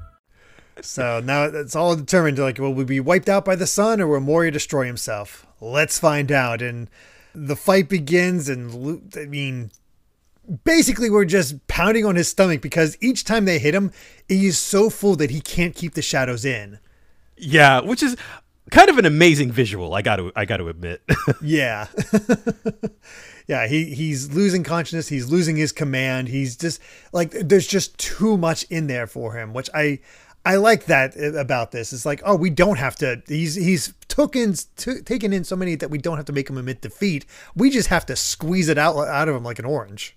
So 0.81 1.19
now 1.19 1.45
it's 1.45 1.75
all 1.75 1.95
determined. 1.95 2.39
Like, 2.39 2.57
will 2.57 2.73
we 2.73 2.83
be 2.83 2.99
wiped 2.99 3.29
out 3.29 3.45
by 3.45 3.55
the 3.55 3.67
sun, 3.67 4.01
or 4.01 4.07
will 4.07 4.19
Moria 4.19 4.51
destroy 4.51 4.85
himself? 4.85 5.45
Let's 5.59 5.99
find 5.99 6.31
out. 6.31 6.61
And 6.61 6.89
the 7.33 7.55
fight 7.55 7.89
begins, 7.89 8.49
and 8.49 9.11
I 9.15 9.25
mean, 9.25 9.71
basically, 10.63 11.09
we're 11.09 11.25
just 11.25 11.65
pounding 11.67 12.05
on 12.05 12.15
his 12.15 12.27
stomach 12.27 12.61
because 12.61 12.97
each 13.01 13.23
time 13.23 13.45
they 13.45 13.59
hit 13.59 13.75
him, 13.75 13.91
he 14.27 14.47
is 14.47 14.57
so 14.57 14.89
full 14.89 15.15
that 15.17 15.31
he 15.31 15.41
can't 15.41 15.75
keep 15.75 15.93
the 15.93 16.01
shadows 16.01 16.45
in. 16.45 16.79
Yeah, 17.37 17.81
which 17.81 18.03
is 18.03 18.15
kind 18.69 18.89
of 18.89 18.97
an 18.97 19.05
amazing 19.05 19.51
visual. 19.51 19.93
I 19.93 20.01
got 20.01 20.17
to, 20.17 20.31
I 20.35 20.45
got 20.45 20.57
to 20.57 20.69
admit. 20.69 21.01
yeah, 21.41 21.87
yeah. 23.47 23.67
He 23.67 23.93
he's 23.93 24.31
losing 24.31 24.63
consciousness. 24.63 25.07
He's 25.07 25.29
losing 25.29 25.55
his 25.55 25.71
command. 25.71 26.27
He's 26.27 26.55
just 26.55 26.81
like 27.11 27.31
there's 27.31 27.67
just 27.67 27.97
too 27.97 28.37
much 28.37 28.63
in 28.63 28.87
there 28.87 29.07
for 29.07 29.33
him, 29.33 29.53
which 29.53 29.69
I 29.73 29.99
I 30.45 30.55
like 30.55 30.85
that 30.85 31.15
uh, 31.15 31.33
about 31.33 31.71
this. 31.71 31.93
It's 31.93 32.05
like, 32.05 32.21
oh, 32.25 32.35
we 32.35 32.49
don't 32.49 32.77
have 32.77 32.95
to. 32.97 33.21
He's 33.27 33.55
he's 33.55 33.93
taken 34.07 34.55
t- 34.75 35.01
taken 35.01 35.33
in 35.33 35.43
so 35.43 35.55
many 35.55 35.75
that 35.75 35.89
we 35.89 35.97
don't 35.97 36.17
have 36.17 36.25
to 36.25 36.33
make 36.33 36.49
him 36.49 36.57
admit 36.57 36.81
defeat. 36.81 37.25
We 37.55 37.69
just 37.69 37.89
have 37.89 38.05
to 38.07 38.15
squeeze 38.15 38.67
it 38.67 38.77
out 38.77 38.97
out 38.97 39.29
of 39.29 39.35
him 39.35 39.43
like 39.43 39.59
an 39.59 39.65
orange. 39.65 40.15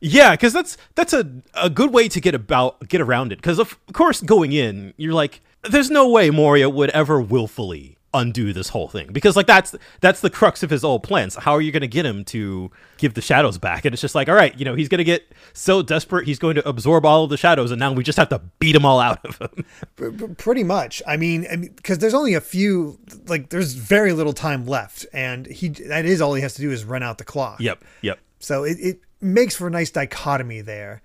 Yeah, 0.00 0.32
because 0.32 0.52
that's 0.52 0.76
that's 0.94 1.12
a 1.12 1.30
a 1.54 1.70
good 1.70 1.92
way 1.92 2.08
to 2.08 2.20
get 2.20 2.34
about 2.34 2.88
get 2.88 3.00
around 3.00 3.32
it. 3.32 3.36
Because 3.36 3.58
of 3.58 3.78
course, 3.92 4.20
going 4.20 4.52
in, 4.52 4.94
you're 4.96 5.14
like, 5.14 5.40
there's 5.62 5.90
no 5.90 6.08
way 6.08 6.30
Moria 6.30 6.68
would 6.68 6.90
ever 6.90 7.20
willfully 7.20 7.96
undo 8.12 8.52
this 8.52 8.68
whole 8.68 8.88
thing. 8.88 9.08
Because 9.12 9.36
like 9.36 9.46
that's 9.46 9.74
that's 10.00 10.20
the 10.20 10.30
crux 10.30 10.62
of 10.62 10.70
his 10.70 10.84
old 10.84 11.02
plans. 11.02 11.36
How 11.36 11.52
are 11.52 11.60
you 11.60 11.72
going 11.72 11.82
to 11.82 11.88
get 11.88 12.04
him 12.04 12.24
to 12.26 12.70
give 12.98 13.14
the 13.14 13.22
shadows 13.22 13.58
back? 13.58 13.84
And 13.84 13.92
it's 13.92 14.00
just 14.00 14.14
like 14.14 14.28
all 14.28 14.34
right 14.34 14.56
you 14.58 14.64
know 14.64 14.74
he's 14.74 14.88
going 14.88 14.98
to 14.98 15.04
get 15.04 15.32
so 15.52 15.82
desperate 15.82 16.26
he's 16.26 16.38
going 16.38 16.56
to 16.56 16.68
absorb 16.68 17.04
all 17.04 17.24
of 17.24 17.30
the 17.30 17.36
shadows 17.36 17.70
and 17.70 17.78
now 17.78 17.92
we 17.92 18.02
just 18.02 18.18
have 18.18 18.28
to 18.30 18.40
beat 18.58 18.72
them 18.72 18.84
all 18.84 19.00
out 19.00 19.24
of 19.24 19.38
him. 19.38 20.34
Pretty 20.38 20.64
much. 20.64 21.02
I 21.06 21.16
mean 21.16 21.72
because 21.76 21.98
there's 21.98 22.14
only 22.14 22.34
a 22.34 22.40
few 22.40 22.98
like 23.26 23.50
there's 23.50 23.74
very 23.74 24.12
little 24.12 24.32
time 24.32 24.66
left 24.66 25.06
and 25.12 25.46
he 25.46 25.68
that 25.68 26.04
is 26.04 26.20
all 26.20 26.34
he 26.34 26.42
has 26.42 26.54
to 26.54 26.62
do 26.62 26.70
is 26.70 26.84
run 26.84 27.02
out 27.02 27.18
the 27.18 27.24
clock. 27.24 27.60
Yep 27.60 27.84
yep. 28.02 28.18
So 28.38 28.64
it, 28.64 28.78
it 28.80 29.00
makes 29.20 29.54
for 29.54 29.66
a 29.66 29.70
nice 29.70 29.90
dichotomy 29.90 30.62
there. 30.62 31.02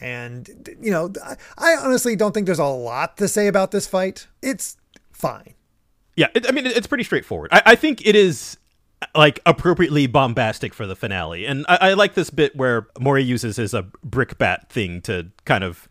And 0.00 0.76
you 0.80 0.90
know 0.90 1.12
i 1.56 1.76
honestly 1.76 2.14
don't 2.14 2.32
think 2.32 2.46
there's 2.46 2.58
a 2.58 2.64
lot 2.64 3.16
to 3.16 3.26
say 3.26 3.48
about 3.48 3.70
this 3.72 3.86
fight. 3.86 4.28
It's 4.42 4.76
fine 5.12 5.54
yeah, 6.16 6.28
it, 6.34 6.48
I 6.48 6.52
mean, 6.52 6.66
it's 6.66 6.86
pretty 6.86 7.04
straightforward. 7.04 7.50
I, 7.52 7.62
I, 7.66 7.74
think 7.74 8.06
it 8.06 8.14
is 8.14 8.56
like 9.14 9.40
appropriately 9.46 10.06
bombastic 10.06 10.74
for 10.74 10.86
the 10.86 10.96
finale, 10.96 11.46
and 11.46 11.64
I, 11.68 11.78
I 11.80 11.94
like 11.94 12.14
this 12.14 12.30
bit 12.30 12.54
where 12.56 12.88
Mori 12.98 13.22
uses 13.22 13.56
his 13.56 13.74
a 13.74 13.80
uh, 13.80 13.82
brick 14.02 14.38
bat 14.38 14.70
thing 14.70 15.00
to 15.02 15.30
kind 15.44 15.64
of 15.64 15.88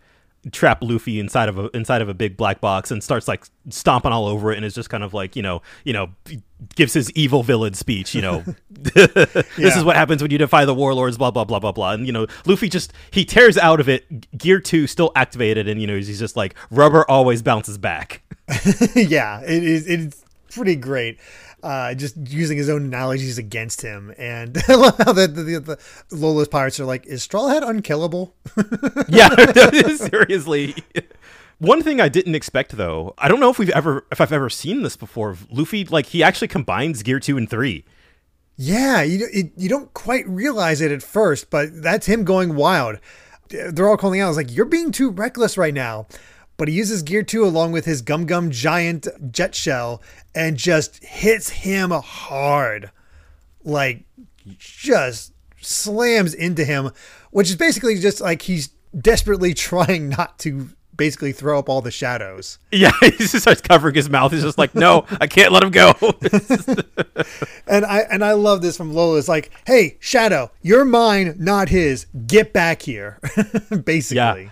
trap 0.52 0.80
Luffy 0.82 1.20
inside 1.20 1.50
of 1.50 1.58
a 1.58 1.70
inside 1.76 2.02
of 2.02 2.10
a 2.10 2.14
big 2.14 2.36
black 2.36 2.60
box 2.60 2.92
and 2.92 3.04
starts 3.04 3.28
like 3.28 3.46
stomping 3.70 4.12
all 4.12 4.28
over 4.28 4.52
it 4.52 4.58
and 4.58 4.66
is 4.66 4.74
just 4.74 4.90
kind 4.90 5.04
of 5.04 5.14
like 5.14 5.36
you 5.36 5.42
know 5.42 5.62
you 5.86 5.94
know 5.94 6.10
gives 6.76 6.94
his 6.94 7.10
evil 7.12 7.44
villain 7.44 7.74
speech 7.74 8.14
you 8.14 8.22
know. 8.22 8.44
This 8.84 9.48
yeah. 9.58 9.78
is 9.78 9.84
what 9.84 9.96
happens 9.96 10.22
when 10.22 10.32
you 10.32 10.38
defy 10.38 10.66
the 10.66 10.74
warlords 10.74 11.18
blah 11.18 11.32
blah 11.32 11.46
blah 11.46 11.60
blah 11.60 11.72
blah. 11.72 11.94
And 11.94 12.06
you 12.06 12.12
know 12.12 12.28
Luffy 12.46 12.68
just 12.68 12.92
he 13.12 13.24
tears 13.24 13.58
out 13.58 13.80
of 13.80 13.88
it 13.88 14.38
gear 14.38 14.60
2 14.60 14.88
still 14.88 15.12
activated 15.16 15.68
and 15.68 15.80
you 15.80 15.88
know 15.88 15.96
he's 15.96 16.20
just 16.20 16.36
like 16.36 16.56
rubber 16.72 17.10
always 17.10 17.42
bounces 17.42 17.78
back. 17.78 18.24
Yeah 18.96 19.42
it 19.42 19.64
is 19.64 19.88
it's 19.88 20.26
pretty 20.52 20.76
great 20.76 21.20
uh, 21.64 21.94
just 21.96 22.18
using 22.18 22.58
his 22.58 22.70
own 22.70 22.84
analogies 22.84 23.38
against 23.38 23.82
him. 23.82 24.14
And 24.18 24.58
I 24.68 24.76
love 24.76 24.98
how 24.98 25.14
the, 25.14 25.28
the, 25.28 25.60
the, 25.60 26.16
Lola's 26.16 26.50
pirates 26.50 26.80
are 26.80 26.86
like, 26.86 27.06
is 27.08 27.24
Straw 27.24 27.48
Hat 27.48 27.64
unkillable? 27.64 28.36
yeah, 29.08 29.30
seriously. 29.96 30.76
One 31.60 31.82
thing 31.82 32.02
I 32.02 32.10
didn't 32.10 32.36
expect 32.36 32.76
though, 32.76 33.14
I 33.18 33.30
don't 33.30 33.40
know 33.40 33.50
if 33.50 33.58
we've 33.58 33.70
ever 33.70 34.06
if 34.12 34.20
I've 34.20 34.34
ever 34.34 34.50
seen 34.50 34.84
this 34.84 34.98
before. 34.98 35.38
Luffy 35.50 35.86
like 35.86 36.08
he 36.08 36.22
actually 36.22 36.50
combines 36.50 37.02
gear 37.02 37.20
2 37.20 37.38
and 37.38 37.50
3. 37.50 37.86
Yeah, 38.56 39.02
you 39.02 39.28
it, 39.32 39.54
you 39.56 39.70
don't 39.70 39.94
quite 39.94 40.28
realize 40.28 40.82
it 40.82 40.92
at 40.92 41.02
first, 41.02 41.50
but 41.50 41.82
that's 41.82 42.06
him 42.06 42.24
going 42.24 42.56
wild. 42.56 43.00
They're 43.50 43.88
all 43.88 43.98
calling 43.98 44.20
out, 44.20 44.30
"It's 44.30 44.38
like 44.38 44.52
you're 44.52 44.66
being 44.66 44.92
too 44.92 45.10
reckless 45.10 45.58
right 45.58 45.74
now." 45.74 46.08
But 46.58 46.68
he 46.68 46.74
uses 46.74 47.02
Gear 47.02 47.24
2 47.24 47.46
along 47.46 47.72
with 47.72 47.86
his 47.86 48.02
Gum 48.02 48.26
Gum 48.26 48.52
Giant 48.52 49.08
Jet 49.32 49.56
Shell 49.56 50.02
and 50.36 50.58
just 50.58 51.04
hits 51.04 51.50
him 51.50 51.92
hard. 51.92 52.92
Like, 53.64 54.04
just 54.58 55.34
slams 55.62 56.34
into 56.34 56.64
him, 56.66 56.92
which 57.32 57.50
is 57.50 57.56
basically 57.56 58.00
just 58.00 58.22
like 58.22 58.44
he's 58.44 58.70
desperately 59.00 59.54
trying 59.54 60.10
not 60.10 60.38
to 60.40 60.70
basically 60.96 61.32
throw 61.32 61.58
up 61.58 61.70
all 61.70 61.82
the 61.82 61.92
shadows. 61.92 62.60
Yeah, 62.72 62.92
he 63.02 63.12
just 63.12 63.42
starts 63.42 63.62
covering 63.62 63.96
his 63.96 64.10
mouth. 64.10 64.32
He's 64.32 64.44
just 64.44 64.58
like, 64.58 64.76
"No, 64.76 65.06
I 65.20 65.28
can't 65.28 65.52
let 65.52 65.64
him 65.64 65.72
go." 65.72 65.94
and 67.68 67.86
I 67.86 68.00
and 68.12 68.24
I 68.24 68.34
love 68.34 68.62
this 68.62 68.78
from 68.78 68.94
Lola. 68.94 69.18
It's 69.18 69.28
like, 69.28 69.52
"Hey, 69.66 69.98
Shadow, 70.00 70.52
you're 70.62 70.86
mine, 70.86 71.36
not 71.40 71.70
his. 71.70 72.06
Get 72.28 72.54
back 72.54 72.82
here." 72.84 73.20
basically. 73.84 74.44
Yeah. 74.44 74.50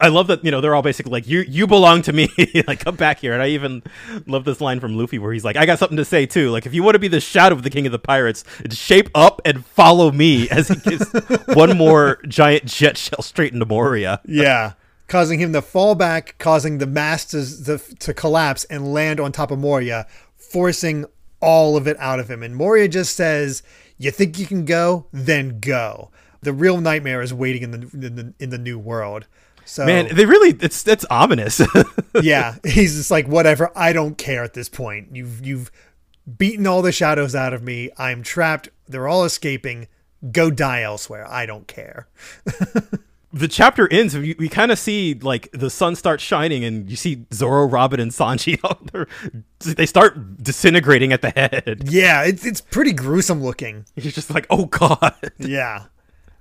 I 0.00 0.08
love 0.08 0.28
that 0.28 0.42
you 0.44 0.50
know 0.50 0.60
they're 0.60 0.74
all 0.74 0.82
basically 0.82 1.12
like 1.12 1.26
you 1.26 1.40
you 1.40 1.66
belong 1.66 2.02
to 2.02 2.12
me. 2.12 2.28
Like 2.66 2.80
come 2.80 2.96
back 2.96 3.18
here. 3.18 3.32
And 3.32 3.42
I 3.42 3.48
even 3.48 3.82
love 4.26 4.44
this 4.44 4.60
line 4.60 4.80
from 4.80 4.96
Luffy 4.96 5.18
where 5.18 5.32
he's 5.32 5.44
like 5.44 5.56
I 5.56 5.66
got 5.66 5.78
something 5.78 5.96
to 5.96 6.04
say 6.04 6.24
too. 6.24 6.50
Like 6.50 6.66
if 6.66 6.72
you 6.72 6.82
want 6.82 6.94
to 6.94 6.98
be 6.98 7.08
the 7.08 7.20
shadow 7.20 7.54
of 7.54 7.62
the 7.62 7.68
king 7.68 7.84
of 7.84 7.92
the 7.92 7.98
pirates 7.98 8.44
shape 8.70 9.10
up 9.14 9.42
and 9.44 9.64
follow 9.66 10.10
me. 10.10 10.48
As 10.54 10.68
he 10.68 10.76
gives 10.76 11.10
one 11.48 11.76
more 11.76 12.20
giant 12.28 12.66
jet 12.66 12.96
shell 12.96 13.22
straight 13.22 13.52
into 13.52 13.66
Moria. 13.66 14.20
Yeah. 14.24 14.74
Causing 15.08 15.40
him 15.40 15.52
to 15.52 15.60
fall 15.60 15.94
back 15.94 16.36
causing 16.38 16.78
the 16.78 16.86
mast 16.86 17.32
to, 17.32 17.64
to, 17.64 17.78
to 17.96 18.14
collapse 18.14 18.64
and 18.64 18.92
land 18.92 19.20
on 19.20 19.32
top 19.32 19.50
of 19.50 19.58
Moria 19.58 20.06
forcing 20.36 21.04
all 21.40 21.76
of 21.76 21.86
it 21.86 21.98
out 21.98 22.20
of 22.20 22.30
him. 22.30 22.42
And 22.42 22.56
Moria 22.56 22.88
just 22.88 23.14
says 23.16 23.62
you 23.98 24.10
think 24.10 24.38
you 24.38 24.46
can 24.46 24.64
go? 24.64 25.06
Then 25.12 25.60
go. 25.60 26.10
The 26.40 26.52
real 26.52 26.80
nightmare 26.80 27.20
is 27.20 27.34
waiting 27.34 27.62
in 27.62 27.70
the 27.72 28.06
in 28.06 28.16
the, 28.16 28.34
in 28.38 28.50
the 28.50 28.58
new 28.58 28.78
world 28.78 29.26
so 29.64 29.84
man, 29.84 30.14
they 30.14 30.26
really 30.26 30.56
it's 30.60 30.86
it's 30.86 31.04
ominous. 31.10 31.60
yeah, 32.22 32.56
he's 32.64 32.96
just 32.96 33.10
like 33.10 33.26
whatever. 33.26 33.70
I 33.76 33.92
don't 33.92 34.16
care 34.16 34.42
at 34.44 34.54
this 34.54 34.68
point. 34.68 35.08
You've 35.12 35.44
you've 35.44 35.70
beaten 36.38 36.66
all 36.66 36.82
the 36.82 36.92
shadows 36.92 37.34
out 37.34 37.52
of 37.52 37.62
me. 37.62 37.90
I'm 37.98 38.22
trapped. 38.22 38.68
They're 38.86 39.08
all 39.08 39.24
escaping. 39.24 39.88
Go 40.32 40.50
die 40.50 40.82
elsewhere. 40.82 41.26
I 41.28 41.46
don't 41.46 41.66
care. 41.66 42.08
the 43.34 43.48
chapter 43.48 43.92
ends. 43.92 44.16
We, 44.16 44.36
we 44.38 44.48
kind 44.48 44.70
of 44.70 44.78
see 44.78 45.14
like 45.14 45.50
the 45.52 45.68
sun 45.68 45.96
starts 45.96 46.22
shining, 46.22 46.64
and 46.64 46.88
you 46.88 46.96
see 46.96 47.26
Zoro, 47.34 47.66
Robin, 47.66 48.00
and 48.00 48.10
Sanji. 48.10 48.58
they 49.74 49.86
start 49.86 50.42
disintegrating 50.42 51.12
at 51.12 51.20
the 51.20 51.30
head. 51.30 51.82
Yeah, 51.86 52.22
it's 52.22 52.46
it's 52.46 52.60
pretty 52.60 52.92
gruesome 52.92 53.42
looking. 53.42 53.84
You're 53.96 54.12
just 54.12 54.30
like, 54.30 54.46
oh 54.50 54.66
god. 54.66 55.32
Yeah, 55.38 55.86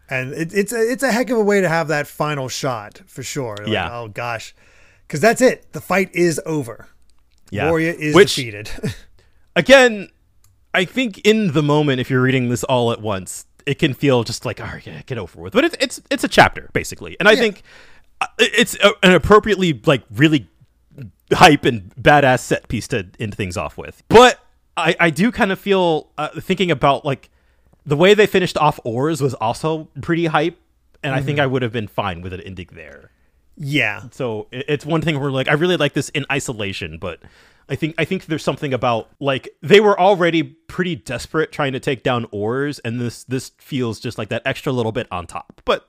and 0.10 0.34
it, 0.34 0.54
it's 0.54 0.72
a 0.74 0.80
it's 0.80 1.04
a 1.04 1.12
heck 1.12 1.30
of 1.30 1.38
a 1.38 1.44
way 1.44 1.62
to 1.62 1.70
have 1.70 1.88
that 1.90 2.08
final 2.08 2.50
shot 2.50 3.02
for 3.06 3.24
sure. 3.24 3.56
Like, 3.60 3.68
Yeah. 3.68 3.90
Oh 4.00 4.08
gosh, 4.08 4.54
because 5.08 5.20
that's 5.22 5.42
it. 5.42 5.72
The 5.74 5.82
fight 5.82 6.10
is 6.14 6.40
over. 6.46 6.88
Yeah. 7.52 7.68
Moria 7.70 7.94
is 7.94 8.16
Which- 8.16 8.36
defeated. 8.36 8.70
Again, 9.56 10.10
I 10.74 10.86
think 10.86 11.20
in 11.20 11.52
the 11.54 11.62
moment, 11.62 12.00
if 12.00 12.10
you're 12.10 12.22
reading 12.22 12.50
this 12.50 12.64
all 12.64 12.92
at 12.92 13.00
once, 13.02 13.46
it 13.68 13.78
can 13.78 13.94
feel 13.94 14.24
just 14.24 14.46
like, 14.46 14.60
oh 14.60 14.80
yeah, 14.84 15.02
get 15.06 15.18
over 15.20 15.40
with. 15.40 15.54
But 15.54 15.66
it's 15.66 15.76
it's 15.80 16.02
it's 16.10 16.24
a 16.24 16.28
chapter 16.28 16.70
basically, 16.74 17.16
and 17.20 17.30
I 17.30 17.34
Yeah. 17.34 17.40
think 17.42 17.62
uh, 18.22 18.28
it's 18.40 18.76
a, 18.84 18.92
an 19.04 19.14
appropriately 19.14 19.80
like 19.86 20.04
really 20.12 20.48
hype 21.32 21.66
and 21.66 21.94
badass 21.96 22.40
set 22.42 22.68
piece 22.68 22.88
to 22.90 23.08
end 23.20 23.36
things 23.36 23.56
off 23.58 23.78
with. 23.78 24.04
But 24.10 24.40
I 24.76 24.96
I 25.00 25.10
do 25.12 25.32
kind 25.32 25.52
of 25.52 25.60
feel 25.60 26.10
uh, 26.18 26.30
thinking 26.40 26.72
about 26.72 27.06
like 27.06 27.30
the 27.86 27.98
way 27.98 28.14
they 28.14 28.28
finished 28.28 28.58
off 28.58 28.80
Oars 28.84 29.22
was 29.22 29.34
also 29.36 29.90
pretty 30.02 30.26
hype, 30.26 30.58
and 31.04 31.14
I 31.14 31.22
think 31.22 31.38
mm-hmm. 31.38 31.44
I 31.44 31.48
would 31.48 31.62
have 31.62 31.72
been 31.72 31.88
fine 31.88 32.22
with 32.22 32.34
an 32.34 32.42
ending 32.42 32.70
there. 32.74 33.12
yeah, 33.58 34.04
So 34.12 34.48
it's 34.52 34.86
one 34.86 35.02
thing 35.02 35.20
where 35.20 35.32
like 35.32 35.48
I 35.48 35.54
really 35.54 35.78
like 35.78 35.94
this 35.94 36.10
in 36.10 36.26
isolation, 36.32 36.98
but 36.98 37.20
I 37.70 37.76
think 37.76 37.96
I 37.98 38.06
think 38.06 38.26
there's 38.26 38.44
something 38.44 38.74
about 38.74 39.10
like 39.20 39.50
they 39.62 39.80
were 39.80 40.00
already 40.00 40.44
pretty 40.44 40.96
desperate 40.96 41.52
trying 41.52 41.74
to 41.74 41.80
take 41.80 42.04
down 42.04 42.26
Oars, 42.32 42.80
and 42.80 43.00
this 43.00 43.24
this 43.26 43.52
feels 43.58 44.00
just 44.00 44.18
like 44.18 44.30
that 44.30 44.42
extra 44.46 44.72
little 44.72 44.92
bit 44.92 45.08
on 45.12 45.28
top. 45.28 45.62
But 45.66 45.88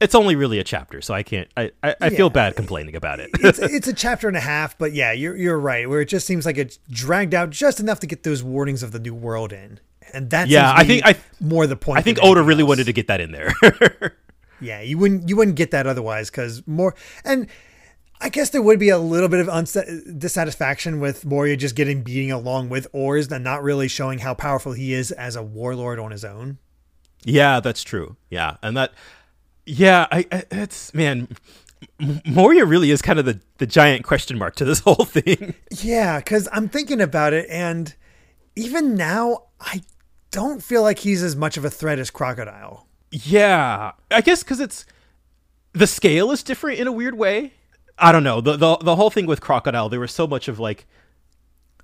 it's 0.00 0.14
only 0.14 0.36
really 0.36 0.58
a 0.58 0.64
chapter, 0.64 1.00
so 1.00 1.14
I 1.14 1.22
can't. 1.22 1.48
I 1.56 1.72
I, 1.82 1.94
I 2.00 2.10
feel 2.10 2.30
bad 2.30 2.54
complaining 2.54 2.94
about 2.94 3.18
it. 3.18 3.30
it's 3.40 3.58
it's 3.62 3.88
a 3.88 3.92
chapter 3.92 4.28
and 4.28 4.36
a 4.36 4.40
half, 4.40 4.78
but 4.78 4.92
yeah, 4.92 5.12
you're 5.12 5.36
you're 5.36 5.58
right. 5.58 5.88
Where 5.88 6.00
it 6.00 6.08
just 6.08 6.26
seems 6.26 6.46
like 6.46 6.56
it's 6.56 6.78
dragged 6.90 7.34
out 7.34 7.50
just 7.50 7.80
enough 7.80 7.98
to 8.00 8.06
get 8.06 8.22
those 8.22 8.42
warnings 8.42 8.82
of 8.82 8.92
the 8.92 9.00
new 9.00 9.14
world 9.14 9.52
in, 9.52 9.80
and 10.14 10.28
that's 10.30 10.50
Yeah, 10.50 10.72
I 10.74 10.84
think- 10.84 11.02
I- 11.06 11.16
more 11.40 11.66
the 11.66 11.76
point. 11.76 11.98
I 11.98 12.02
think 12.02 12.18
Oda 12.22 12.42
really 12.42 12.62
else. 12.62 12.68
wanted 12.68 12.84
to 12.86 12.92
get 12.92 13.06
that 13.08 13.20
in 13.20 13.32
there. 13.32 13.52
Yeah, 14.60 14.80
you 14.80 14.98
wouldn't 14.98 15.28
you 15.28 15.36
wouldn't 15.36 15.56
get 15.56 15.70
that 15.70 15.86
otherwise 15.86 16.30
because 16.30 16.66
more 16.66 16.96
and 17.24 17.46
I 18.20 18.28
guess 18.28 18.50
there 18.50 18.60
would 18.60 18.80
be 18.80 18.88
a 18.88 18.98
little 18.98 19.28
bit 19.28 19.38
of 19.38 19.46
unsa- 19.46 20.18
dissatisfaction 20.18 20.98
with 20.98 21.24
Moria 21.24 21.56
just 21.56 21.76
getting 21.76 22.02
beating 22.02 22.32
along 22.32 22.68
with 22.68 22.88
Oars 22.92 23.30
and 23.30 23.44
not 23.44 23.62
really 23.62 23.86
showing 23.86 24.18
how 24.18 24.34
powerful 24.34 24.72
he 24.72 24.92
is 24.92 25.12
as 25.12 25.36
a 25.36 25.44
warlord 25.44 26.00
on 26.00 26.10
his 26.10 26.24
own. 26.24 26.58
yeah, 27.22 27.60
that's 27.60 27.84
true. 27.84 28.16
Yeah, 28.30 28.56
and 28.60 28.76
that. 28.76 28.90
Yeah, 29.64 30.08
I, 30.10 30.26
I 30.32 30.42
it's 30.50 30.92
man. 30.92 31.28
Moria 32.26 32.64
really 32.64 32.90
is 32.90 33.00
kind 33.00 33.20
of 33.20 33.24
the, 33.26 33.40
the 33.58 33.66
giant 33.66 34.04
question 34.04 34.36
mark 34.38 34.56
to 34.56 34.64
this 34.64 34.80
whole 34.84 35.04
thing. 35.04 35.54
Yeah, 35.70 36.18
because 36.18 36.48
I'm 36.50 36.68
thinking 36.68 37.00
about 37.00 37.32
it, 37.32 37.46
and 37.48 37.94
even 38.56 38.96
now, 38.96 39.44
I 39.60 39.82
don't 40.30 40.62
feel 40.62 40.82
like 40.82 41.00
he's 41.00 41.22
as 41.22 41.36
much 41.36 41.56
of 41.56 41.64
a 41.64 41.70
threat 41.70 41.98
as 41.98 42.10
Crocodile. 42.10 42.86
Yeah, 43.10 43.92
I 44.10 44.20
guess 44.20 44.42
because 44.42 44.60
it's 44.60 44.84
the 45.72 45.86
scale 45.86 46.30
is 46.30 46.42
different 46.42 46.78
in 46.78 46.86
a 46.86 46.92
weird 46.92 47.16
way. 47.16 47.54
I 47.98 48.12
don't 48.12 48.24
know 48.24 48.40
the 48.40 48.56
the 48.56 48.76
the 48.76 48.96
whole 48.96 49.10
thing 49.10 49.26
with 49.26 49.40
crocodile. 49.40 49.88
There 49.88 50.00
was 50.00 50.12
so 50.12 50.26
much 50.26 50.46
of 50.48 50.60
like 50.60 50.86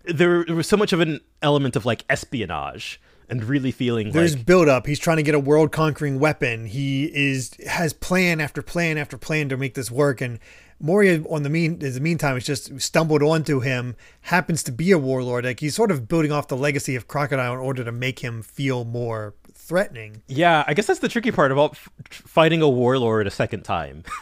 there, 0.05 0.45
there 0.45 0.55
was 0.55 0.69
so 0.69 0.77
much 0.77 0.93
of 0.93 1.01
an 1.01 1.21
element 1.43 1.77
of 1.77 1.87
like 1.87 2.05
espionage 2.11 3.01
and 3.29 3.45
really 3.45 3.71
feeling 3.71 4.11
There's 4.13 4.37
like 4.37 4.47
build 4.47 4.69
up. 4.69 4.87
He's 4.87 4.99
trying 4.99 5.17
to 5.19 5.23
get 5.23 5.35
a 5.35 5.39
world 5.41 5.73
conquering 5.73 6.19
weapon. 6.19 6.67
He 6.67 7.05
is 7.05 7.55
has 7.67 7.93
plan 7.93 8.41
after 8.41 8.63
plan 8.63 8.99
after 8.99 9.17
plan 9.19 9.49
to 9.49 9.57
make 9.57 9.75
this 9.75 9.91
work. 9.91 10.21
And 10.21 10.39
Moria, 10.81 11.23
on 11.31 11.43
the 11.45 11.49
mean, 11.51 11.81
in 11.81 11.93
the 11.95 12.01
meantime, 12.01 12.35
has 12.35 12.45
just 12.45 12.81
stumbled 12.81 13.23
onto 13.23 13.61
him. 13.61 13.97
Happens 14.23 14.63
to 14.65 14.73
be 14.73 14.91
a 14.91 14.99
warlord. 14.99 15.45
Like 15.45 15.61
he's 15.61 15.75
sort 15.75 15.91
of 15.91 16.09
building 16.09 16.33
off 16.33 16.49
the 16.49 16.57
legacy 16.57 16.95
of 16.97 17.09
Crocodile 17.09 17.53
in 17.55 17.59
order 17.61 17.85
to 17.85 17.93
make 17.93 18.19
him 18.19 18.43
feel 18.43 18.85
more 18.85 19.35
threatening. 19.53 20.23
yeah. 20.27 20.63
I 20.67 20.75
guess 20.75 20.87
that's 20.87 21.01
the 21.01 21.09
tricky 21.09 21.31
part 21.31 21.51
about 21.53 21.71
f- 21.73 21.89
fighting 22.11 22.61
a 22.61 22.69
warlord 22.69 23.27
a 23.27 23.31
second 23.31 23.63
time. 23.63 24.05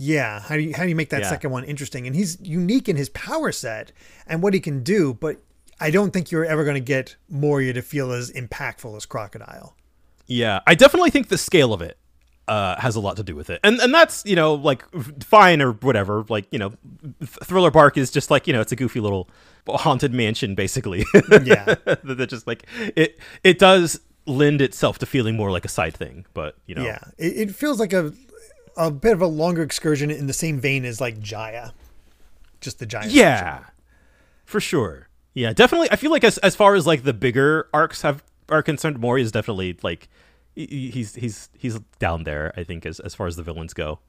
Yeah, 0.00 0.38
how 0.40 0.54
do 0.54 0.62
you 0.62 0.74
how 0.76 0.84
do 0.84 0.88
you 0.88 0.94
make 0.94 1.10
that 1.10 1.22
Yeah. 1.22 1.28
second 1.30 1.50
one 1.50 1.64
interesting? 1.64 2.06
And 2.06 2.14
he's 2.14 2.38
unique 2.40 2.88
in 2.88 2.94
his 2.94 3.08
power 3.08 3.50
set 3.50 3.90
and 4.28 4.42
what 4.44 4.54
he 4.54 4.60
can 4.60 4.84
do, 4.84 5.12
but 5.12 5.42
I 5.80 5.90
don't 5.90 6.12
think 6.12 6.30
you're 6.30 6.44
ever 6.44 6.64
going 6.64 6.74
to 6.74 6.80
get 6.80 7.16
Moria 7.28 7.72
to 7.72 7.82
feel 7.82 8.12
as 8.12 8.30
impactful 8.32 8.96
as 8.96 9.06
Crocodile. 9.06 9.76
Yeah, 10.26 10.60
I 10.66 10.74
definitely 10.74 11.10
think 11.10 11.28
the 11.28 11.38
scale 11.38 11.72
of 11.72 11.80
it 11.80 11.96
uh, 12.48 12.78
has 12.80 12.96
a 12.96 13.00
lot 13.00 13.16
to 13.16 13.22
do 13.22 13.34
with 13.36 13.48
it, 13.50 13.60
and 13.64 13.78
and 13.80 13.94
that's 13.94 14.24
you 14.26 14.36
know 14.36 14.54
like 14.54 14.84
fine 15.22 15.62
or 15.62 15.72
whatever. 15.72 16.24
Like 16.28 16.46
you 16.50 16.58
know, 16.58 16.72
Thriller 17.24 17.70
Bark 17.70 17.96
is 17.96 18.10
just 18.10 18.30
like 18.30 18.46
you 18.46 18.52
know 18.52 18.60
it's 18.60 18.72
a 18.72 18.76
goofy 18.76 19.00
little 19.00 19.28
haunted 19.68 20.12
mansion 20.12 20.54
basically. 20.54 21.04
Yeah. 21.44 21.64
that 21.84 22.26
just 22.28 22.46
like 22.46 22.66
it 22.96 23.18
it 23.44 23.58
does 23.58 24.00
lend 24.26 24.60
itself 24.60 24.98
to 24.98 25.06
feeling 25.06 25.36
more 25.36 25.50
like 25.50 25.64
a 25.64 25.68
side 25.68 25.96
thing, 25.96 26.26
but 26.34 26.56
you 26.66 26.74
know, 26.74 26.84
Yeah, 26.84 26.98
it, 27.16 27.48
it 27.48 27.54
feels 27.54 27.80
like 27.80 27.92
a 27.92 28.12
a 28.76 28.90
bit 28.90 29.12
of 29.12 29.22
a 29.22 29.26
longer 29.26 29.62
excursion 29.62 30.10
in 30.10 30.26
the 30.26 30.32
same 30.32 30.60
vein 30.60 30.84
as 30.84 31.00
like 31.00 31.18
Jaya, 31.20 31.72
just 32.60 32.78
the 32.78 32.86
giant. 32.86 33.12
yeah, 33.12 33.64
for 34.44 34.60
sure. 34.60 35.07
Yeah, 35.38 35.52
definitely. 35.52 35.88
I 35.92 35.96
feel 35.96 36.10
like 36.10 36.24
as 36.24 36.38
as 36.38 36.56
far 36.56 36.74
as 36.74 36.84
like 36.86 37.04
the 37.04 37.12
bigger 37.12 37.68
arcs 37.72 38.02
have 38.02 38.24
are 38.48 38.62
concerned, 38.62 38.98
Mori 38.98 39.22
is 39.22 39.30
definitely 39.30 39.78
like 39.82 40.08
he's 40.56 41.14
he's 41.14 41.48
he's 41.56 41.78
down 42.00 42.24
there. 42.24 42.52
I 42.56 42.64
think 42.64 42.84
as 42.84 42.98
as 43.00 43.14
far 43.14 43.28
as 43.28 43.36
the 43.36 43.44
villains 43.44 43.72
go. 43.72 44.00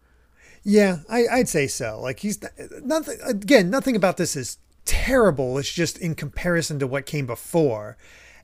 yeah, 0.63 0.97
I, 1.07 1.27
I'd 1.31 1.47
say 1.49 1.67
so. 1.67 1.99
Like 2.01 2.19
he's 2.21 2.39
nothing. 2.81 3.19
Again, 3.23 3.69
nothing 3.69 3.95
about 3.95 4.17
this 4.17 4.35
is 4.35 4.57
terrible. 4.85 5.57
It's 5.59 5.71
just 5.71 5.99
in 5.99 6.15
comparison 6.15 6.79
to 6.79 6.87
what 6.87 7.05
came 7.05 7.27
before. 7.27 7.95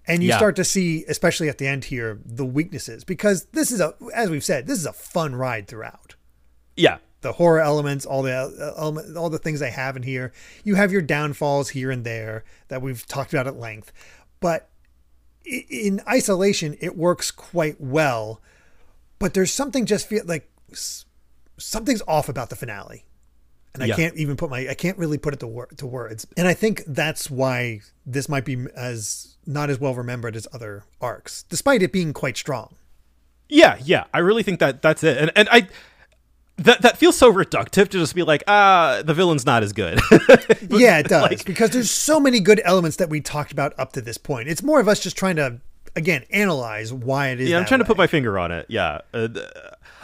And 0.08 0.22
you 0.22 0.30
Yeah. 0.30 0.38
start 0.38 0.56
to 0.58 0.64
see, 0.64 1.04
especially 1.08 1.50
at 1.50 1.58
the 1.58 1.66
end 1.66 1.86
here, 1.86 2.20
the 2.24 2.46
weaknesses 2.46 3.04
because 3.04 3.46
this 3.54 3.72
is 3.72 3.82
a, 3.82 3.96
as 4.14 4.30
we've 4.30 4.44
said, 4.44 4.68
this 4.68 4.78
is 4.78 4.86
a 4.86 4.94
fun 4.94 5.36
ride 5.36 5.68
throughout. 5.68 6.14
Yeah, 6.78 6.98
the 7.26 7.34
horror 7.34 7.60
elements, 7.60 8.06
all 8.06 8.22
the 8.22 8.32
uh, 8.34 8.74
element, 8.78 9.18
all 9.18 9.30
the 9.32 9.40
things 9.40 9.60
they 9.60 9.72
have 9.72 9.96
in 9.98 10.04
here. 10.04 10.32
You 10.64 10.76
have 10.76 10.92
your 10.92 11.02
downfalls 11.02 11.70
here 11.70 11.90
and 11.90 12.04
there 12.04 12.44
that 12.68 12.82
we've 12.84 13.06
talked 13.08 13.34
about 13.34 13.48
at 13.48 13.56
length, 13.58 13.92
but 14.40 14.70
in 15.44 16.02
isolation, 16.08 16.78
it 16.80 16.96
works 16.96 17.32
quite 17.32 17.82
well. 17.82 18.42
But 19.20 19.34
there's 19.34 19.52
something 19.52 19.86
just 19.86 20.08
feel 20.08 20.24
like 20.26 20.50
something's 21.58 22.02
off 22.08 22.30
about 22.30 22.50
the 22.50 22.56
finale, 22.56 23.06
and 23.74 23.82
I 23.84 23.88
Yeah. 23.88 23.96
can't 23.96 24.16
even 24.18 24.36
put 24.38 24.50
my 24.50 24.68
I 24.70 24.74
can't 24.74 24.98
really 24.98 25.18
put 25.18 25.34
it 25.34 25.40
to, 25.40 25.48
wor- 25.48 25.68
to 25.78 25.86
words. 25.88 26.28
And 26.38 26.48
I 26.48 26.54
think 26.54 26.84
that's 26.88 27.30
why 27.32 27.82
this 28.06 28.30
might 28.30 28.46
be 28.46 28.66
as 28.76 29.36
not 29.46 29.70
as 29.70 29.80
well 29.80 29.96
remembered 29.96 30.36
as 30.36 30.48
other 30.54 30.84
arcs, 31.02 31.44
despite 31.50 31.82
it 31.82 31.92
being 31.92 32.14
quite 32.14 32.38
strong. 32.38 32.76
Yeah, 33.48 33.78
yeah, 33.84 34.06
I 34.14 34.20
really 34.20 34.44
think 34.44 34.60
that 34.60 34.82
that's 34.82 35.04
it, 35.04 35.18
and 35.18 35.32
and 35.36 35.48
I 35.52 35.68
that 36.58 36.82
that 36.82 36.98
feels 36.98 37.18
so 37.18 37.32
reductive 37.32 37.90
to 37.90 37.98
just 37.98 38.16
be 38.16 38.24
like, 38.24 38.44
ah, 38.48 39.02
the 39.04 39.14
villain's 39.14 39.46
not 39.46 39.64
as 39.64 39.74
good. 39.74 40.00
yeah, 40.70 41.00
it 41.00 41.08
does 41.08 41.44
because 41.44 41.72
there's 41.72 41.92
so 41.92 42.20
many 42.20 42.40
good 42.40 42.62
elements 42.64 42.98
that 42.98 43.10
we 43.10 43.20
talked 43.22 43.52
about 43.52 43.74
up 43.78 43.94
to 43.94 44.02
this 44.02 44.18
point. 44.18 44.48
It's 44.48 44.64
more 44.64 44.80
of 44.80 44.88
us 44.88 45.00
just 45.00 45.18
trying 45.18 45.36
to 45.36 45.60
again 45.96 46.24
analyze 46.30 46.94
why 46.94 47.30
it 47.30 47.42
is. 47.42 47.50
yeah, 47.50 47.60
I'm 47.60 47.66
trying 47.66 47.80
to 47.80 47.86
put 47.86 47.98
my 47.98 48.08
finger 48.08 48.40
on 48.40 48.52
it. 48.52 48.66
Yeah, 48.70 49.02
uh, 49.14 49.28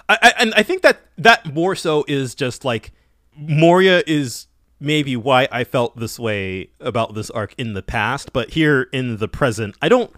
I, 0.09 0.17
I 0.21 0.33
and 0.39 0.53
I 0.55 0.63
think 0.63 0.81
that 0.81 0.99
that 1.17 1.53
more 1.53 1.75
so 1.75 2.03
is 2.07 2.35
just 2.35 2.65
like 2.65 2.91
Moria 3.37 4.03
is 4.05 4.47
maybe 4.79 5.15
why 5.15 5.47
I 5.51 5.63
felt 5.63 5.97
this 5.97 6.19
way 6.19 6.69
about 6.79 7.13
this 7.13 7.29
arc 7.29 7.53
in 7.57 7.73
the 7.73 7.83
past, 7.83 8.33
but 8.33 8.51
here 8.51 8.89
in 8.91 9.17
the 9.17 9.27
present, 9.27 9.75
I 9.81 9.87
don't. 9.89 10.11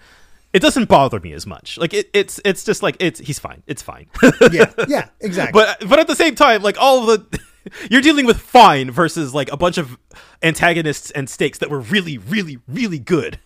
It 0.53 0.61
doesn't 0.61 0.87
bother 0.87 1.19
me 1.19 1.33
as 1.33 1.47
much. 1.47 1.77
Like 1.77 1.93
it, 1.93 2.09
it's 2.13 2.39
it's 2.45 2.63
just 2.63 2.83
like 2.83 2.95
it's 2.99 3.19
he's 3.19 3.39
fine. 3.39 3.63
It's 3.65 3.81
fine. 3.81 4.07
yeah, 4.51 4.71
yeah, 4.87 5.09
exactly. 5.19 5.59
but 5.59 5.89
but 5.89 5.99
at 5.99 6.07
the 6.07 6.15
same 6.15 6.35
time, 6.35 6.61
like 6.61 6.77
all 6.79 7.05
the 7.05 7.39
you're 7.91 8.01
dealing 8.01 8.25
with 8.25 8.39
fine 8.39 8.91
versus 8.91 9.33
like 9.33 9.51
a 9.51 9.57
bunch 9.57 9.77
of 9.77 9.97
antagonists 10.41 11.11
and 11.11 11.29
stakes 11.29 11.57
that 11.59 11.69
were 11.69 11.79
really, 11.79 12.17
really, 12.17 12.59
really 12.67 12.99
good. 12.99 13.39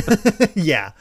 yeah, 0.54 0.92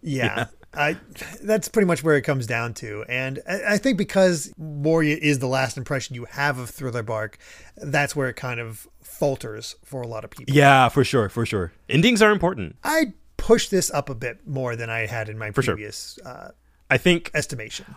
yeah. 0.00 0.46
I 0.74 0.96
that's 1.42 1.68
pretty 1.68 1.86
much 1.86 2.02
where 2.02 2.16
it 2.16 2.22
comes 2.22 2.46
down 2.46 2.72
to, 2.74 3.04
and 3.06 3.40
I, 3.46 3.74
I 3.74 3.78
think 3.78 3.98
because 3.98 4.54
Moria 4.56 5.18
is 5.20 5.38
the 5.38 5.46
last 5.46 5.76
impression 5.76 6.14
you 6.14 6.24
have 6.24 6.58
of 6.58 6.70
Thriller 6.70 7.02
Bark, 7.02 7.36
that's 7.76 8.16
where 8.16 8.30
it 8.30 8.36
kind 8.36 8.58
of 8.58 8.88
falters 9.02 9.76
for 9.84 10.00
a 10.00 10.06
lot 10.06 10.24
of 10.24 10.30
people. 10.30 10.54
Yeah, 10.54 10.88
for 10.88 11.04
sure, 11.04 11.28
for 11.28 11.44
sure. 11.44 11.72
Endings 11.90 12.22
are 12.22 12.30
important. 12.30 12.76
I 12.82 13.12
push 13.42 13.68
this 13.68 13.90
up 13.90 14.08
a 14.08 14.14
bit 14.14 14.46
more 14.46 14.76
than 14.76 14.88
I 14.88 15.06
had 15.06 15.28
in 15.28 15.36
my 15.36 15.50
sure. 15.50 15.64
previous 15.64 16.16
uh, 16.24 16.52
I 16.88 16.96
think 16.96 17.32
estimation. 17.34 17.96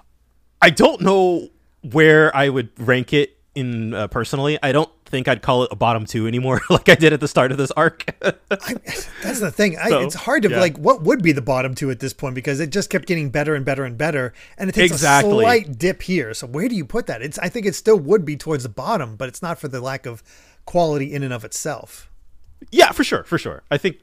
I 0.59 0.71
don't 0.71 1.01
know 1.01 1.49
where 1.83 2.35
I 2.35 2.49
would 2.49 2.71
rank 2.79 3.13
it 3.13 3.37
in 3.53 3.93
uh, 3.93 4.07
personally. 4.07 4.57
I 4.63 4.71
don't 4.71 4.89
think 5.05 5.27
I'd 5.27 5.43
call 5.43 5.61
it 5.61 5.69
a 5.71 5.75
bottom 5.75 6.07
two 6.07 6.25
anymore, 6.25 6.61
like 6.71 6.89
I 6.89 6.95
did 6.95 7.13
at 7.13 7.19
the 7.19 7.27
start 7.27 7.51
of 7.51 7.59
this 7.59 7.69
arc. 7.71 8.05
I, 8.23 8.33
that's 9.21 9.39
the 9.39 9.51
thing. 9.51 9.77
I, 9.77 9.89
So, 9.89 10.01
it's 10.01 10.15
hard 10.15 10.41
to 10.43 10.49
yeah. 10.49 10.59
like 10.59 10.77
what 10.77 11.03
would 11.03 11.21
be 11.21 11.31
the 11.31 11.43
bottom 11.43 11.75
two 11.75 11.91
at 11.91 11.99
this 11.99 12.11
point 12.11 12.33
because 12.33 12.59
it 12.59 12.71
just 12.71 12.89
kept 12.89 13.05
getting 13.05 13.29
better 13.29 13.53
and 13.53 13.63
better 13.63 13.83
and 13.83 13.99
better, 13.99 14.33
and 14.57 14.67
it 14.67 14.73
takes 14.73 14.93
Exactly. 14.93 15.37
a 15.37 15.41
slight 15.41 15.77
dip 15.77 16.01
here. 16.01 16.33
So 16.33 16.47
where 16.47 16.67
do 16.67 16.75
you 16.75 16.85
put 16.85 17.05
that? 17.05 17.21
It's 17.21 17.37
I 17.37 17.49
think 17.49 17.67
it 17.67 17.75
still 17.75 17.99
would 17.99 18.25
be 18.25 18.35
towards 18.35 18.63
the 18.63 18.69
bottom, 18.69 19.15
but 19.15 19.29
it's 19.29 19.43
not 19.43 19.59
for 19.59 19.67
the 19.67 19.79
lack 19.79 20.07
of 20.07 20.23
quality 20.65 21.13
in 21.13 21.21
and 21.21 21.31
of 21.31 21.45
itself. 21.45 22.09
yeah, 22.71 22.91
for 22.91 23.03
sure, 23.03 23.23
for 23.25 23.37
sure. 23.37 23.61
I 23.69 23.77
think 23.77 23.97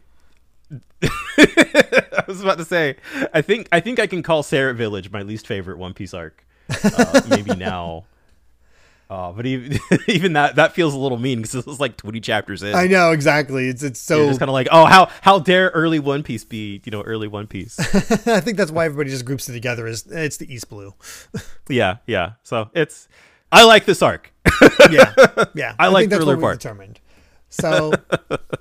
I 1.02 2.24
was 2.26 2.40
about 2.40 2.58
to 2.58 2.64
say, 2.64 2.96
I 3.32 3.42
think 3.42 3.68
I 3.72 3.80
think 3.80 3.98
I 3.98 4.06
can 4.06 4.22
call 4.22 4.42
Syrup 4.42 4.76
Village 4.76 5.10
my 5.10 5.22
least 5.22 5.46
favorite 5.46 5.78
One 5.78 5.94
Piece 5.94 6.14
arc. 6.14 6.46
Uh, 6.84 7.20
maybe 7.28 7.54
now. 7.54 8.04
Uh, 9.10 9.30
but 9.32 9.44
even, 9.44 9.78
even 10.08 10.32
that 10.32 10.56
that 10.56 10.72
feels 10.72 10.94
a 10.94 10.98
little 10.98 11.18
mean 11.18 11.38
because 11.38 11.52
this 11.52 11.66
was 11.66 11.78
like 11.78 11.98
20 11.98 12.20
chapters 12.20 12.62
in. 12.62 12.74
I 12.74 12.86
know 12.86 13.12
exactly. 13.12 13.68
It's 13.68 13.82
it's 13.82 14.08
You're 14.08 14.20
so. 14.20 14.26
just 14.28 14.38
kind 14.38 14.48
of 14.48 14.54
like, 14.54 14.68
oh, 14.70 14.86
how 14.86 15.10
how 15.20 15.38
dare 15.38 15.68
early 15.74 15.98
One 15.98 16.22
Piece 16.22 16.44
be? 16.44 16.80
You 16.84 16.92
know, 16.92 17.02
early 17.02 17.28
One 17.28 17.46
Piece. 17.46 17.78
I 18.26 18.40
think 18.40 18.56
that's 18.56 18.70
why 18.70 18.86
everybody 18.86 19.10
just 19.10 19.26
groups 19.26 19.48
it 19.48 19.52
together. 19.52 19.86
Is 19.86 20.06
it's 20.06 20.38
the 20.38 20.52
East 20.52 20.70
Blue. 20.70 20.94
yeah, 21.68 21.96
yeah. 22.06 22.32
So 22.42 22.70
it's 22.72 23.08
I 23.50 23.64
like 23.64 23.84
this 23.84 24.00
arc. 24.00 24.32
yeah, 24.90 25.12
yeah. 25.54 25.74
I 25.78 25.88
like 25.88 26.02
think 26.02 26.10
that's 26.10 26.24
the 26.24 26.30
earlier 26.30 26.36
what 26.36 26.42
part. 26.42 26.60
determined. 26.60 27.00
So, 27.52 27.92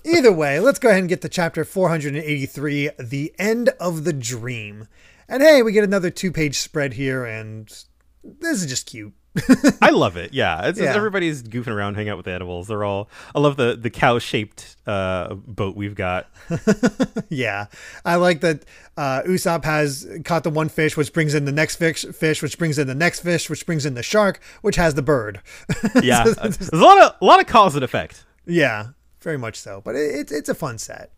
either 0.04 0.32
way, 0.34 0.60
let's 0.60 0.78
go 0.80 0.90
ahead 0.90 1.00
and 1.00 1.10
get 1.10 1.22
to 1.22 1.30
chapter 1.30 1.64
483, 1.64 2.90
the 3.00 3.34
end 3.40 3.70
of 3.80 4.04
the 4.04 4.12
dream. 4.14 4.88
And 5.30 5.42
hey, 5.42 5.62
we 5.64 5.72
get 5.72 5.86
another 5.86 6.10
two-page 6.10 6.58
spread 6.60 6.94
here, 6.94 7.24
and 7.24 7.68
this 8.24 8.62
is 8.62 8.68
just 8.68 8.86
cute. 8.88 9.14
I 9.82 9.92
love 9.92 10.18
it. 10.18 10.34
Yeah, 10.34 10.68
it's 10.68 10.78
just 10.78 10.90
Yeah. 10.92 10.94
everybody's 10.94 11.42
goofing 11.42 11.70
around, 11.70 11.96
hanging 11.96 12.10
out 12.10 12.18
with 12.18 12.26
the 12.26 12.34
animals. 12.34 12.68
They're 12.68 12.84
all. 12.84 13.08
I 13.34 13.40
love 13.40 13.56
the 13.56 13.78
the 13.82 13.90
cow 13.90 14.20
shaped 14.20 14.76
uh, 14.86 15.36
boat 15.36 15.78
we've 15.78 15.96
got. 15.96 16.28
Yeah, 17.30 17.68
I 18.04 18.16
like 18.16 18.42
that. 18.42 18.66
Uh, 18.98 19.22
Usopp 19.26 19.64
has 19.64 20.06
caught 20.26 20.44
the 20.44 20.50
one 20.50 20.68
fish, 20.68 20.98
which 20.98 21.14
brings 21.14 21.34
in 21.34 21.46
the 21.46 21.52
next 21.54 21.78
fish, 21.78 22.04
fish, 22.14 22.42
which 22.42 22.58
brings 22.58 22.78
in 22.78 22.88
the 22.88 22.94
next 22.96 23.22
fish, 23.22 23.50
which 23.50 23.66
brings 23.66 23.86
in 23.86 23.94
the 23.94 24.04
shark, 24.04 24.42
which 24.64 24.76
has 24.76 24.96
the 24.96 25.02
bird. 25.02 25.40
Yeah, 26.04 26.26
there's 26.26 26.70
a 26.70 26.76
lot 26.76 26.98
of 27.02 27.16
a 27.22 27.26
lot 27.26 27.40
of 27.40 27.48
cause 27.48 27.76
and 27.76 27.86
effect. 27.86 28.26
Yeah, 28.46 28.90
very 29.22 29.38
much 29.38 29.58
so. 29.58 29.82
But 29.84 29.96
it, 29.96 30.16
it's 30.16 30.32
it's 30.32 30.50
a 30.50 30.56
fun 30.56 30.78
set. 30.78 31.12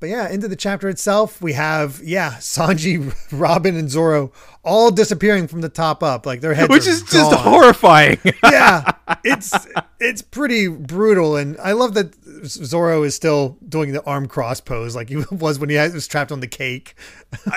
But 0.00 0.10
yeah, 0.10 0.28
into 0.28 0.48
the 0.48 0.56
chapter 0.56 0.88
itself, 0.88 1.40
we 1.40 1.54
have 1.54 2.00
yeah 2.04 2.32
Sanji, 2.38 3.14
Robin, 3.32 3.76
and 3.76 3.90
Zoro 3.90 4.32
all 4.62 4.90
disappearing 4.90 5.46
from 5.46 5.60
the 5.60 5.68
top 5.68 6.02
up, 6.02 6.26
like 6.26 6.40
their 6.40 6.54
heads, 6.54 6.68
Which 6.68 6.86
is 6.86 7.02
just 7.02 7.32
horrifying. 7.34 8.18
yeah, 8.44 8.92
it's 9.24 9.52
it's 10.00 10.22
pretty 10.22 10.68
brutal, 10.68 11.36
and 11.36 11.56
I 11.58 11.72
love 11.72 11.94
that 11.94 12.14
Zoro 12.44 13.02
is 13.02 13.14
still 13.14 13.56
doing 13.68 13.92
the 13.92 14.04
arm 14.04 14.26
cross 14.26 14.60
pose 14.60 14.94
like 14.94 15.08
he 15.08 15.16
was 15.30 15.58
when 15.58 15.70
he 15.70 15.76
was 15.76 16.06
trapped 16.06 16.32
on 16.32 16.40
the 16.40 16.48
cake. 16.48 16.94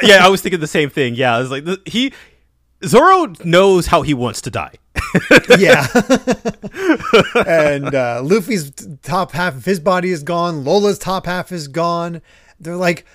yeah, 0.03 0.25
I 0.25 0.29
was 0.29 0.41
thinking 0.41 0.59
the 0.59 0.67
same 0.67 0.89
thing. 0.89 1.15
Yeah, 1.15 1.35
I 1.35 1.39
was 1.39 1.51
like, 1.51 1.65
he 1.85 2.13
Zoro 2.85 3.33
knows 3.43 3.87
how 3.87 4.01
he 4.03 4.13
wants 4.13 4.41
to 4.41 4.51
die. 4.51 4.73
yeah. 5.57 5.87
and 7.47 7.93
uh, 7.93 8.21
Luffy's 8.23 8.71
top 9.01 9.31
half 9.31 9.55
of 9.55 9.65
his 9.65 9.79
body 9.79 10.09
is 10.09 10.23
gone. 10.23 10.63
Lola's 10.63 10.99
top 10.99 11.25
half 11.25 11.51
is 11.51 11.67
gone. 11.67 12.21
They're 12.59 12.75
like, 12.75 13.05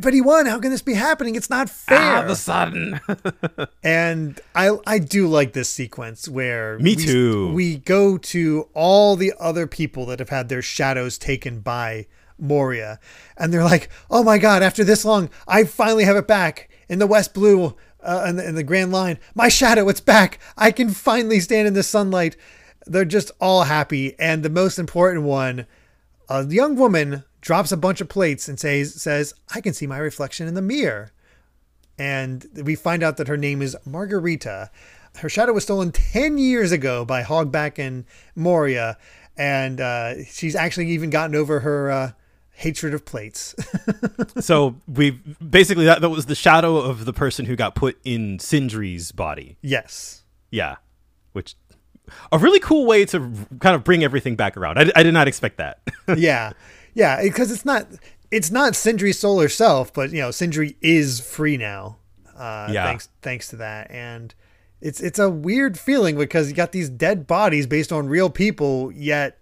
but 0.00 0.14
he 0.14 0.20
won. 0.20 0.46
How 0.46 0.58
can 0.58 0.70
this 0.70 0.82
be 0.82 0.94
happening? 0.94 1.34
It's 1.34 1.50
not 1.50 1.68
fair. 1.68 2.16
All 2.16 2.22
of 2.24 2.30
a 2.30 2.36
sudden. 2.36 3.00
and 3.84 4.40
I 4.54 4.76
I 4.86 4.98
do 4.98 5.28
like 5.28 5.52
this 5.52 5.68
sequence 5.68 6.28
where 6.28 6.78
Me 6.78 6.96
we- 6.96 7.04
too. 7.04 7.52
We 7.52 7.76
go 7.76 8.16
to 8.18 8.68
all 8.74 9.14
the 9.16 9.32
other 9.38 9.66
people 9.66 10.06
that 10.06 10.18
have 10.18 10.30
had 10.30 10.48
their 10.48 10.62
shadows 10.62 11.18
taken 11.18 11.60
by 11.60 12.06
Moria, 12.38 12.98
and 13.36 13.52
they're 13.52 13.62
like, 13.62 13.90
"Oh 14.10 14.24
my 14.24 14.38
god! 14.38 14.62
After 14.62 14.82
this 14.84 15.04
long, 15.04 15.30
I 15.46 15.64
finally 15.64 16.04
have 16.04 16.16
it 16.16 16.26
back 16.26 16.70
in 16.88 16.98
the 16.98 17.06
West 17.06 17.34
Blue." 17.34 17.76
Uh, 18.04 18.26
in, 18.28 18.36
the, 18.36 18.52
the 18.52 18.62
Grand 18.62 18.92
Line, 18.92 19.18
my 19.34 19.48
shadow, 19.48 19.88
it's 19.88 20.00
back. 20.00 20.38
I 20.56 20.70
can 20.70 20.90
finally 20.90 21.40
stand 21.40 21.66
in 21.66 21.74
the 21.74 21.82
sunlight. 21.82 22.36
They're 22.86 23.04
just 23.04 23.30
all 23.40 23.64
happy. 23.64 24.18
And 24.18 24.42
the 24.42 24.50
most 24.50 24.78
important 24.78 25.24
one, 25.24 25.66
a 26.28 26.46
young 26.46 26.76
woman 26.76 27.24
drops 27.40 27.72
a 27.72 27.76
bunch 27.76 28.00
of 28.00 28.08
plates 28.08 28.48
and 28.48 28.60
says, 28.60 29.00
says, 29.00 29.34
I 29.54 29.60
can 29.60 29.72
see 29.72 29.86
my 29.86 29.98
reflection 29.98 30.46
in 30.46 30.54
the 30.54 30.62
mirror 30.62 31.12
and 31.98 32.46
we 32.64 32.74
find 32.74 33.02
out 33.02 33.16
that 33.18 33.28
her 33.28 33.36
name 33.36 33.62
is 33.62 33.76
Margarita. 33.84 34.70
Her 35.16 35.28
shadow 35.28 35.52
was 35.52 35.64
stolen 35.64 35.92
10 35.92 36.38
years 36.38 36.72
ago 36.72 37.04
by 37.04 37.22
Hogback 37.22 37.78
and 37.78 38.04
Moria, 38.34 38.98
and 39.36 39.80
uh, 39.80 40.24
she's 40.24 40.56
actually 40.56 40.88
even 40.88 41.10
gotten 41.10 41.36
over 41.36 41.60
her 41.60 41.90
uh, 41.90 42.12
hatred 42.54 42.94
of 42.94 43.04
plates. 43.04 43.54
so 44.40 44.76
we 44.86 45.10
basically 45.10 45.84
that 45.86 46.00
that 46.00 46.08
was 46.10 46.26
the 46.26 46.34
shadow 46.34 46.76
of 46.76 47.04
the 47.04 47.12
person 47.12 47.44
who 47.46 47.56
got 47.56 47.74
put 47.74 47.98
in 48.04 48.38
Sindri's 48.38 49.12
body. 49.12 49.56
yes. 49.60 50.22
Yeah, 50.50 50.76
which 51.32 51.56
a 52.30 52.38
really 52.38 52.60
cool 52.60 52.86
way 52.86 53.04
to 53.06 53.18
kind 53.60 53.74
of 53.74 53.82
bring 53.82 54.04
everything 54.04 54.36
back 54.36 54.56
around. 54.56 54.78
I, 54.78 54.92
I 54.94 55.02
did 55.02 55.14
not 55.14 55.26
expect 55.26 55.56
that. 55.58 55.80
Yeah. 56.16 56.52
Yeah, 56.94 57.20
because 57.22 57.50
it's 57.50 57.64
not 57.64 57.88
it's 58.30 58.50
not 58.52 58.76
Sindri's 58.76 59.18
soul 59.18 59.40
herself, 59.40 59.92
but 59.92 60.10
you 60.12 60.20
know, 60.20 60.30
Sindri 60.30 60.76
is 60.80 61.18
free 61.20 61.56
now. 61.56 61.96
Uh 62.36 62.68
Yeah. 62.70 62.84
thanks 62.84 63.08
thanks 63.22 63.48
to 63.48 63.56
that. 63.56 63.90
And 63.90 64.32
it's 64.80 65.00
it's 65.00 65.18
a 65.18 65.28
weird 65.30 65.76
feeling 65.78 66.16
because 66.16 66.48
you 66.48 66.54
got 66.54 66.70
these 66.72 66.88
dead 66.88 67.26
bodies 67.26 67.66
based 67.66 67.90
on 67.90 68.06
real 68.06 68.30
people, 68.30 68.92
yet 68.92 69.38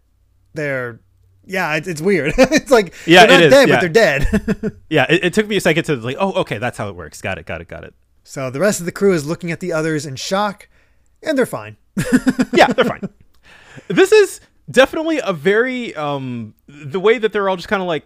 they're 0.54 1.00
yeah, 1.44 1.74
it's, 1.74 1.88
it's 1.88 2.00
weird. 2.00 2.34
it's 2.38 2.70
like 2.70 2.94
Yeah, 3.06 3.26
they're 3.26 3.40
not 3.40 3.50
dead, 3.50 3.68
yeah. 3.68 3.74
but 3.74 3.80
they're 3.80 3.88
dead. 3.88 4.76
yeah, 4.90 5.06
it, 5.08 5.24
it 5.24 5.34
took 5.34 5.48
me 5.48 5.56
a 5.56 5.60
second 5.60 5.84
to 5.84 5.96
like, 5.96 6.16
oh, 6.18 6.32
okay, 6.34 6.58
that's 6.58 6.78
how 6.78 6.88
it 6.88 6.96
works. 6.96 7.20
Got 7.20 7.38
it, 7.38 7.46
got 7.46 7.60
it, 7.60 7.68
got 7.68 7.84
it. 7.84 7.94
So 8.24 8.50
the 8.50 8.60
rest 8.60 8.80
of 8.80 8.86
the 8.86 8.92
crew 8.92 9.12
is 9.12 9.26
looking 9.26 9.50
at 9.50 9.60
the 9.60 9.72
others 9.72 10.06
in 10.06 10.16
shock, 10.16 10.68
and 11.22 11.36
they're 11.36 11.46
fine. 11.46 11.76
yeah, 12.52 12.68
they're 12.68 12.84
fine. 12.84 13.08
This 13.88 14.12
is 14.12 14.40
definitely 14.70 15.20
a 15.24 15.32
very 15.32 15.94
um 15.96 16.54
the 16.68 17.00
way 17.00 17.18
that 17.18 17.32
they're 17.32 17.48
all 17.48 17.56
just 17.56 17.68
kind 17.68 17.82
of 17.82 17.88
like 17.88 18.04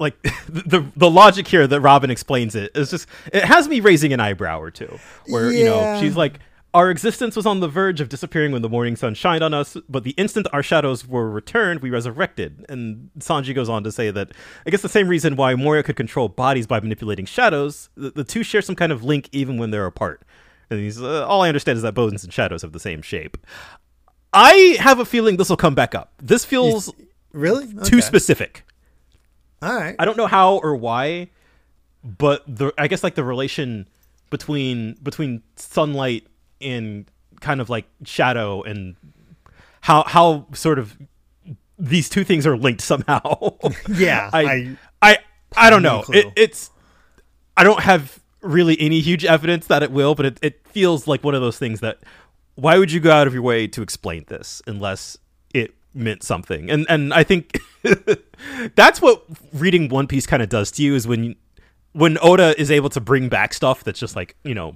like 0.00 0.20
the 0.48 0.84
the 0.96 1.10
logic 1.10 1.46
here 1.46 1.66
that 1.66 1.80
Robin 1.80 2.10
explains 2.10 2.54
it 2.54 2.72
is 2.74 2.90
just 2.90 3.06
it 3.32 3.44
has 3.44 3.68
me 3.68 3.80
raising 3.80 4.12
an 4.12 4.20
eyebrow 4.20 4.60
or 4.60 4.70
two 4.70 4.98
where 5.28 5.52
you 5.52 5.64
know 5.64 6.00
she's 6.00 6.16
like 6.16 6.40
our 6.72 6.90
existence 6.90 7.34
was 7.34 7.46
on 7.46 7.60
the 7.60 7.68
verge 7.68 8.00
of 8.00 8.08
disappearing 8.08 8.52
when 8.52 8.62
the 8.62 8.68
morning 8.68 8.94
sun 8.94 9.14
shined 9.14 9.42
on 9.42 9.52
us, 9.52 9.76
but 9.88 10.04
the 10.04 10.12
instant 10.12 10.46
our 10.52 10.62
shadows 10.62 11.06
were 11.06 11.28
returned, 11.30 11.80
we 11.80 11.90
resurrected. 11.90 12.64
And 12.68 13.10
Sanji 13.18 13.54
goes 13.54 13.68
on 13.68 13.82
to 13.84 13.90
say 13.90 14.10
that 14.12 14.30
I 14.66 14.70
guess 14.70 14.82
the 14.82 14.88
same 14.88 15.08
reason 15.08 15.34
why 15.34 15.54
Moria 15.56 15.82
could 15.82 15.96
control 15.96 16.28
bodies 16.28 16.66
by 16.68 16.78
manipulating 16.80 17.26
shadows, 17.26 17.88
the, 17.96 18.10
the 18.10 18.24
two 18.24 18.42
share 18.44 18.62
some 18.62 18.76
kind 18.76 18.92
of 18.92 19.02
link 19.02 19.28
even 19.32 19.58
when 19.58 19.70
they're 19.72 19.86
apart. 19.86 20.22
And 20.70 20.78
he's 20.78 21.02
uh, 21.02 21.26
all 21.26 21.42
I 21.42 21.48
understand 21.48 21.76
is 21.76 21.82
that 21.82 21.94
bones 21.94 22.22
and 22.22 22.32
shadows 22.32 22.62
have 22.62 22.72
the 22.72 22.78
same 22.80 23.02
shape. 23.02 23.36
I 24.32 24.76
have 24.78 25.00
a 25.00 25.04
feeling 25.04 25.36
this 25.36 25.48
will 25.48 25.56
come 25.56 25.74
back 25.74 25.94
up. 25.94 26.12
This 26.22 26.44
feels 26.44 26.92
Really? 27.32 27.66
too 27.84 28.00
specific. 28.00 28.64
All 29.60 29.74
right. 29.74 29.96
I 29.98 30.04
don't 30.04 30.16
know 30.16 30.28
how 30.28 30.58
or 30.58 30.76
why, 30.76 31.30
but 32.04 32.44
the 32.46 32.72
I 32.78 32.86
guess 32.86 33.02
like 33.02 33.16
the 33.16 33.24
relation 33.24 33.88
between 34.30 34.94
between 35.02 35.42
sunlight 35.56 36.26
and 36.60 37.06
kind 37.40 37.60
of 37.60 37.70
like 37.70 37.86
shadow 38.04 38.62
and 38.62 38.96
how 39.80 40.04
how 40.06 40.46
sort 40.52 40.78
of 40.78 40.96
these 41.78 42.08
two 42.10 42.24
things 42.24 42.46
are 42.46 42.56
linked 42.56 42.82
somehow. 42.82 43.22
Yeah, 43.88 44.28
I 44.32 44.42
I- 44.42 44.76
I 45.02 45.18
I, 45.56 45.70
don't 45.70 45.82
know. 45.82 46.04
It, 46.10 46.26
it's 46.36 46.70
I 47.56 47.64
don't 47.64 47.80
have 47.80 48.20
really 48.42 48.78
any 48.80 49.00
huge 49.00 49.24
evidence 49.24 49.66
that 49.66 49.82
it 49.82 49.90
will, 49.90 50.14
but 50.14 50.26
it, 50.26 50.38
it 50.42 50.66
feels 50.68 51.06
like 51.08 51.24
one 51.24 51.34
of 51.34 51.40
those 51.40 51.58
things 51.58 51.80
that 51.80 51.98
why 52.54 52.78
would 52.78 52.92
you 52.92 53.00
go 53.00 53.10
out 53.10 53.26
of 53.26 53.32
your 53.34 53.42
way 53.42 53.66
to 53.66 53.82
explain 53.82 54.24
this 54.28 54.60
unless 54.66 55.16
it 55.54 55.74
meant 55.94 56.22
something? 56.22 56.70
And 56.70 56.86
and 56.88 57.12
I 57.14 57.24
think 57.24 57.58
that's 58.76 59.00
what 59.00 59.24
reading 59.54 59.88
One 59.88 60.06
Piece 60.06 60.26
kind 60.26 60.42
of 60.42 60.48
does 60.50 60.70
to 60.72 60.82
you 60.82 60.94
is 60.94 61.06
when 61.08 61.34
when 61.92 62.18
Oda 62.22 62.58
is 62.60 62.70
able 62.70 62.88
to 62.90 63.00
bring 63.00 63.28
back 63.28 63.52
stuff 63.52 63.82
that's 63.84 63.98
just 63.98 64.14
like 64.16 64.36
you 64.44 64.54
know 64.54 64.74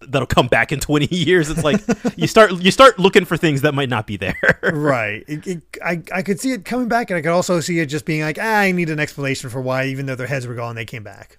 that'll 0.00 0.26
come 0.26 0.46
back 0.48 0.72
in 0.72 0.80
20 0.88 1.14
years 1.14 1.50
it's 1.50 1.62
like 1.62 1.80
you 2.16 2.26
start 2.26 2.52
you 2.52 2.70
start 2.70 2.98
looking 2.98 3.24
for 3.26 3.36
things 3.36 3.60
that 3.60 3.74
might 3.74 3.88
not 3.90 4.06
be 4.06 4.16
there 4.16 4.58
right. 4.72 5.22
It, 5.28 5.46
it, 5.46 5.62
I, 5.84 6.02
I 6.12 6.22
could 6.22 6.40
see 6.40 6.52
it 6.52 6.64
coming 6.64 6.88
back, 6.88 7.10
and 7.10 7.18
I 7.18 7.20
could 7.20 7.32
also 7.32 7.60
see 7.60 7.78
it 7.78 7.86
just 7.86 8.04
being 8.06 8.22
like, 8.22 8.38
ah, 8.40 8.60
I 8.60 8.72
need 8.72 8.88
an 8.90 8.98
explanation 8.98 9.50
for 9.50 9.60
why, 9.60 9.86
even 9.86 10.06
though 10.06 10.14
their 10.14 10.26
heads 10.26 10.46
were 10.46 10.54
gone, 10.54 10.74
they 10.74 10.84
came 10.86 11.02
back. 11.04 11.38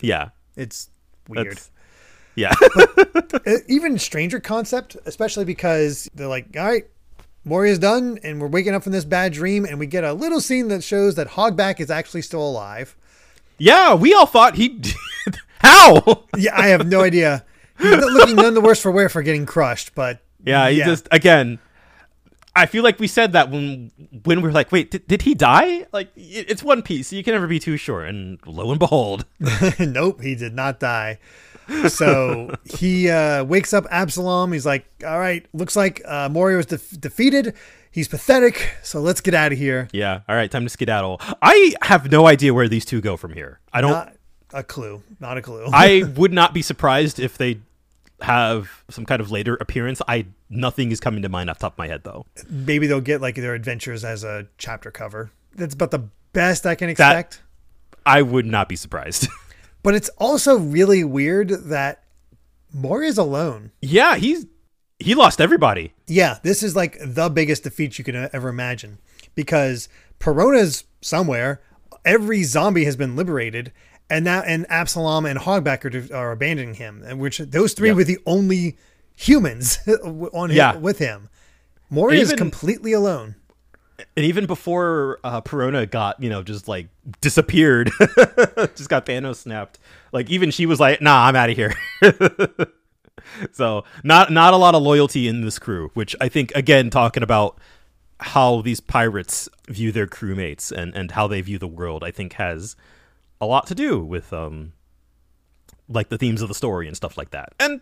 yeah 0.00 0.30
It's 0.56 0.88
weird. 1.28 1.52
that's 1.56 1.70
yeah 2.34 2.52
Uh, 3.46 3.56
even 3.68 3.98
stranger 3.98 4.40
concept, 4.40 4.96
especially 5.06 5.44
because 5.44 6.08
they're 6.14 6.26
like, 6.28 6.46
all 6.56 6.64
right, 6.64 6.86
Moria's 7.44 7.78
done, 7.78 8.18
and 8.22 8.40
we're 8.40 8.48
waking 8.48 8.74
up 8.74 8.82
from 8.82 8.92
this 8.92 9.04
bad 9.04 9.32
dream, 9.32 9.64
and 9.64 9.78
we 9.78 9.86
get 9.86 10.02
a 10.02 10.12
little 10.14 10.40
scene 10.40 10.68
that 10.68 10.82
shows 10.82 11.14
that 11.16 11.28
Hogback 11.28 11.78
is 11.80 11.90
actually 11.90 12.22
still 12.22 12.42
alive. 12.42 12.96
Yeah 13.58 13.94
we 13.94 14.12
all 14.14 14.26
thought 14.26 14.54
he 14.56 14.80
how 15.58 16.24
Yeah, 16.36 16.58
I 16.58 16.68
have 16.68 16.86
no 16.86 17.00
idea. 17.02 17.44
He's 17.78 17.90
looking 17.96 18.36
none 18.36 18.54
the 18.54 18.60
worse 18.60 18.80
for 18.80 18.90
wear 18.90 19.08
for 19.08 19.22
getting 19.22 19.46
crushed, 19.46 19.94
but 19.94 20.20
Yeah, 20.44 20.68
he 20.68 20.78
just 20.86 21.08
again. 21.10 21.58
I 22.56 22.66
feel 22.66 22.84
like 22.84 23.00
we 23.00 23.08
said 23.08 23.32
that 23.32 23.50
when 23.50 23.90
when 24.24 24.40
we 24.40 24.46
were 24.48 24.52
like, 24.52 24.70
wait, 24.70 24.92
did, 24.92 25.06
did 25.08 25.22
he 25.22 25.34
die? 25.34 25.86
Like 25.92 26.08
it- 26.16 26.48
it's 26.48 26.62
One 26.62 26.82
Piece, 26.82 27.08
so 27.08 27.16
you 27.16 27.24
can 27.24 27.32
never 27.34 27.48
be 27.48 27.58
too 27.58 27.76
sure. 27.76 28.04
And 28.04 28.38
lo 28.46 28.70
and 28.70 28.78
behold, 28.78 29.24
nope, 29.80 30.20
he 30.22 30.36
did 30.36 30.54
not 30.54 30.78
die. 30.78 31.18
So 31.88 32.54
he 32.64 33.08
uh, 33.10 33.42
wakes 33.44 33.72
up 33.72 33.86
Absalom. 33.90 34.52
He's 34.52 34.66
like, 34.66 34.84
all 35.04 35.18
right, 35.18 35.44
looks 35.52 35.74
like 35.74 36.00
uh, 36.06 36.28
Moria 36.28 36.58
was 36.58 36.66
def- 36.66 37.00
defeated. 37.00 37.54
He's 37.94 38.08
pathetic. 38.08 38.74
So 38.82 39.00
let's 39.00 39.20
get 39.20 39.34
out 39.34 39.52
of 39.52 39.58
here. 39.58 39.88
yeah. 39.92 40.22
All 40.28 40.34
right, 40.34 40.50
time 40.50 40.64
to 40.64 40.68
skedaddle. 40.68 41.20
I 41.40 41.74
have 41.82 42.10
no 42.10 42.26
idea 42.26 42.52
where 42.52 42.66
these 42.68 42.84
two 42.84 43.00
go 43.00 43.16
from 43.16 43.32
here. 43.32 43.60
I 43.72 43.80
don't. 43.80 43.92
Not 43.92 44.16
a 44.52 44.64
clue. 44.64 45.00
Not 45.20 45.38
a 45.38 45.42
clue. 45.42 45.66
I 45.72 46.02
would 46.16 46.32
not 46.32 46.52
be 46.52 46.60
surprised 46.60 47.20
if 47.20 47.38
they 47.38 47.60
have 48.20 48.82
some 48.90 49.06
kind 49.06 49.20
of 49.20 49.30
later 49.30 49.54
appearance. 49.60 50.02
I 50.08 50.26
nothing 50.50 50.90
is 50.90 50.98
coming 50.98 51.22
to 51.22 51.28
mind 51.28 51.50
off 51.50 51.58
the 51.58 51.66
top 51.66 51.74
of 51.74 51.78
my 51.78 51.86
head 51.86 52.02
though. 52.02 52.26
Maybe 52.48 52.88
they'll 52.88 53.00
get 53.00 53.20
like 53.20 53.36
their 53.36 53.54
adventures 53.54 54.04
as 54.04 54.24
a 54.24 54.48
chapter 54.58 54.90
cover. 54.90 55.30
That's 55.54 55.74
about 55.74 55.92
the 55.92 56.08
best 56.32 56.66
I 56.66 56.74
can 56.74 56.88
expect. 56.88 57.42
I 58.04 58.22
would 58.22 58.46
not 58.46 58.68
be 58.68 58.76
surprised. 58.76 59.28
But 59.84 59.94
it's 59.94 60.08
also 60.16 60.58
really 60.58 61.04
weird 61.04 61.50
that 61.50 62.04
Moria's 62.72 63.18
alone. 63.18 63.70
yeah, 63.82 64.16
he's 64.16 64.46
he 64.98 65.14
lost 65.14 65.40
everybody. 65.40 65.92
Yeah, 66.06 66.38
this 66.42 66.62
is 66.62 66.74
like 66.76 66.98
the 67.00 67.28
biggest 67.28 67.64
defeat 67.64 67.98
you 67.98 68.04
could 68.04 68.16
uh, 68.16 68.28
ever 68.32 68.48
imagine 68.48 68.98
because 69.34 69.88
Perona's 70.20 70.84
somewhere. 71.00 71.60
Every 72.04 72.42
zombie 72.42 72.84
has 72.84 72.96
been 72.96 73.16
liberated, 73.16 73.72
and 74.10 74.24
now 74.26 74.42
and 74.42 74.66
Absalom 74.68 75.24
and 75.24 75.38
Hogback 75.38 76.10
are, 76.10 76.14
are 76.16 76.32
abandoning 76.32 76.74
him, 76.74 77.02
and 77.06 77.18
which 77.18 77.38
those 77.38 77.72
three 77.72 77.88
Yep. 77.88 77.96
were 77.96 78.04
the 78.04 78.18
only 78.26 78.76
humans 79.16 79.78
on 80.04 80.50
him, 80.50 80.56
Yeah. 80.56 80.76
with 80.76 80.98
him. 80.98 81.28
Moria 81.90 82.20
is 82.20 82.32
completely 82.32 82.92
alone. 82.92 83.36
And 84.16 84.26
even 84.26 84.46
before 84.46 85.20
uh, 85.22 85.40
Perona 85.40 85.88
got, 85.88 86.20
you 86.22 86.28
know, 86.28 86.42
just 86.42 86.66
like 86.68 86.88
disappeared, 87.20 87.90
just 88.74 88.88
got 88.88 89.06
Thanos 89.06 89.36
snapped. 89.36 89.78
Like 90.12 90.28
even 90.30 90.50
she 90.50 90.66
was 90.66 90.80
like, 90.80 91.00
"Nah, 91.00 91.26
I'm 91.26 91.36
out 91.36 91.50
of 91.50 91.56
here." 91.56 91.74
so 93.52 93.84
not 94.02 94.30
not 94.32 94.54
a 94.54 94.56
lot 94.56 94.74
of 94.74 94.82
loyalty 94.82 95.28
in 95.28 95.40
this 95.42 95.58
crew, 95.58 95.90
which 95.94 96.14
I 96.20 96.28
think 96.28 96.52
again 96.54 96.90
talking 96.90 97.22
about 97.22 97.58
how 98.20 98.62
these 98.62 98.80
pirates 98.80 99.48
view 99.68 99.92
their 99.92 100.06
crewmates 100.06 100.70
and 100.72 100.94
and 100.94 101.10
how 101.12 101.26
they 101.26 101.40
view 101.40 101.58
the 101.58 101.66
world, 101.68 102.04
I 102.04 102.10
think 102.10 102.34
has 102.34 102.76
a 103.40 103.46
lot 103.46 103.66
to 103.68 103.74
do 103.74 104.04
with 104.04 104.32
um 104.32 104.72
like 105.88 106.08
the 106.08 106.18
themes 106.18 106.40
of 106.42 106.48
the 106.48 106.54
story 106.54 106.86
and 106.86 106.96
stuff 106.96 107.18
like 107.18 107.30
that. 107.30 107.52
And 107.60 107.80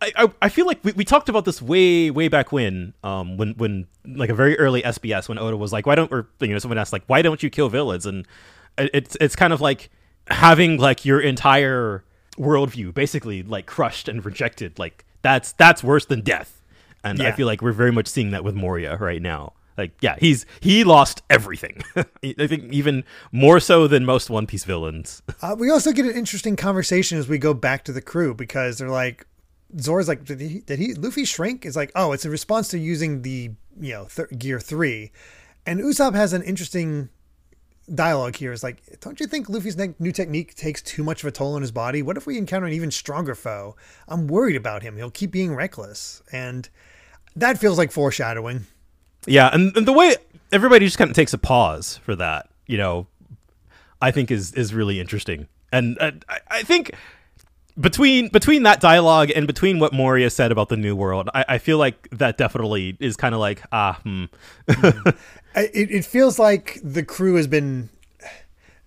I, 0.00 0.12
I, 0.16 0.32
I 0.42 0.48
feel 0.48 0.66
like 0.66 0.82
we, 0.82 0.92
we 0.92 1.04
talked 1.04 1.28
about 1.28 1.44
this 1.44 1.60
way 1.60 2.10
way 2.10 2.28
back 2.28 2.52
when 2.52 2.94
um 3.02 3.36
when 3.36 3.52
when 3.54 3.86
like 4.06 4.30
a 4.30 4.34
very 4.34 4.58
early 4.58 4.82
SBS 4.82 5.28
when 5.28 5.38
Oda 5.38 5.56
was 5.56 5.72
like 5.72 5.86
why 5.86 5.94
don't 5.94 6.10
or 6.12 6.28
you 6.40 6.48
know 6.48 6.58
someone 6.58 6.78
asked 6.78 6.92
like 6.92 7.04
why 7.06 7.22
don't 7.22 7.42
you 7.42 7.50
kill 7.50 7.68
villains 7.68 8.06
and 8.06 8.26
it- 8.78 8.90
it's 8.94 9.16
it's 9.20 9.36
kind 9.36 9.52
of 9.52 9.60
like 9.60 9.90
having 10.28 10.78
like 10.78 11.04
your 11.04 11.20
entire 11.20 12.02
worldview 12.36 12.92
basically 12.92 13.42
like 13.42 13.66
crushed 13.66 14.08
and 14.08 14.24
rejected 14.24 14.78
like 14.78 15.04
that's 15.22 15.52
that's 15.52 15.82
worse 15.82 16.06
than 16.06 16.20
death. 16.20 16.60
And 17.02 17.22
I 17.22 17.32
feel 17.32 17.46
like 17.46 17.60
we're 17.60 17.72
very 17.72 17.92
much 17.92 18.06
seeing 18.06 18.30
that 18.30 18.44
with 18.44 18.54
Moria 18.54 18.96
right 18.96 19.20
now. 19.20 19.52
Like 19.76 19.92
yeah 20.00 20.16
he's 20.18 20.46
he 20.60 20.84
lost 20.84 21.22
everything. 21.28 21.82
I 21.96 22.46
think 22.46 22.72
even 22.72 23.04
more 23.32 23.60
so 23.60 23.86
than 23.86 24.04
most 24.04 24.30
One 24.30 24.46
Piece 24.46 24.64
villains. 24.64 25.22
Uh, 25.42 25.54
we 25.58 25.70
also 25.70 25.92
get 25.92 26.06
an 26.06 26.12
interesting 26.12 26.56
conversation 26.56 27.18
as 27.18 27.28
we 27.28 27.36
go 27.36 27.52
back 27.52 27.84
to 27.84 27.92
the 27.92 28.00
crew 28.00 28.32
because 28.34 28.78
they're 28.78 28.88
like, 28.88 29.26
Zoro's 29.78 30.08
like, 30.08 30.24
did 30.24 30.40
he, 30.40 30.60
did 30.60 30.78
he, 30.78 30.94
Luffy 30.94 31.24
shrink? 31.24 31.66
Is 31.66 31.76
like, 31.76 31.92
oh, 31.94 32.12
it's 32.12 32.24
a 32.24 32.30
response 32.30 32.68
to 32.68 32.78
using 32.78 33.22
the, 33.22 33.50
you 33.78 33.92
know, 33.92 34.06
th- 34.06 34.28
gear 34.38 34.58
three. 34.60 35.12
And 35.66 35.80
Usopp 35.80 36.14
has 36.14 36.32
an 36.32 36.42
interesting 36.42 37.10
dialogue 37.92 38.36
here. 38.36 38.52
Is 38.52 38.62
like, 38.62 39.00
don't 39.00 39.18
you 39.18 39.26
think 39.26 39.48
Luffy's 39.48 39.76
ne- 39.76 39.94
new 39.98 40.12
technique 40.12 40.54
takes 40.54 40.82
too 40.82 41.02
much 41.02 41.22
of 41.22 41.28
a 41.28 41.32
toll 41.32 41.54
on 41.54 41.62
his 41.62 41.72
body? 41.72 42.02
What 42.02 42.16
if 42.16 42.26
we 42.26 42.38
encounter 42.38 42.66
an 42.66 42.72
even 42.72 42.90
stronger 42.90 43.34
foe? 43.34 43.76
I'm 44.08 44.26
worried 44.26 44.56
about 44.56 44.82
him. 44.82 44.96
He'll 44.96 45.10
keep 45.10 45.30
being 45.30 45.54
reckless. 45.54 46.22
And 46.32 46.68
that 47.36 47.58
feels 47.58 47.78
like 47.78 47.92
foreshadowing. 47.92 48.66
Yeah, 49.26 49.50
and, 49.52 49.76
and 49.76 49.86
the 49.86 49.92
way 49.92 50.16
everybody 50.52 50.86
just 50.86 50.98
kind 50.98 51.10
of 51.10 51.16
takes 51.16 51.32
a 51.32 51.38
pause 51.38 51.98
for 51.98 52.14
that, 52.16 52.50
you 52.66 52.78
know, 52.78 53.06
I 54.00 54.10
think 54.10 54.30
is 54.30 54.52
is 54.52 54.74
really 54.74 55.00
interesting. 55.00 55.48
And 55.72 55.96
uh, 55.98 56.12
I, 56.28 56.40
I 56.50 56.62
think 56.62 56.94
between 57.78 58.28
between 58.28 58.62
that 58.64 58.80
dialogue 58.80 59.30
and 59.34 59.46
between 59.46 59.78
what 59.78 59.92
Moria 59.92 60.30
said 60.30 60.52
about 60.52 60.68
the 60.68 60.76
new 60.76 60.94
world, 60.94 61.28
I, 61.34 61.44
I 61.48 61.58
feel 61.58 61.78
like 61.78 62.08
that 62.10 62.38
definitely 62.38 62.96
is 63.00 63.16
kind 63.16 63.34
of 63.34 63.40
like 63.40 63.62
ah, 63.72 64.00
hmm. 64.02 64.24
It, 65.56 65.90
it 65.92 66.04
feels 66.04 66.38
like 66.38 66.80
the 66.82 67.04
crew 67.04 67.36
has 67.36 67.46
been 67.46 67.88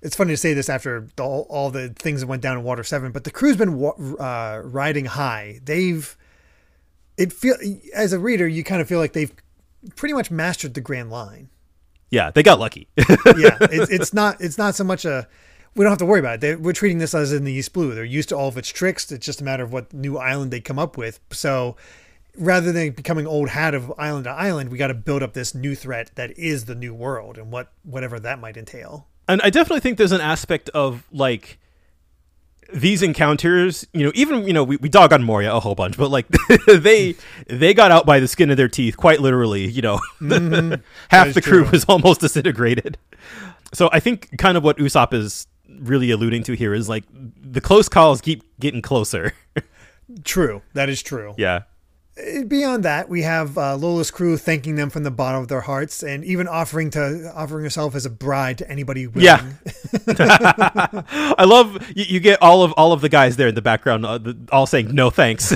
it's 0.02 0.15
funny 0.15 0.34
to 0.34 0.38
say 0.38 0.54
this 0.54 0.69
after 0.69 1.08
the, 1.15 1.23
all, 1.23 1.47
all 1.50 1.69
the 1.69 1.89
things 1.89 2.21
that 2.21 2.28
went 2.28 2.41
down 2.41 2.58
in 2.58 2.63
water 2.63 2.84
7 2.84 3.13
but 3.13 3.23
the 3.23 3.32
crew's 3.32 3.56
been 3.56 3.89
uh, 4.19 4.62
riding 4.65 5.06
high 5.06 5.62
they've 5.63 6.17
it 7.17 7.32
feel 7.32 7.56
as 7.95 8.12
a 8.12 8.19
reader 8.19 8.45
you 8.47 8.65
kind 8.65 8.82
of 8.82 8.88
feel 8.88 9.00
like 9.00 9.13
they've 9.13 9.32
pretty 9.95 10.13
much 10.13 10.30
mastered 10.30 10.73
the 10.73 10.82
grand 10.82 11.10
line 11.10 11.50
yeah, 12.10 12.32
they 12.32 12.43
got 12.43 12.60
lucky. 12.60 12.88
yeah 12.97 13.58
it's, 13.62 13.91
it's 13.91 14.13
not 14.13 14.39
it's 14.39 14.58
not 14.58 14.76
so 14.76 14.84
much 14.84 15.06
a 15.06 15.28
we 15.78 15.84
don't 15.84 15.92
have 15.92 16.00
to 16.00 16.06
worry 16.06 16.20
about 16.20 16.36
it 16.36 16.42
they, 16.42 16.56
we're 16.56 16.74
treating 16.74 16.98
this 16.98 17.13
as 17.13 17.32
in 17.32 17.44
the 17.44 17.54
east 17.54 17.72
blue 17.72 17.94
they're 17.96 18.04
used 18.04 18.30
to 18.30 18.36
all 18.36 18.50
of 18.50 18.58
its 18.58 18.70
tricks 18.70 19.12
it's 19.12 19.26
just 19.26 19.42
a 19.42 19.44
matter 19.44 19.63
of 19.63 19.72
what 19.72 19.94
new 19.94 20.18
island 20.18 20.52
they 20.52 20.60
come 20.60 20.80
up 20.80 20.98
with 20.98 21.20
so 21.32 21.76
rather 22.38 22.72
than 22.72 22.92
becoming 22.92 23.26
old 23.26 23.50
hat 23.50 23.74
of 23.74 23.94
island 23.98 24.26
to 24.26 24.30
island 24.30 24.70
we 24.70 24.78
got 24.78 24.88
to 24.88 24.94
build 24.94 25.24
up 25.24 25.34
this 25.34 25.56
new 25.56 25.76
threat 25.76 26.12
that 26.16 26.38
is 26.38 26.66
the 26.66 26.76
new 26.76 26.94
world 26.94 27.38
and 27.38 27.52
what 27.52 27.72
whatever 27.84 28.20
that 28.20 28.40
might 28.40 28.58
entail 28.58 29.08
and 29.28 29.42
I 29.42 29.50
definitely 29.50 29.82
think 29.82 29.98
there's 29.98 30.12
an 30.12 30.22
aspect 30.22 30.70
of 30.70 31.06
like 31.12 31.60
these 32.74 33.02
encounters, 33.02 33.86
you 33.94 34.04
know, 34.06 34.12
even 34.16 34.46
you 34.48 34.54
know, 34.54 34.63
we, 34.63 34.78
we 34.78 34.90
dog 34.90 35.13
on 35.13 35.24
Moria 35.24 35.54
a 35.54 35.60
whole 35.60 35.76
bunch, 35.76 35.98
but 35.98 36.10
like 36.10 36.28
they 36.68 37.16
they 37.48 37.74
got 37.74 37.92
out 37.92 38.06
by 38.06 38.20
the 38.20 38.28
skin 38.28 38.50
of 38.50 38.58
their 38.58 38.68
teeth, 38.68 38.98
quite 38.98 39.20
literally. 39.20 39.68
You 39.68 39.82
know, 39.82 40.00
mm-hmm. 40.22 40.82
half 41.10 41.28
is 41.28 41.36
the 41.36 41.42
crew 41.42 41.63
true. 41.63 41.72
was 41.72 41.86
almost 41.86 42.22
disintegrated. 42.22 42.98
So 43.74 43.90
I 43.92 44.00
think 44.00 44.38
kind 44.38 44.58
of 44.58 44.63
what 44.63 44.78
Usopp 44.78 45.13
is 45.13 45.48
really 45.80 46.12
alluding 46.12 46.44
to 46.44 46.54
here 46.54 46.74
is 46.74 46.88
like 46.90 47.04
the 47.12 47.62
close 47.62 47.90
calls 47.90 48.22
keep 48.22 48.44
getting 48.60 48.82
closer. 48.82 49.34
True, 50.24 50.62
that 50.74 50.88
is 50.90 51.02
true. 51.02 51.34
yeah. 51.38 51.63
Uh, 52.18 52.44
Beyond 52.44 52.84
that, 52.86 53.10
we 53.10 53.22
have 53.24 53.58
uh, 53.58 53.76
Lola's 53.76 54.10
crew 54.10 54.38
thanking 54.38 54.76
them 54.76 54.90
from 54.90 55.04
the 55.04 55.12
bottom 55.12 55.42
of 55.42 55.50
their 55.50 55.62
hearts, 55.62 56.02
and 56.02 56.24
even 56.24 56.48
offering 56.48 56.90
to 56.92 57.32
offering 57.36 57.63
herself 57.63 57.94
as 57.94 58.06
a 58.06 58.10
bride 58.10 58.58
to 58.60 58.72
anybody 58.72 59.06
willing. 59.06 59.26
Yeah. 59.26 59.52
I 61.38 61.44
love 61.46 61.76
you, 61.96 62.06
you 62.06 62.20
get 62.20 62.42
all 62.42 62.63
of 62.63 62.72
all 62.72 62.94
of 62.94 63.02
the 63.02 63.10
guys 63.10 63.36
there 63.36 63.50
in 63.50 63.56
the 63.56 63.62
background 63.62 64.06
uh, 64.06 64.18
the, 64.18 64.38
all 64.52 64.66
saying 64.66 64.96
no 64.96 65.10
thanks. 65.10 65.52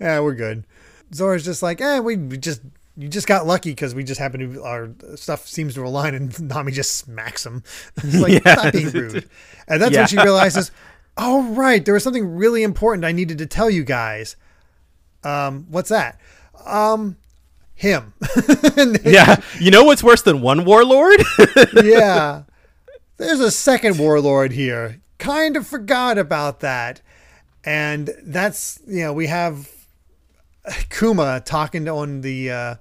yeah, 0.00 0.20
we're 0.20 0.34
good. 0.34 0.64
Zoro's 1.12 1.44
just 1.44 1.62
like, 1.62 1.80
eh, 1.80 1.98
we 1.98 2.16
just 2.36 2.60
you 2.96 3.08
just 3.08 3.26
got 3.26 3.46
lucky 3.46 3.70
because 3.70 3.94
we 3.94 4.04
just 4.04 4.20
happen 4.20 4.40
to 4.54 4.62
our 4.62 4.90
stuff 5.16 5.46
seems 5.46 5.74
to 5.74 5.84
align, 5.84 6.14
and 6.14 6.40
Nami 6.48 6.72
just 6.72 6.94
smacks 6.98 7.44
him. 7.46 7.62
It's 7.98 8.16
like 8.16 8.44
Yeah. 8.44 8.54
stop 8.56 8.72
being 8.72 8.90
rude, 8.92 9.28
and 9.68 9.80
that's 9.82 9.92
Yeah. 9.92 10.00
when 10.00 10.08
she 10.08 10.16
realizes, 10.18 10.70
oh 11.16 11.42
right, 11.54 11.84
there 11.84 11.94
was 11.94 12.02
something 12.04 12.26
really 12.36 12.62
important 12.62 13.04
I 13.04 13.12
needed 13.12 13.38
to 13.38 13.46
tell 13.46 13.70
you 13.70 13.84
guys. 13.84 14.36
Um, 15.22 15.66
what's 15.70 15.90
that? 15.90 16.18
Um, 16.64 17.16
him. 17.74 18.12
Yeah. 19.04 19.36
You 19.58 19.70
know 19.70 19.84
what's 19.84 20.02
worse 20.02 20.22
than 20.22 20.40
one 20.42 20.64
warlord? 20.64 21.22
yeah. 21.82 22.42
There's 23.18 23.40
a 23.40 23.50
second 23.50 23.98
warlord 23.98 24.52
here. 24.52 25.00
Kind 25.18 25.56
of 25.56 25.66
forgot 25.66 26.16
about 26.18 26.60
that. 26.60 27.02
And 27.64 28.10
that's, 28.22 28.80
you 28.86 29.02
know, 29.04 29.12
we 29.12 29.26
have 29.26 29.68
Kuma 30.90 31.42
talking 31.44 31.88
on 31.88 32.20
the 32.20 32.50
uh, 32.50 32.74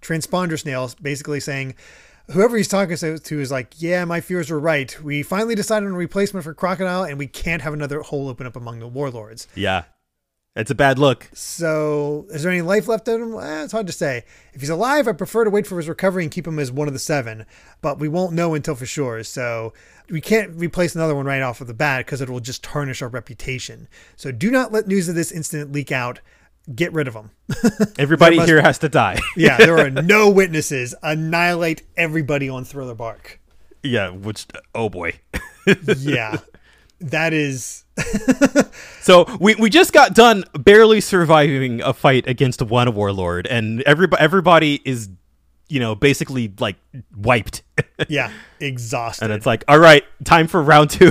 transponder 0.00 0.58
snails, 0.58 0.94
basically 0.94 1.40
saying, 1.40 1.74
whoever 2.30 2.56
he's 2.56 2.68
talking 2.68 2.96
to 2.96 3.40
is 3.40 3.50
like, 3.50 3.74
yeah, 3.78 4.04
my 4.04 4.20
fears 4.20 4.50
were 4.50 4.60
right. 4.60 5.00
We 5.02 5.22
finally 5.22 5.54
decided 5.54 5.86
on 5.86 5.94
a 5.94 5.98
replacement 5.98 6.44
for 6.44 6.54
Crocodile, 6.54 7.04
and 7.04 7.18
we 7.18 7.26
can't 7.26 7.62
have 7.62 7.72
another 7.72 8.00
hole 8.00 8.28
open 8.28 8.46
up 8.46 8.56
among 8.56 8.80
the 8.80 8.88
warlords. 8.88 9.46
yeah. 9.54 9.84
It's 10.56 10.70
a 10.70 10.74
bad 10.74 10.98
look. 10.98 11.30
So, 11.32 12.26
is 12.30 12.42
there 12.42 12.50
any 12.50 12.60
life 12.60 12.88
left 12.88 13.06
in 13.06 13.22
him? 13.22 13.34
Eh, 13.34 13.62
it's 13.62 13.72
hard 13.72 13.86
to 13.86 13.92
say. 13.92 14.24
If 14.52 14.60
he's 14.60 14.68
alive, 14.68 15.06
I 15.06 15.12
prefer 15.12 15.44
to 15.44 15.50
wait 15.50 15.64
for 15.64 15.76
his 15.76 15.88
recovery 15.88 16.24
and 16.24 16.32
keep 16.32 16.44
him 16.44 16.58
as 16.58 16.72
one 16.72 16.88
of 16.88 16.92
the 16.92 16.98
seven, 16.98 17.46
but 17.80 18.00
we 18.00 18.08
won't 18.08 18.32
know 18.32 18.54
until 18.54 18.74
for 18.74 18.84
sure. 18.84 19.22
So, 19.22 19.72
we 20.10 20.20
can't 20.20 20.50
replace 20.56 20.96
another 20.96 21.14
one 21.14 21.24
right 21.24 21.40
off 21.40 21.60
of 21.60 21.68
the 21.68 21.72
bat 21.72 22.04
because 22.04 22.20
it 22.20 22.28
will 22.28 22.40
just 22.40 22.64
tarnish 22.64 23.00
our 23.00 23.08
reputation. 23.08 23.86
So, 24.16 24.32
do 24.32 24.50
not 24.50 24.72
let 24.72 24.88
news 24.88 25.08
of 25.08 25.14
this 25.14 25.30
incident 25.30 25.70
leak 25.70 25.92
out. 25.92 26.18
Get 26.74 26.92
rid 26.92 27.08
of 27.08 27.14
them. 27.14 27.30
Everybody 27.98 28.36
must- 28.36 28.48
here 28.48 28.60
has 28.62 28.78
to 28.78 28.88
die. 28.88 29.18
yeah, 29.36 29.56
there 29.56 29.78
are 29.78 29.90
no 29.90 30.30
witnesses. 30.30 30.94
Annihilate 31.02 31.82
everybody 31.96 32.48
on 32.48 32.64
Thriller 32.64 32.94
Bark. 32.94 33.40
yeah, 33.82 34.10
which 34.10 34.46
oh 34.74 34.88
boy. 34.88 35.18
Yeah. 35.96 36.36
that 37.00 37.32
is 37.32 37.84
So 39.00 39.24
we, 39.40 39.54
we 39.56 39.70
just 39.70 39.92
got 39.92 40.14
done 40.14 40.44
barely 40.58 41.00
surviving 41.00 41.80
a 41.82 41.92
fight 41.92 42.26
against 42.28 42.60
one 42.62 42.94
warlord, 42.94 43.46
and 43.46 43.80
everybody 43.82 44.22
everybody 44.22 44.80
is, 44.84 45.08
you 45.68 45.80
know, 45.80 45.94
basically 45.94 46.52
like 46.60 46.76
wiped, 47.16 47.62
yeah 48.08 48.30
exhausted. 48.60 49.24
and 49.24 49.32
it's 49.32 49.46
like, 49.46 49.64
all 49.68 49.78
right, 49.78 50.04
time 50.24 50.46
for 50.46 50.62
round 50.62 50.90
two. 50.90 51.10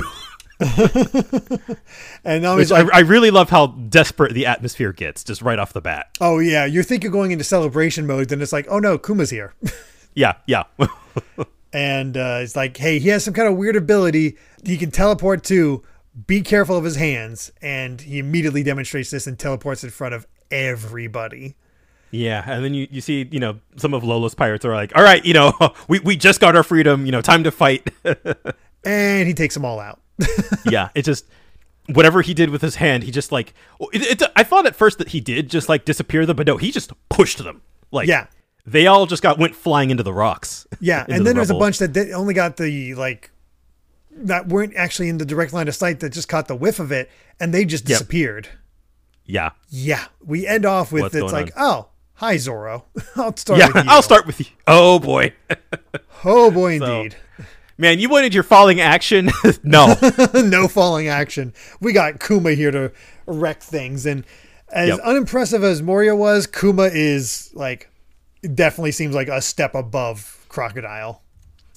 and 2.24 2.42
now 2.42 2.56
Which 2.56 2.70
I, 2.70 2.86
I 2.92 3.00
really 3.00 3.30
love 3.30 3.50
how 3.50 3.68
desperate 3.68 4.34
the 4.34 4.46
atmosphere 4.46 4.92
gets 4.92 5.24
just 5.24 5.42
right 5.42 5.58
off 5.58 5.72
the 5.72 5.80
bat. 5.80 6.08
oh 6.20 6.38
yeah, 6.38 6.64
you 6.66 6.82
think 6.82 7.02
you're 7.02 7.12
going 7.12 7.30
into 7.30 7.44
celebration 7.44 8.06
mode, 8.06 8.28
then 8.28 8.42
it's 8.42 8.52
like, 8.52 8.66
oh 8.68 8.78
no, 8.78 8.98
Kuma's 8.98 9.30
here. 9.30 9.54
Yeah, 10.12 10.34
yeah, 10.46 10.64
and 11.72 12.16
uh, 12.16 12.40
it's 12.42 12.56
like, 12.56 12.76
hey, 12.76 12.98
he 12.98 13.10
has 13.10 13.24
some 13.24 13.32
kind 13.32 13.46
of 13.46 13.56
weird 13.56 13.76
ability 13.76 14.36
he 14.64 14.76
can 14.76 14.90
teleport 14.90 15.44
to. 15.44 15.84
Be 16.26 16.42
careful 16.42 16.76
of 16.76 16.82
his 16.82 16.96
hands, 16.96 17.52
and 17.62 18.00
he 18.00 18.18
immediately 18.18 18.64
demonstrates 18.64 19.12
this 19.12 19.28
and 19.28 19.38
teleports 19.38 19.84
in 19.84 19.90
front 19.90 20.14
of 20.14 20.26
everybody. 20.50 21.54
yeah. 22.10 22.42
And 22.44 22.64
then 22.64 22.74
you, 22.74 22.88
you 22.90 23.00
see, 23.00 23.28
you 23.30 23.38
know, 23.38 23.60
some 23.76 23.94
of 23.94 24.02
Lola's 24.02 24.34
pirates 24.34 24.64
are 24.64 24.74
like, 24.74 24.94
all 24.96 25.04
right, 25.04 25.24
you 25.24 25.32
know, 25.32 25.52
we, 25.88 26.00
we 26.00 26.16
just 26.16 26.40
got 26.40 26.56
our 26.56 26.64
freedom, 26.64 27.06
you 27.06 27.12
know, 27.12 27.22
time 27.22 27.44
to 27.44 27.52
fight. 27.52 27.88
And 28.84 29.28
he 29.28 29.34
takes 29.34 29.54
them 29.54 29.64
all 29.64 29.78
out. 29.78 30.00
yeah, 30.70 30.88
it 30.94 31.02
just 31.04 31.26
whatever 31.88 32.22
he 32.22 32.34
did 32.34 32.50
with 32.50 32.62
his 32.62 32.76
hand, 32.76 33.02
he 33.02 33.10
just 33.10 33.32
like 33.32 33.54
it, 33.92 34.22
it, 34.22 34.30
I 34.36 34.42
thought 34.44 34.66
at 34.66 34.76
first 34.76 34.98
that 34.98 35.08
he 35.08 35.20
did 35.20 35.50
just 35.50 35.68
like 35.68 35.84
disappear 35.84 36.26
them, 36.26 36.36
but 36.36 36.46
no, 36.46 36.56
he 36.56 36.70
just 36.70 36.92
pushed 37.08 37.38
them. 37.38 37.62
Like 37.90 38.08
Yeah. 38.08 38.26
they 38.66 38.86
all 38.86 39.06
just 39.06 39.22
got 39.22 39.38
went 39.38 39.54
flying 39.56 39.90
into 39.90 40.02
the 40.02 40.12
rocks. 40.12 40.66
Yeah, 40.80 41.04
and 41.08 41.20
the 41.20 41.24
then 41.24 41.36
there's 41.36 41.50
a 41.50 41.54
bunch 41.54 41.78
that 41.78 41.92
did, 41.92 42.12
only 42.12 42.34
got 42.34 42.56
the 42.56 42.94
like 42.94 43.30
that 44.12 44.48
weren't 44.48 44.74
actually 44.76 45.08
in 45.08 45.18
the 45.18 45.24
direct 45.24 45.52
line 45.52 45.68
of 45.68 45.74
sight 45.74 46.00
that 46.00 46.10
just 46.10 46.28
caught 46.28 46.48
the 46.48 46.56
whiff 46.56 46.78
of 46.80 46.92
it, 46.92 47.10
and 47.40 47.52
they 47.54 47.64
just 47.64 47.88
Yep. 47.88 47.98
disappeared. 47.98 48.48
Yeah, 49.24 49.50
Yeah, 49.68 50.04
we 50.24 50.46
end 50.46 50.66
off 50.66 50.90
with 50.90 51.02
What's 51.02 51.14
it's 51.14 51.32
like, 51.32 51.52
oh, 51.56 51.88
hi 52.14 52.36
Zoro. 52.36 52.84
I'll 53.16 53.36
start. 53.36 53.60
yeah. 53.60 53.66
with 53.68 53.76
you. 53.84 53.90
I'll 53.90 54.02
start 54.02 54.26
with 54.26 54.40
you. 54.40 54.46
Oh 54.66 54.98
boy, 54.98 55.32
Oh 56.24 56.50
boy, 56.50 56.78
So- 56.78 56.84
indeed. 57.02 57.16
Man, 57.80 57.98
you 57.98 58.08
wanted 58.08 58.34
your 58.34 58.42
falling 58.44 58.80
action? 58.80 59.30
no. 59.62 59.94
no 60.34 60.68
falling 60.68 61.08
action. 61.08 61.52
We 61.80 61.92
got 61.92 62.20
Kuma 62.20 62.52
here 62.52 62.70
to 62.70 62.92
wreck 63.26 63.62
things, 63.62 64.06
and 64.06 64.24
as 64.68 64.88
Yep. 64.90 65.00
unimpressive 65.00 65.64
as 65.64 65.82
Moria 65.82 66.14
was, 66.14 66.46
Kuma 66.46 66.84
is 66.92 67.50
like 67.54 67.90
definitely 68.54 68.92
seems 68.92 69.14
like 69.14 69.28
a 69.28 69.40
step 69.42 69.74
above 69.74 70.44
Crocodile. 70.48 71.22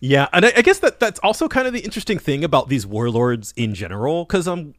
Yeah, 0.01 0.27
and 0.33 0.45
I, 0.45 0.53
I 0.57 0.61
guess 0.61 0.79
that 0.79 0.99
that's 0.99 1.19
also 1.21 1.47
kind 1.47 1.65
of 1.65 1.73
the 1.73 1.79
interesting 1.79 2.19
thing 2.19 2.43
about 2.43 2.67
these 2.69 2.85
warlords 2.85 3.53
in 3.55 3.73
general, 3.73 4.25
because 4.25 4.47
um, 4.47 4.73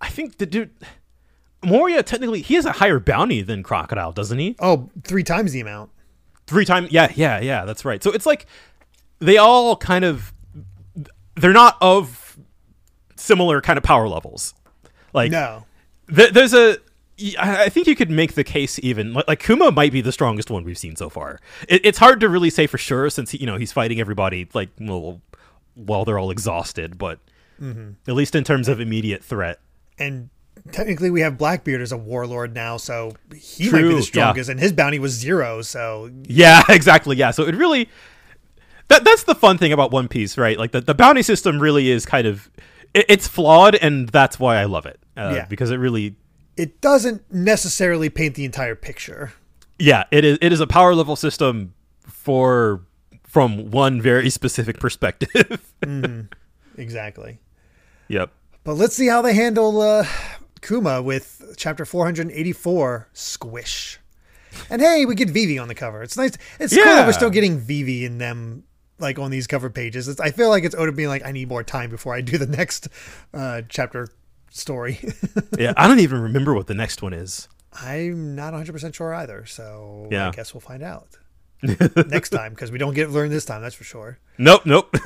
I 0.00 0.08
think 0.08 0.38
the 0.38 0.46
dude 0.46 0.70
Moria 1.64 2.02
technically 2.02 2.40
he 2.42 2.54
has 2.54 2.64
a 2.66 2.72
higher 2.72 2.98
bounty 2.98 3.42
than 3.42 3.62
Crocodile, 3.62 4.12
doesn't 4.12 4.38
he? 4.38 4.56
Oh, 4.58 4.90
three 5.04 5.22
times 5.22 5.52
the 5.52 5.60
amount. 5.60 5.90
three 6.46 6.64
times 6.64 6.90
yeah 6.90 7.12
yeah 7.14 7.38
yeah 7.40 7.64
that's 7.64 7.84
right 7.84 8.02
so 8.02 8.10
it's 8.10 8.26
like 8.26 8.46
they 9.20 9.36
all 9.38 9.76
kind 9.76 10.04
of 10.04 10.32
they're 11.36 11.52
not 11.52 11.76
of 11.80 12.38
similar 13.16 13.60
kind 13.60 13.76
of 13.76 13.82
power 13.84 14.08
levels 14.08 14.54
like 15.12 15.30
No. 15.30 15.64
th- 16.14 16.32
there's 16.32 16.54
a 16.54 16.78
I 17.38 17.68
think 17.68 17.86
you 17.86 17.94
could 17.94 18.10
make 18.10 18.32
the 18.32 18.44
case 18.44 18.80
even 18.82 19.12
like, 19.12 19.40
Kuma 19.40 19.70
might 19.72 19.92
be 19.92 20.00
the 20.00 20.12
strongest 20.12 20.50
one 20.50 20.64
we've 20.64 20.78
seen 20.78 20.96
so 20.96 21.10
far. 21.10 21.38
It, 21.68 21.84
it's 21.84 21.98
hard 21.98 22.20
to 22.20 22.30
really 22.30 22.48
say 22.48 22.66
for 22.66 22.78
sure 22.78 23.10
since 23.10 23.32
he, 23.32 23.38
you 23.38 23.46
know 23.46 23.56
he's 23.56 23.72
fighting 23.72 24.00
everybody 24.00 24.48
like 24.54 24.70
well 24.80 25.20
while 25.74 26.04
they're 26.04 26.18
all 26.18 26.30
exhausted, 26.30 26.96
but 26.98 27.18
mm-hmm. 27.60 27.90
at 28.08 28.14
least 28.14 28.34
in 28.34 28.44
terms 28.44 28.68
of 28.68 28.80
immediate 28.80 29.22
threat. 29.22 29.60
and 29.98 30.30
technically 30.72 31.10
we 31.10 31.20
have 31.20 31.38
Blackbeard 31.38 31.80
as 31.80 31.92
a 31.92 31.96
warlord 31.96 32.54
now, 32.54 32.76
so 32.76 33.14
he 33.34 33.64
might 33.64 33.72
be 33.72 33.82
True, 33.82 33.88
the 33.90 33.94
yeah. 33.96 34.00
strongest, 34.00 34.50
and 34.50 34.60
his 34.60 34.72
bounty 34.72 34.98
was 34.98 35.12
zero. 35.12 35.62
So 35.62 36.10
Yeah, 36.24 36.62
exactly. 36.68 37.16
Yeah. 37.16 37.30
So 37.30 37.44
it 37.44 37.54
really 37.54 37.88
that 38.90 39.02
that's 39.04 39.22
the 39.24 39.34
fun 39.34 39.56
thing 39.58 39.72
about 39.72 39.90
One 39.90 40.06
Piece, 40.08 40.36
right? 40.36 40.58
Like 40.58 40.72
the, 40.72 40.80
the 40.82 40.94
bounty 40.94 41.22
system 41.22 41.58
really 41.58 41.90
is 41.90 42.04
kind 42.04 42.26
of 42.26 42.50
it, 42.94 43.06
it's 43.08 43.26
flawed, 43.26 43.74
and 43.76 44.08
that's 44.10 44.38
why 44.38 44.56
I 44.58 44.64
love 44.64 44.84
it. 44.86 45.00
Uh, 45.16 45.32
Yeah. 45.34 45.46
because 45.46 45.70
it 45.70 45.76
really 45.76 46.14
it 46.56 46.80
doesn't 46.82 47.22
necessarily 47.32 48.10
paint 48.10 48.34
the 48.34 48.44
entire 48.44 48.74
picture. 48.74 49.32
yeah 49.78 50.04
it 50.10 50.24
is 50.24 50.36
it 50.42 50.52
is 50.52 50.60
a 50.60 50.66
power 50.66 50.94
level 50.94 51.16
system 51.16 51.72
for 52.06 52.82
from 53.24 53.70
one 53.70 54.02
very 54.02 54.28
specific 54.30 54.78
perspective. 54.78 55.72
Exactly. 56.76 57.38
yep. 58.08 58.32
But 58.64 58.74
let's 58.74 58.94
see 58.94 59.06
how 59.08 59.22
they 59.22 59.34
handle 59.34 59.80
uh, 59.80 60.06
Kuma 60.62 61.02
with 61.02 61.54
chapter 61.56 61.84
484, 61.84 63.08
Squish. 63.12 63.98
And 64.68 64.80
hey, 64.82 65.04
we 65.06 65.14
get 65.14 65.30
Vivi 65.30 65.58
on 65.58 65.68
the 65.68 65.74
cover. 65.74 66.02
It's 66.02 66.16
nice. 66.16 66.32
It's 66.58 66.74
cool 66.74 66.84
that 66.84 67.06
we're 67.06 67.12
still 67.12 67.30
getting 67.30 67.58
Vivi 67.58 68.04
in 68.04 68.18
them, 68.18 68.64
like 69.00 69.18
on 69.18 69.30
these 69.30 69.46
cover 69.46 69.70
pages. 69.70 70.08
It's, 70.08 70.20
I 70.20 70.30
feel 70.30 70.48
like 70.48 70.64
it's 70.64 70.74
Oda 70.74 70.92
being 70.92 71.08
like, 71.08 71.24
I 71.24 71.32
need 71.32 71.48
more 71.48 71.62
time 71.62 71.90
before 71.90 72.14
I 72.14 72.20
do 72.20 72.38
the 72.38 72.46
next 72.56 72.88
uh, 73.34 73.62
chapter 73.68 74.08
story. 74.50 74.98
Yeah. 75.58 75.74
I 75.76 75.88
don't 75.88 76.00
even 76.00 76.22
remember 76.22 76.54
what 76.54 76.68
the 76.68 76.74
next 76.74 77.02
one 77.02 77.12
is. 77.12 77.46
I'm 77.72 78.34
not 78.34 78.54
100% 78.54 78.94
sure 78.94 79.12
either. 79.12 79.44
So 79.44 80.08
yeah. 80.10 80.28
I 80.28 80.30
guess 80.30 80.54
we'll 80.54 80.62
find 80.62 80.82
out 80.82 81.08
next 82.08 82.30
time 82.30 82.54
because 82.54 82.72
we 82.72 82.78
don't 82.78 82.94
get 82.94 83.10
learned 83.10 83.30
this 83.30 83.44
time. 83.44 83.60
That's 83.60 83.74
for 83.74 83.84
sure. 83.84 84.18
Nope. 84.38 84.64
Nope. 84.64 84.96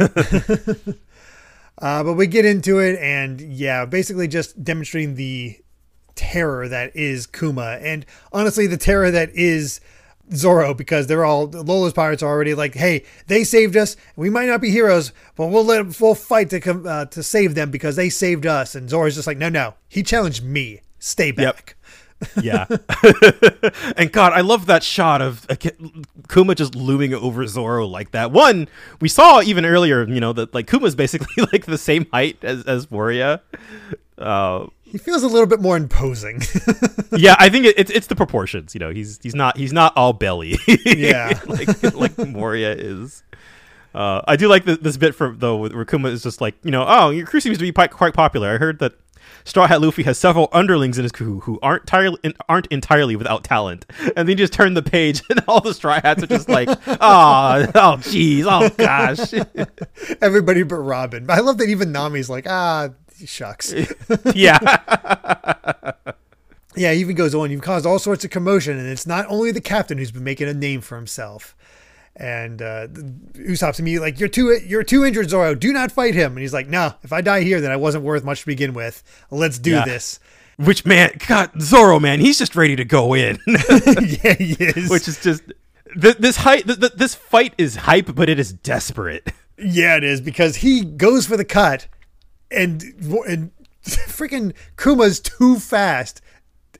Uh, 1.78 2.04
but 2.04 2.14
we 2.14 2.26
get 2.26 2.44
into 2.44 2.78
it, 2.78 2.98
and 3.00 3.40
yeah, 3.40 3.84
basically 3.84 4.28
just 4.28 4.62
demonstrating 4.62 5.16
the 5.16 5.58
terror 6.14 6.68
that 6.68 6.94
is 6.94 7.26
Kuma, 7.26 7.78
and 7.80 8.06
honestly, 8.32 8.66
the 8.66 8.76
terror 8.76 9.10
that 9.10 9.30
is 9.30 9.80
Zoro, 10.32 10.74
because 10.74 11.06
they're 11.06 11.24
all 11.24 11.46
Lola's 11.46 11.92
pirates 11.92 12.22
are 12.22 12.30
already 12.30 12.54
like, 12.54 12.74
hey, 12.74 13.04
they 13.26 13.44
saved 13.44 13.76
us. 13.76 13.96
We 14.16 14.30
might 14.30 14.48
not 14.48 14.60
be 14.60 14.70
heroes, 14.70 15.12
but 15.36 15.46
we'll 15.46 15.64
let 15.64 16.00
we'll 16.00 16.14
fight 16.14 16.50
to 16.50 16.60
come 16.60 16.86
uh, 16.86 17.06
to 17.06 17.22
save 17.22 17.54
them 17.54 17.70
because 17.70 17.96
they 17.96 18.08
saved 18.08 18.46
us. 18.46 18.74
And 18.74 18.88
Zoro's 18.88 19.14
just 19.14 19.26
like, 19.26 19.38
no, 19.38 19.48
no, 19.48 19.74
he 19.88 20.02
challenged 20.02 20.44
me. 20.44 20.80
Stay 20.98 21.30
back. 21.30 21.76
Yeah. 22.40 22.66
and 23.96 24.10
God, 24.10 24.32
I 24.32 24.40
love 24.40 24.66
that 24.66 24.82
shot 24.82 25.20
of 25.20 25.46
uh, 25.50 25.56
Kuma 26.28 26.54
just 26.54 26.74
looming 26.74 27.12
over 27.12 27.46
Zoro 27.46 27.86
like 27.86 28.12
that. 28.12 28.30
One, 28.30 28.68
we 29.00 29.08
saw 29.08 29.42
even 29.42 29.64
earlier, 29.66 30.06
you 30.08 30.20
know, 30.20 30.32
that 30.32 30.54
like 30.54 30.66
Kuma's 30.66 30.94
basically 30.94 31.44
like 31.52 31.66
the 31.66 31.76
same 31.76 32.06
height 32.12 32.38
as, 32.42 32.64
as 32.64 32.90
Moria. 32.90 33.42
Uh, 34.16 34.68
He 34.94 34.98
feels 34.98 35.24
a 35.24 35.26
little 35.26 35.48
bit 35.48 35.60
more 35.60 35.76
imposing. 35.76 36.40
yeah, 37.16 37.34
I 37.40 37.48
think 37.48 37.66
it's 37.66 37.90
it's 37.90 38.06
the 38.06 38.14
proportions. 38.14 38.74
You 38.74 38.78
know, 38.78 38.90
he's 38.90 39.18
he's 39.24 39.34
not 39.34 39.56
he's 39.56 39.72
not 39.72 39.92
all 39.96 40.12
belly. 40.12 40.56
Yeah. 40.86 41.36
like 41.46 41.94
like 41.94 42.16
Moria 42.16 42.72
is. 42.72 43.24
Uh, 43.92 44.20
I 44.28 44.36
do 44.36 44.46
like 44.46 44.66
the, 44.66 44.76
this 44.76 44.96
bit 44.96 45.16
from 45.16 45.40
though 45.40 45.56
where 45.56 45.84
Kuma 45.84 46.10
is 46.10 46.22
just 46.22 46.40
like 46.40 46.54
you 46.62 46.70
know 46.70 46.84
oh 46.86 47.10
your 47.10 47.26
crew 47.26 47.40
seems 47.40 47.58
to 47.58 47.64
be 47.64 47.72
quite, 47.72 47.90
quite 47.90 48.14
popular. 48.14 48.54
I 48.54 48.58
heard 48.58 48.78
that 48.78 48.92
Straw 49.42 49.66
Hat 49.66 49.80
Luffy 49.80 50.04
has 50.04 50.16
several 50.16 50.48
underlings 50.52 50.96
in 50.96 51.02
his 51.02 51.10
crew 51.10 51.40
who 51.40 51.58
aren't 51.60 51.82
entirely 51.82 52.18
aren't 52.48 52.68
entirely 52.68 53.16
without 53.16 53.42
talent, 53.42 53.86
and 54.16 54.28
then 54.28 54.36
just 54.36 54.52
turn 54.52 54.74
the 54.74 54.82
page 54.82 55.22
and 55.28 55.42
all 55.48 55.60
the 55.60 55.74
Straw 55.74 56.00
Hats 56.00 56.22
are 56.22 56.28
just 56.28 56.48
like 56.48 56.68
oh 56.68 57.66
oh 57.74 57.96
jeez 57.98 58.44
oh 58.46 58.68
gosh 58.76 59.34
Everybody 60.22 60.62
but 60.62 60.76
Robin. 60.76 61.26
But 61.26 61.38
I 61.38 61.40
love 61.40 61.58
that 61.58 61.68
even 61.68 61.90
Nami's 61.90 62.30
like, 62.30 62.46
ah, 62.48 62.90
shucks. 63.24 63.74
yeah 64.34 64.58
Yeah, 66.76 66.92
he 66.92 66.98
even 67.00 67.14
goes 67.14 67.36
on. 67.36 67.52
You've 67.52 67.62
caused 67.62 67.86
all 67.86 68.00
sorts 68.00 68.24
of 68.24 68.32
commotion, 68.32 68.76
and 68.76 68.88
it's 68.88 69.06
not 69.06 69.26
only 69.28 69.52
the 69.52 69.60
captain 69.60 69.96
who's 69.96 70.10
been 70.10 70.24
making 70.24 70.48
a 70.48 70.54
name 70.54 70.80
for 70.80 70.96
himself. 70.96 71.54
And 72.16 72.60
uh, 72.60 72.88
Usopp's 73.34 73.78
immediately 73.78 74.10
like, 74.10 74.18
"You're 74.18 74.28
too, 74.28 74.58
you're 74.66 74.82
too 74.82 75.04
injured, 75.04 75.30
Zoro. 75.30 75.54
Do 75.54 75.72
not 75.72 75.92
fight 75.92 76.14
him." 76.16 76.32
And 76.32 76.40
he's 76.40 76.52
like, 76.52 76.66
"No, 76.68 76.94
if 77.04 77.12
I 77.12 77.20
die 77.20 77.42
here, 77.42 77.60
then 77.60 77.70
I 77.70 77.76
wasn't 77.76 78.02
worth 78.02 78.24
much 78.24 78.40
to 78.40 78.46
begin 78.46 78.74
with. 78.74 79.04
Let's 79.30 79.58
do 79.60 79.70
Yeah. 79.70 79.84
this." 79.84 80.18
which 80.56 80.84
man 80.86 81.10
God 81.26 81.50
Zoro 81.60 81.98
man 81.98 82.20
he's 82.20 82.38
just 82.38 82.54
ready 82.56 82.74
to 82.76 82.84
go 82.84 83.12
in. 83.14 83.38
yeah, 83.46 84.34
he 84.34 84.54
is. 84.58 84.88
which 84.90 85.06
is 85.08 85.20
just 85.22 85.42
th- 86.00 86.16
this 86.18 86.36
height. 86.38 86.66
Th- 86.66 86.78
th- 86.78 86.92
this 86.94 87.14
fight 87.14 87.54
is 87.58 87.74
hype, 87.76 88.14
but 88.16 88.28
it 88.28 88.38
is 88.40 88.52
desperate. 88.52 89.32
yeah, 89.58 89.96
it 89.96 90.02
is 90.04 90.20
because 90.20 90.56
he 90.56 90.84
goes 90.84 91.26
for 91.26 91.36
the 91.36 91.44
cut, 91.44 91.86
and 92.54 92.82
and 93.26 93.50
freaking 93.84 94.54
Kuma's 94.76 95.20
too 95.20 95.58
fast. 95.58 96.20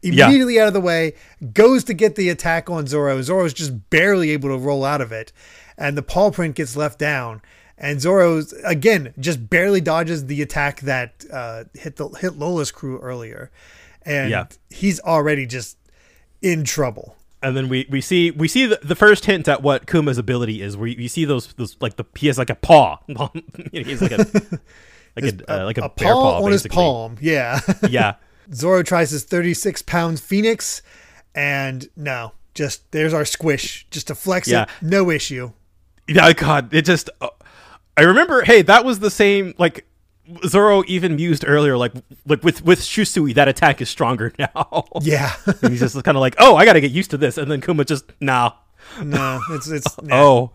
Yeah. 0.03 0.27
Immediately 0.27 0.61
out 0.61 0.68
of 0.68 0.75
the 0.75 0.81
way, 0.83 1.14
goes 1.55 1.83
to 1.85 1.95
get 1.95 2.14
the 2.14 2.29
attack 2.29 2.68
on 2.68 2.87
Zoro. 2.87 3.22
Zoro's 3.22 3.55
just 3.55 3.89
barely 3.89 4.31
able 4.31 4.51
to 4.51 4.59
roll 4.59 4.85
out 4.85 5.01
of 5.01 5.12
it, 5.12 5.33
and 5.79 5.97
the 5.97 6.03
paw 6.03 6.31
print 6.31 6.57
gets 6.57 6.77
left 6.77 6.99
down. 6.99 7.41
And 7.79 8.01
Zoro's 8.01 8.53
again 8.64 9.14
just 9.18 9.49
barely 9.49 9.81
dodges 9.81 10.27
the 10.27 10.43
attack 10.43 10.81
that 10.83 11.25
uh, 11.33 11.64
hit 11.75 11.97
the 11.97 12.09
hit 12.11 12.39
Lola's 12.39 12.70
crew 12.70 12.99
earlier, 13.01 13.51
and 14.03 14.31
Yeah. 14.31 14.47
he's 14.70 15.01
already 15.01 15.47
just 15.47 15.79
in 16.43 16.64
trouble. 16.64 17.16
And 17.43 17.57
then 17.57 17.68
we, 17.70 17.87
we 17.91 18.01
see 18.03 18.31
we 18.31 18.47
see 18.47 18.66
the, 18.66 18.79
the 18.83 18.95
first 18.95 19.25
hint 19.25 19.49
at 19.49 19.62
what 19.62 19.87
Kuma's 19.87 20.18
ability 20.18 20.61
is. 20.62 20.77
Where 20.77 20.87
you, 20.87 20.97
you 21.03 21.09
see 21.09 21.25
those 21.25 21.53
those 21.55 21.77
like 21.81 21.97
the 21.97 22.05
he 22.14 22.27
has 22.27 22.37
like 22.39 22.51
a 22.51 22.55
paw. 22.55 22.99
He's 23.72 24.03
like 24.03 24.12
a 24.12 24.27
like 25.16 25.24
His- 25.24 25.34
a, 25.48 25.62
uh, 25.62 25.64
like 25.64 25.78
a, 25.78 25.82
a 25.82 25.88
bear 25.90 26.12
paw 26.12 26.42
on 26.42 26.52
his 26.52 26.66
palm. 26.66 27.16
Yeah. 27.20 27.60
Yeah, 27.88 28.14
Zoro 28.52 28.82
tries 28.82 29.10
his 29.10 29.24
36 29.24 29.82
pound 29.82 30.20
phoenix, 30.20 30.82
and 31.34 31.88
no, 31.96 32.32
just 32.54 32.90
there's 32.92 33.12
our 33.14 33.24
squish, 33.24 33.86
just 33.90 34.06
to 34.08 34.14
flex 34.14 34.48
Yeah. 34.48 34.62
it, 34.64 34.68
no 34.82 35.10
issue. 35.10 35.52
yeah. 36.08 36.32
God, 36.32 36.72
it 36.74 36.84
just. 36.84 37.10
Uh, 37.20 37.28
I 37.96 38.02
remember. 38.02 38.42
Hey, 38.42 38.62
that 38.62 38.84
was 38.84 38.98
the 38.98 39.10
same. 39.10 39.54
Like 39.58 39.86
Zoro 40.46 40.82
even 40.86 41.16
mused 41.16 41.44
earlier. 41.46 41.76
Like 41.76 41.92
like 42.26 42.42
with 42.42 42.64
with 42.64 42.80
Shusui, 42.80 43.34
that 43.34 43.46
attack 43.48 43.80
is 43.80 43.88
stronger 43.88 44.32
now. 44.38 44.84
Yeah, 45.00 45.32
and 45.62 45.70
he's 45.70 45.80
just 45.80 45.94
kind 46.02 46.16
of 46.16 46.20
like, 46.20 46.34
oh, 46.38 46.56
I 46.56 46.64
got 46.64 46.72
to 46.74 46.80
get 46.80 46.90
used 46.90 47.10
to 47.12 47.16
this. 47.16 47.38
And 47.38 47.50
then 47.50 47.60
Kuma 47.60 47.84
just, 47.84 48.12
nah. 48.20 48.52
no, 49.02 49.40
it's 49.50 49.68
it's. 49.68 50.02
nah. 50.02 50.16
Oh, 50.16 50.50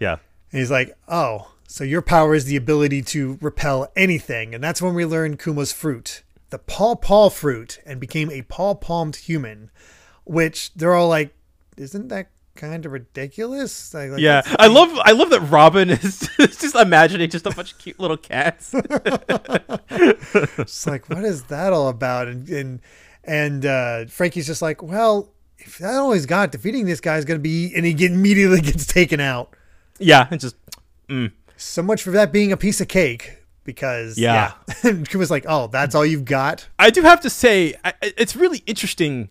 yeah. 0.00 0.16
And 0.52 0.58
he's 0.60 0.70
like, 0.70 0.96
oh, 1.08 1.50
so 1.66 1.84
your 1.84 2.02
power 2.02 2.34
is 2.34 2.44
the 2.44 2.56
ability 2.56 3.02
to 3.02 3.38
repel 3.40 3.90
anything, 3.96 4.54
and 4.54 4.62
that's 4.62 4.80
when 4.80 4.94
we 4.94 5.04
learned 5.04 5.38
Kuma's 5.38 5.72
fruit, 5.72 6.22
the 6.50 6.58
paw 6.58 6.94
paw 6.94 7.28
fruit, 7.28 7.78
and 7.84 8.00
became 8.00 8.30
a 8.30 8.42
paw 8.42 8.74
palmed 8.74 9.16
human, 9.16 9.70
which 10.24 10.72
they're 10.74 10.94
all 10.94 11.08
like, 11.08 11.34
isn't 11.76 12.08
that 12.08 12.28
kind 12.54 12.86
of 12.86 12.92
ridiculous? 12.92 13.92
Like, 13.92 14.10
like, 14.10 14.20
Yeah, 14.20 14.42
I 14.58 14.66
love 14.68 14.90
I 15.04 15.12
love 15.12 15.30
that 15.30 15.40
Robin 15.42 15.90
is 15.90 16.28
just 16.38 16.74
imagining 16.74 17.30
just 17.30 17.46
a 17.46 17.50
bunch 17.50 17.72
of 17.72 17.78
cute 17.78 18.00
little 18.00 18.16
cats. 18.16 18.74
It's 20.58 20.86
like, 20.86 21.08
what 21.08 21.24
is 21.24 21.44
that 21.44 21.72
all 21.72 21.88
about? 21.88 22.28
And 22.28 22.48
and 22.48 22.80
and 23.24 23.66
uh, 23.66 24.06
Franky's 24.06 24.46
just 24.46 24.62
like, 24.62 24.82
well, 24.82 25.32
if 25.58 25.78
that 25.78 25.94
all 25.94 26.12
he's 26.12 26.26
got, 26.26 26.52
defeating 26.52 26.86
this 26.86 27.00
guy 27.00 27.16
is 27.16 27.24
going 27.24 27.38
to 27.38 27.42
be, 27.42 27.72
and 27.74 27.84
he 27.84 27.92
get, 27.92 28.12
immediately 28.12 28.60
gets 28.60 28.86
taken 28.86 29.20
out. 29.20 29.54
yeah, 29.98 30.28
and 30.30 30.40
just 30.40 30.56
So 31.56 31.82
much 31.82 32.02
for 32.02 32.10
that 32.12 32.32
being 32.32 32.52
a 32.52 32.56
piece 32.56 32.80
of 32.80 32.88
cake. 32.88 33.38
Because 33.64 34.16
Yeah. 34.16 34.52
yeah, 34.68 34.74
and 34.90 35.08
Kuma's 35.08 35.30
like, 35.30 35.44
oh, 35.48 35.66
that's 35.66 35.94
all 35.96 36.06
you've 36.06 36.24
got. 36.24 36.68
I 36.78 36.90
do 36.90 37.02
have 37.02 37.20
to 37.22 37.30
say 37.30 37.74
I, 37.84 37.94
it's 38.02 38.36
really 38.36 38.58
interesting 38.66 39.28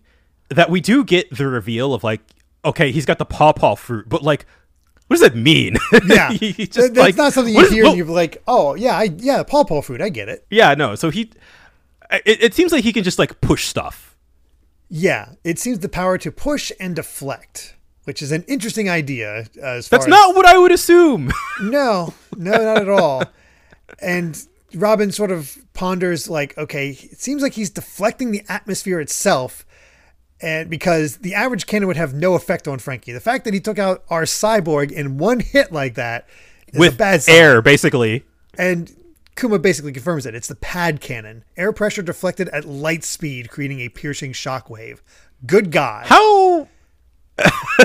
that 0.50 0.68
we 0.68 0.80
do 0.82 1.04
get 1.04 1.30
the 1.34 1.46
reveal 1.46 1.94
of 1.94 2.04
like, 2.04 2.20
okay, 2.64 2.92
he's 2.92 3.06
got 3.06 3.18
the 3.18 3.24
paw 3.24 3.52
paw 3.54 3.74
fruit, 3.76 4.08
but 4.08 4.22
like, 4.22 4.44
what 5.06 5.18
does 5.18 5.22
that 5.22 5.36
mean? 5.36 5.76
Yeah, 6.06 6.30
He 6.32 6.52
just, 6.66 6.74
that's 6.94 6.98
like, 6.98 7.16
not 7.16 7.32
something 7.32 7.54
you 7.54 7.60
is- 7.62 7.70
hear 7.72 7.84
well, 7.84 7.92
and 7.92 7.98
you're 7.98 8.06
like, 8.08 8.42
oh 8.46 8.74
yeah, 8.74 8.96
I, 8.98 9.04
yeah, 9.16 9.42
paw 9.42 9.64
paw 9.64 9.80
food, 9.80 10.02
I 10.02 10.10
get 10.10 10.28
it. 10.28 10.44
yeah, 10.50 10.74
no. 10.74 10.96
So 10.96 11.08
he, 11.10 11.30
it, 12.10 12.42
it 12.42 12.54
seems 12.54 12.72
like 12.72 12.84
he 12.84 12.92
can 12.92 13.04
just 13.04 13.18
like 13.18 13.40
push 13.40 13.64
stuff. 13.64 14.16
Yeah, 14.90 15.30
it 15.44 15.58
seems 15.58 15.78
the 15.78 15.88
power 15.88 16.18
to 16.18 16.30
push 16.30 16.70
and 16.78 16.94
deflect, 16.94 17.74
which 18.06 18.22
is 18.22 18.30
an 18.30 18.44
interesting 18.46 18.88
idea. 18.88 19.46
As 19.60 19.88
That's 19.88 20.06
not 20.06 20.36
what 20.36 20.46
I 20.46 20.56
would 20.56 20.70
assume. 20.70 21.32
no, 21.60 22.14
no, 22.36 22.52
not 22.52 22.78
at 22.78 22.88
all. 22.88 23.24
And 24.00 24.40
Robin 24.74 25.10
sort 25.10 25.32
of 25.32 25.58
ponders, 25.74 26.28
like, 26.28 26.56
okay, 26.56 26.90
it 26.90 27.18
seems 27.20 27.42
like 27.42 27.54
he's 27.54 27.68
deflecting 27.68 28.30
the 28.30 28.42
atmosphere 28.48 29.00
itself, 29.00 29.66
and 30.40 30.70
because 30.70 31.16
the 31.18 31.34
average 31.34 31.66
cannon 31.66 31.88
would 31.88 31.96
have 31.96 32.14
no 32.14 32.34
effect 32.34 32.68
on 32.68 32.78
Franky. 32.78 33.10
The 33.12 33.20
fact 33.20 33.44
that 33.44 33.54
he 33.54 33.58
took 33.60 33.78
out 33.78 34.04
our 34.08 34.22
cyborg 34.22 34.92
in 34.92 35.18
one 35.18 35.40
hit 35.40 35.72
like 35.72 35.94
that 35.94 36.28
is 36.68 36.76
a 36.76 36.78
With 36.78 36.96
bad 36.96 37.22
sign. 37.22 37.34
air, 37.34 37.60
basically. 37.60 38.24
And 38.56 38.94
Kuma 39.34 39.58
basically 39.58 39.92
confirms 39.92 40.26
it. 40.26 40.34
It's 40.36 40.48
the 40.48 40.54
pad 40.54 41.00
cannon. 41.00 41.42
Air 41.56 41.72
pressure 41.72 42.02
deflected 42.02 42.48
at 42.50 42.64
light 42.66 43.02
speed, 43.02 43.50
creating 43.50 43.80
a 43.80 43.88
piercing 43.88 44.32
shockwave. 44.32 45.00
Good 45.44 45.72
guy. 45.72 46.04
How 46.06 46.68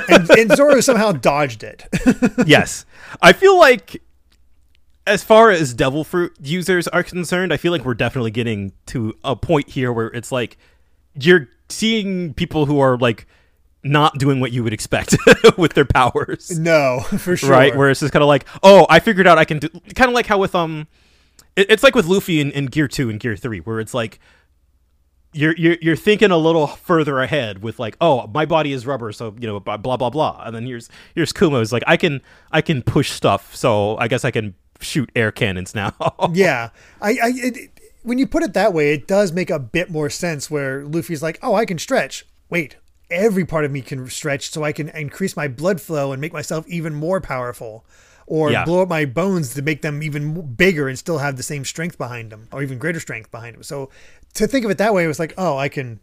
And, 0.08 0.30
and 0.30 0.56
Zoro 0.56 0.80
somehow 0.80 1.12
dodged 1.12 1.64
it. 1.64 1.86
yes. 2.45 2.86
I 3.22 3.34
feel 3.34 3.58
like 3.58 4.02
as 5.08 5.24
far 5.24 5.49
as 5.49 5.74
devil 5.74 6.04
fruit 6.04 6.34
users 6.41 6.88
are 6.88 7.04
concerned, 7.04 7.52
I 7.52 7.58
feel 7.58 7.72
like 7.72 7.84
we're 7.84 7.93
definitely 7.93 8.32
getting 8.32 8.74
to 8.88 9.16
a 9.24 9.36
point 9.36 9.70
here 9.70 9.91
where 9.91 10.08
it's 10.08 10.32
like 10.32 10.58
you're 11.20 11.49
seeing 11.70 12.34
people 12.34 12.66
who 12.66 12.80
are 12.80 12.97
like 12.97 13.26
not 13.84 14.18
doing 14.20 14.39
what 14.39 14.52
you 14.52 14.64
would 14.64 14.74
expect 14.74 15.16
with 15.58 15.74
their 15.74 15.86
powers. 15.86 16.58
no, 16.58 16.99
for 17.18 17.36
sure. 17.36 17.49
Right? 17.49 17.76
Where 17.76 17.89
it's 17.89 17.99
just 17.99 18.14
kind 18.14 18.24
of 18.24 18.28
like, 18.28 18.45
oh, 18.64 18.86
I 18.89 18.99
figured 18.99 19.28
out 19.28 19.38
I 19.38 19.45
can 19.45 19.60
do 19.60 19.70
kind 19.95 20.10
of 20.10 20.14
like 20.14 20.28
how 20.28 20.38
with 20.38 20.56
um 20.56 20.88
it, 21.56 21.70
it's 21.70 21.84
like 21.84 21.95
with 21.95 22.06
Luffy 22.06 22.39
in, 22.39 22.52
in 22.52 22.68
Gear 22.68 22.88
2 22.88 23.10
and 23.10 23.20
Gear 23.20 23.36
3 23.36 23.60
where 23.62 23.80
it's 23.80 23.93
like 23.93 24.20
you're, 25.34 25.56
you're 25.56 25.78
you're 25.82 25.96
thinking 25.96 26.32
a 26.32 26.38
little 26.38 26.68
further 26.68 27.20
ahead 27.22 27.62
with 27.64 27.80
like 27.80 27.96
oh 28.02 28.28
my 28.34 28.46
body 28.46 28.74
is 28.74 28.86
rubber 28.86 29.12
so 29.12 29.34
you 29.40 29.48
know 29.48 29.60
blah 29.60 29.78
blah 29.78 30.10
blah 30.10 30.42
and 30.46 30.56
then 30.56 30.66
here's 30.66 30.90
here's 31.16 31.32
Kuma 31.32 31.58
who's 31.60 31.72
like 31.72 31.84
I 31.88 31.96
can 31.98 32.22
I 32.52 32.62
can 32.62 32.82
push 32.82 33.12
stuff 33.12 33.56
so 33.56 33.96
I 33.98 34.08
guess 34.08 34.26
I 34.26 34.32
can 34.32 34.56
shoot 34.82 35.10
air 35.16 35.32
cannons 35.32 35.74
now 35.76 35.94
yeah. 36.34 36.70
I, 37.02 37.10
I 37.12 37.28
it, 37.36 37.58
it- 37.58 37.70
when 38.04 38.18
you 38.18 38.26
put 38.26 38.42
it 38.42 38.54
that 38.56 38.74
way, 38.74 38.94
it 38.96 39.08
does 39.08 39.32
make 39.32 39.52
a 39.52 39.60
bit 39.60 39.92
more 39.92 40.10
sense 40.10 40.50
where 40.50 40.84
Luffy's 40.86 41.22
like, 41.22 41.38
oh, 41.44 41.54
I 41.54 41.66
can 41.66 41.78
stretch. 41.78 42.26
Wait, 42.50 42.78
every 43.12 43.46
part 43.46 43.64
of 43.64 43.70
me 43.72 43.82
can 43.84 44.10
stretch 44.10 44.50
so 44.50 44.64
I 44.64 44.72
can 44.72 44.90
increase 44.90 45.36
my 45.38 45.48
blood 45.48 45.80
flow 45.80 46.12
and 46.12 46.20
make 46.20 46.34
myself 46.34 46.68
even 46.68 46.96
more 46.96 47.22
powerful. 47.22 47.86
Or 48.26 48.50
Yeah. 48.52 48.66
blow 48.66 48.82
up 48.82 48.90
my 48.90 49.06
bones 49.06 49.54
to 49.54 49.62
make 49.62 49.84
them 49.84 50.02
even 50.02 50.56
bigger 50.56 50.88
and 50.88 50.98
still 50.98 51.20
have 51.20 51.38
the 51.38 51.44
same 51.44 51.64
strength 51.64 52.00
behind 52.00 52.32
them, 52.32 52.48
or 52.52 52.64
even 52.64 52.80
greater 52.80 53.00
strength 53.00 53.30
behind 53.30 53.54
them. 53.56 53.62
So 53.62 53.92
to 54.34 54.48
think 54.48 54.66
of 54.66 54.72
it 54.72 54.78
that 54.78 54.94
way, 54.94 55.04
it 55.04 55.08
was 55.08 55.20
like, 55.20 55.34
oh, 55.38 55.58
I 55.58 55.70
can 55.70 56.00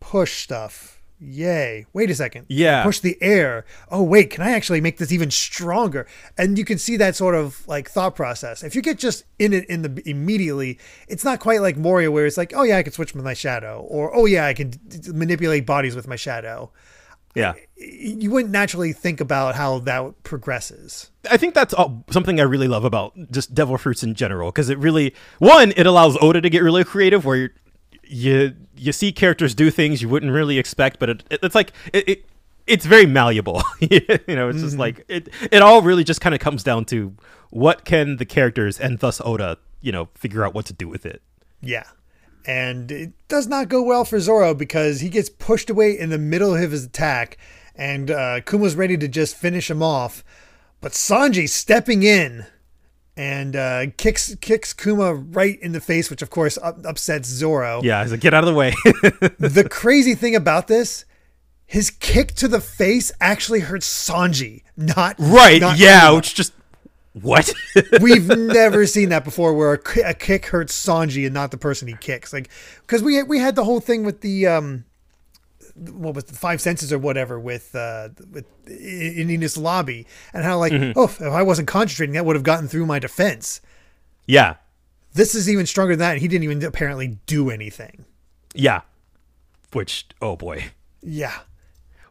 push 0.00 0.42
stuff. 0.42 1.00
Yay. 1.22 1.84
Wait 1.92 2.10
a 2.10 2.14
second. 2.14 2.46
Yeah. 2.48 2.82
Push 2.82 3.00
the 3.00 3.18
air. 3.20 3.66
Oh, 3.90 4.02
wait, 4.02 4.30
can 4.30 4.42
I 4.42 4.52
actually 4.52 4.80
make 4.80 4.96
this 4.96 5.12
even 5.12 5.30
stronger? 5.30 6.06
And 6.38 6.56
you 6.56 6.64
can 6.64 6.78
see 6.78 6.96
that 6.96 7.14
sort 7.14 7.34
of 7.34 7.66
like 7.68 7.90
thought 7.90 8.16
process. 8.16 8.62
If 8.62 8.74
you 8.74 8.80
get 8.80 8.98
just 8.98 9.24
in 9.38 9.52
it 9.52 9.66
in 9.68 9.82
the 9.82 10.02
immediately, 10.08 10.78
it's 11.08 11.22
not 11.22 11.38
quite 11.38 11.60
like 11.60 11.76
Moria 11.76 12.10
where 12.10 12.24
it's 12.24 12.38
like, 12.38 12.54
oh 12.56 12.62
yeah, 12.62 12.78
I 12.78 12.82
can 12.82 12.94
switch 12.94 13.14
with 13.14 13.22
my 13.22 13.34
shadow 13.34 13.86
or 13.86 14.14
oh 14.16 14.24
yeah, 14.24 14.46
I 14.46 14.54
can 14.54 14.72
manipulate 15.08 15.66
bodies 15.66 15.94
with 15.94 16.08
my 16.08 16.16
shadow. 16.16 16.72
Yeah 17.34 17.54
You 17.76 18.30
wouldn't 18.30 18.52
naturally 18.52 18.92
think 18.92 19.20
about 19.20 19.54
how 19.54 19.78
that 19.80 20.22
progresses. 20.22 21.10
I 21.30 21.36
think 21.36 21.54
that's 21.54 21.72
all, 21.72 22.04
something 22.10 22.40
I 22.40 22.44
really 22.44 22.68
love 22.68 22.84
about 22.84 23.14
just 23.30 23.54
devil 23.54 23.78
fruits 23.78 24.02
in 24.02 24.14
general 24.14 24.50
because 24.50 24.68
it 24.68 24.78
really 24.78 25.14
one 25.38 25.72
it 25.76 25.86
allows 25.86 26.16
Oda 26.20 26.40
to 26.40 26.50
get 26.50 26.62
really 26.62 26.84
creative 26.84 27.24
where 27.24 27.50
you 28.04 28.54
you 28.76 28.92
see 28.92 29.12
characters 29.12 29.54
do 29.54 29.70
things 29.70 30.02
you 30.02 30.08
wouldn't 30.08 30.32
really 30.32 30.58
expect, 30.58 30.98
but 30.98 31.08
it, 31.10 31.24
it- 31.30 31.40
it's 31.42 31.54
like 31.54 31.72
it, 31.92 32.08
it 32.08 32.24
it's 32.66 32.86
very 32.86 33.06
malleable. 33.06 33.62
you 33.80 34.00
know, 34.28 34.48
it's 34.48 34.60
just 34.60 34.72
mm-hmm. 34.72 34.80
like 34.80 35.04
it 35.08 35.28
it 35.50 35.62
all 35.62 35.82
really 35.82 36.04
just 36.04 36.20
kind 36.20 36.34
of 36.34 36.40
comes 36.40 36.62
down 36.62 36.84
to 36.86 37.14
what 37.50 37.84
can 37.84 38.16
the 38.16 38.24
characters 38.24 38.78
and 38.78 38.98
thus 38.98 39.20
Oda 39.24 39.58
you 39.80 39.92
know 39.92 40.08
figure 40.14 40.44
out 40.44 40.54
what 40.54 40.66
to 40.66 40.72
do 40.72 40.88
with 40.88 41.06
it. 41.06 41.22
Yeah. 41.62 41.84
And 42.46 42.90
it 42.90 43.12
does 43.28 43.46
not 43.46 43.68
go 43.68 43.82
well 43.82 44.04
for 44.04 44.18
Zoro 44.18 44.54
because 44.54 45.00
he 45.00 45.08
gets 45.08 45.28
pushed 45.28 45.70
away 45.70 45.98
in 45.98 46.10
the 46.10 46.18
middle 46.18 46.54
of 46.54 46.70
his 46.70 46.84
attack, 46.84 47.36
and 47.74 48.10
uh, 48.10 48.40
Kuma's 48.40 48.74
ready 48.76 48.96
to 48.96 49.08
just 49.08 49.36
finish 49.36 49.70
him 49.70 49.82
off. 49.82 50.24
But 50.80 50.92
Sanji 50.92 51.48
stepping 51.48 52.02
in 52.02 52.46
and 53.16 53.54
uh, 53.54 53.86
kicks 53.98 54.34
kicks 54.36 54.72
Kuma 54.72 55.12
right 55.14 55.60
in 55.60 55.72
the 55.72 55.80
face, 55.80 56.08
which 56.08 56.22
of 56.22 56.30
course 56.30 56.56
up, 56.62 56.84
upsets 56.86 57.28
Zoro. 57.28 57.82
Yeah, 57.82 58.02
he's 58.02 58.12
like 58.12 58.20
get 58.20 58.32
out 58.32 58.44
of 58.44 58.48
the 58.48 58.54
way. 58.54 58.74
The 59.38 59.68
crazy 59.68 60.14
thing 60.14 60.34
about 60.34 60.68
this, 60.68 61.04
his 61.66 61.90
kick 61.90 62.32
to 62.36 62.48
the 62.48 62.60
face 62.60 63.12
actually 63.20 63.60
hurts 63.60 63.86
Sanji, 63.86 64.62
not 64.76 65.16
right? 65.18 65.60
not 65.60 65.78
yeah, 65.78 66.00
Kuma. 66.06 66.16
which 66.16 66.34
just 66.34 66.52
what? 67.12 67.52
We've 68.00 68.28
never 68.28 68.86
seen 68.86 69.08
that 69.08 69.24
before, 69.24 69.54
where 69.54 69.74
a, 69.74 70.10
a 70.10 70.14
kick 70.14 70.46
hurts 70.46 70.74
Sanji 70.86 71.24
and 71.24 71.34
not 71.34 71.50
the 71.50 71.56
person 71.58 71.88
he 71.88 71.94
kicks. 71.94 72.32
Like, 72.32 72.48
because 72.82 73.02
we 73.02 73.22
we 73.24 73.38
had 73.38 73.56
the 73.56 73.64
whole 73.64 73.80
thing 73.80 74.04
with 74.04 74.20
the 74.20 74.46
um, 74.46 74.84
what 75.74 76.14
was 76.14 76.24
the 76.24 76.34
five 76.34 76.60
senses 76.60 76.92
or 76.92 76.98
whatever 76.98 77.38
with 77.40 77.74
uh 77.74 78.10
with 78.30 78.44
Enies 78.66 79.58
Lobby, 79.60 80.06
and 80.32 80.44
how 80.44 80.58
like 80.58 80.72
oh 80.96 81.04
if 81.04 81.20
I 81.22 81.42
wasn't 81.42 81.68
concentrating, 81.68 82.14
that 82.14 82.24
would 82.24 82.36
have 82.36 82.42
gotten 82.44 82.68
through 82.68 82.86
my 82.86 82.98
defense. 82.98 83.60
yeah, 84.26 84.56
This 85.14 85.34
is 85.34 85.48
even 85.50 85.66
stronger 85.66 85.94
than 85.94 86.00
that, 86.00 86.12
and 86.12 86.20
he 86.20 86.28
didn't 86.28 86.44
even 86.44 86.62
apparently 86.64 87.18
do 87.26 87.50
anything. 87.50 88.04
yeah. 88.54 88.82
Which 89.72 90.06
oh 90.20 90.36
boy. 90.36 90.64
Yeah. 91.02 91.38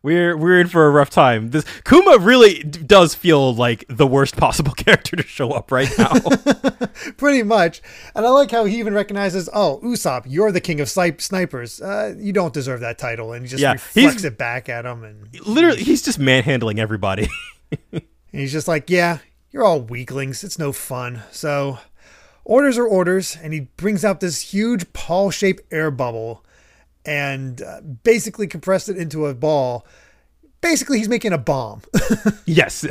We're 0.01 0.37
we're 0.37 0.61
in 0.61 0.67
for 0.67 0.85
a 0.85 0.89
rough 0.91 1.09
time. 1.09 1.49
This 1.49 1.65
Kuma 1.83 2.17
really 2.19 2.63
d- 2.63 2.83
does 2.83 3.13
feel 3.15 3.53
like 3.53 3.83
the 3.89 4.07
worst 4.07 4.37
possible 4.37 4.71
character 4.77 5.15
to 5.17 5.23
show 5.23 5.51
up 5.51 5.71
right 5.71 5.89
now. 5.97 6.13
Pretty 7.17 7.43
much. 7.43 7.81
And 8.15 8.25
I 8.25 8.29
like 8.29 8.51
how 8.51 8.65
he 8.65 8.79
even 8.79 8.93
recognizes, 8.93 9.49
oh, 9.53 9.79
Usopp, 9.83 10.23
you're 10.27 10.51
the 10.51 10.61
king 10.61 10.79
of 10.79 10.89
snipe- 10.89 11.21
snipers. 11.21 11.81
Uh, 11.81 12.15
you 12.17 12.31
don't 12.31 12.53
deserve 12.53 12.79
that 12.81 12.97
title. 12.97 13.33
And 13.33 13.43
he 13.43 13.49
just 13.49 13.61
Yeah, 13.61 13.73
reflects 13.73 14.23
it 14.23 14.37
back 14.37 14.69
at 14.69 14.85
him. 14.85 15.03
And 15.03 15.27
Literally, 15.45 15.83
he's 15.83 16.01
just 16.01 16.19
manhandling 16.19 16.79
everybody. 16.79 17.27
And 18.31 18.41
he's 18.41 18.51
just 18.51 18.67
like, 18.67 18.91
yeah, 18.91 19.19
you're 19.51 19.63
all 19.63 19.81
weaklings. 19.81 20.43
It's 20.43 20.59
no 20.59 20.71
fun. 20.71 21.23
So, 21.31 21.79
orders 22.45 22.77
are 22.77 22.85
orders. 22.85 23.35
And 23.41 23.53
he 23.53 23.61
brings 23.75 24.05
out 24.05 24.19
this 24.19 24.53
huge 24.53 24.93
paw 24.93 25.31
shaped 25.31 25.63
air 25.73 25.89
bubble 25.89 26.43
and 27.05 27.61
uh, 27.61 27.81
basically 28.03 28.47
compressed 28.47 28.89
it 28.89 28.97
into 28.97 29.25
a 29.25 29.33
ball. 29.33 29.85
Basically, 30.61 30.97
he's 30.97 31.09
making 31.09 31.31
a 31.33 31.37
bomb. 31.37 31.81
Yes, 32.45 32.85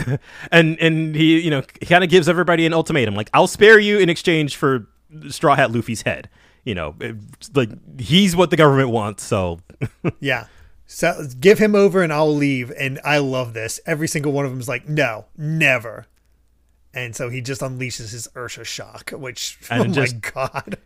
and 0.53 0.79
and 0.81 1.15
he 1.15 1.41
you 1.41 1.51
know 1.51 1.63
kind 1.63 2.05
of 2.05 2.09
gives 2.11 2.29
everybody 2.29 2.65
an 2.65 2.73
ultimatum 2.73 3.15
like 3.15 3.29
I'll 3.35 3.47
spare 3.49 3.79
you 3.79 3.99
in 3.99 4.09
exchange 4.09 4.57
for 4.57 4.87
Straw 5.29 5.57
Hat 5.57 5.73
Luffy's 5.73 6.03
head. 6.03 6.29
You 6.65 6.75
know, 6.75 6.95
it's 7.01 7.51
like 7.55 7.71
he's 8.01 8.37
what 8.37 8.51
the 8.51 8.57
government 8.57 8.91
wants. 8.91 9.25
So 9.25 9.61
yeah. 10.21 10.47
So 10.87 11.27
give 11.39 11.59
him 11.59 11.75
over 11.75 12.03
and 12.03 12.13
I'll 12.13 12.35
leave. 12.35 12.73
And 12.79 12.99
I 13.05 13.19
love 13.19 13.53
this. 13.53 13.79
Every 13.85 14.09
single 14.09 14.33
one 14.33 14.45
of 14.47 14.51
them 14.51 14.61
is 14.61 14.69
like, 14.69 14.89
no, 14.89 15.27
never. 15.37 16.07
And 16.95 17.15
so 17.15 17.29
he 17.29 17.43
just 17.43 17.61
unleashes 17.61 18.13
his 18.13 18.27
Ursa 18.35 18.65
shock, 18.65 19.11
which, 19.11 19.59
And 19.71 19.91
oh 19.91 19.93
just- 19.93 20.15
my 20.15 20.21
God. 20.21 20.79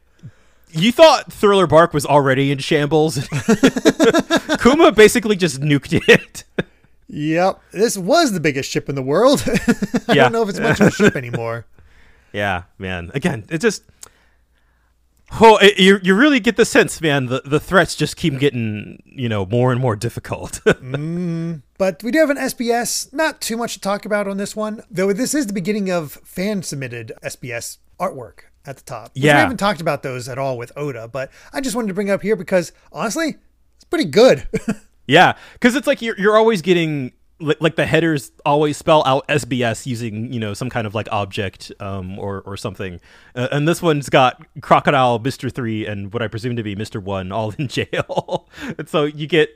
You 0.72 0.92
thought 0.92 1.32
Thriller 1.32 1.66
Bark 1.66 1.92
was 1.94 2.04
already 2.06 2.50
in 2.50 2.58
shambles. 2.58 3.16
Kuma 4.60 4.92
basically 4.92 5.36
just 5.36 5.60
nuked 5.60 6.02
it. 6.08 6.44
Yep. 7.08 7.60
This 7.72 7.98
was 7.98 8.32
the 8.32 8.40
biggest 8.40 8.70
ship 8.70 8.88
in 8.88 8.94
the 8.94 9.02
world. 9.02 9.42
I 10.08 10.14
Yeah. 10.14 10.22
don't 10.24 10.32
know 10.32 10.42
if 10.42 10.48
it's 10.48 10.60
much 10.60 10.80
of 10.80 10.86
a 10.88 10.90
ship 10.90 11.14
anymore. 11.16 11.66
yeah, 12.32 12.62
man. 12.78 13.10
Again, 13.14 13.44
it 13.50 13.58
just. 13.58 13.82
Oh, 15.40 15.56
it, 15.58 15.78
you 15.78 15.98
you 16.02 16.14
really 16.14 16.40
get 16.40 16.56
the 16.56 16.64
sense, 16.66 17.00
man. 17.00 17.26
The 17.26 17.40
the 17.44 17.58
threats 17.60 17.94
just 17.94 18.16
keep 18.16 18.38
getting 18.38 19.02
you 19.06 19.28
know 19.30 19.46
more 19.46 19.72
and 19.72 19.80
more 19.80 19.96
difficult. 19.96 20.60
Mm-hmm. 20.64 21.54
But 21.78 22.02
we 22.02 22.10
do 22.10 22.18
have 22.18 22.30
an 22.30 22.36
SBS. 22.36 23.12
Not 23.14 23.40
too 23.40 23.56
much 23.56 23.74
to 23.74 23.80
talk 23.80 24.04
about 24.04 24.28
on 24.28 24.36
this 24.36 24.54
one, 24.54 24.82
though. 24.90 25.12
This 25.12 25.34
is 25.34 25.46
the 25.46 25.52
beginning 25.54 25.90
of 25.90 26.12
fan 26.24 26.62
submitted 26.62 27.12
SBS 27.22 27.78
artwork 27.98 28.40
at 28.64 28.76
the 28.76 28.82
top. 28.82 29.10
Yeah. 29.14 29.34
we 29.34 29.40
haven't 29.40 29.56
talked 29.56 29.80
about 29.80 30.02
those 30.02 30.28
at 30.28 30.38
all 30.38 30.56
with 30.56 30.72
Oda, 30.76 31.08
but 31.08 31.30
I 31.52 31.60
just 31.60 31.74
wanted 31.76 31.88
to 31.88 31.94
bring 31.94 32.08
it 32.08 32.12
up 32.12 32.22
here 32.22 32.36
because 32.36 32.72
honestly, 32.92 33.36
it's 33.76 33.84
pretty 33.84 34.06
good. 34.06 34.46
Yeah, 35.06 35.34
because 35.54 35.74
it's 35.74 35.86
like 35.86 36.00
you're 36.00 36.18
you're 36.18 36.36
always 36.36 36.62
getting 36.62 37.12
like 37.40 37.74
the 37.74 37.86
headers 37.86 38.30
always 38.46 38.76
spell 38.76 39.02
out 39.04 39.26
SBS 39.26 39.84
using 39.84 40.32
you 40.32 40.38
know 40.38 40.54
some 40.54 40.70
kind 40.70 40.86
of 40.86 40.94
like 40.94 41.08
object 41.10 41.72
um, 41.80 42.18
or 42.18 42.40
or 42.42 42.56
something, 42.56 43.00
uh, 43.34 43.48
and 43.50 43.66
this 43.66 43.82
one's 43.82 44.08
got 44.08 44.42
crocodile 44.60 45.18
Mister 45.18 45.50
Three 45.50 45.86
and 45.86 46.12
what 46.12 46.22
I 46.22 46.28
presume 46.28 46.56
to 46.56 46.62
be 46.62 46.76
Mister 46.76 47.00
One 47.00 47.32
all 47.32 47.52
in 47.58 47.68
jail, 47.68 48.48
and 48.78 48.88
so 48.88 49.04
you 49.04 49.26
get 49.26 49.50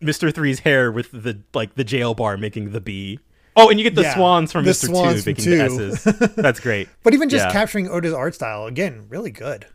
Mister 0.00 0.30
Three's 0.30 0.60
hair 0.60 0.92
with 0.92 1.10
the 1.10 1.40
like 1.52 1.74
the 1.74 1.84
jail 1.84 2.14
bar 2.14 2.36
making 2.36 2.70
the 2.70 2.80
B. 2.80 3.18
Oh, 3.56 3.68
and 3.68 3.78
you 3.78 3.84
get 3.84 3.94
the 3.94 4.02
Yeah, 4.02 4.14
swans 4.14 4.52
from 4.52 4.64
the 4.64 4.70
Mister 4.70 4.86
Two 4.88 5.20
from 5.20 5.34
two. 5.34 5.56
the 5.56 5.62
S's. 5.64 6.04
That's 6.36 6.60
great. 6.60 6.88
but 7.02 7.14
even 7.14 7.28
just 7.28 7.46
yeah. 7.46 7.52
capturing 7.52 7.88
Oda's 7.88 8.14
art 8.14 8.34
style, 8.34 8.66
again, 8.66 9.06
really 9.08 9.30
good. 9.30 9.66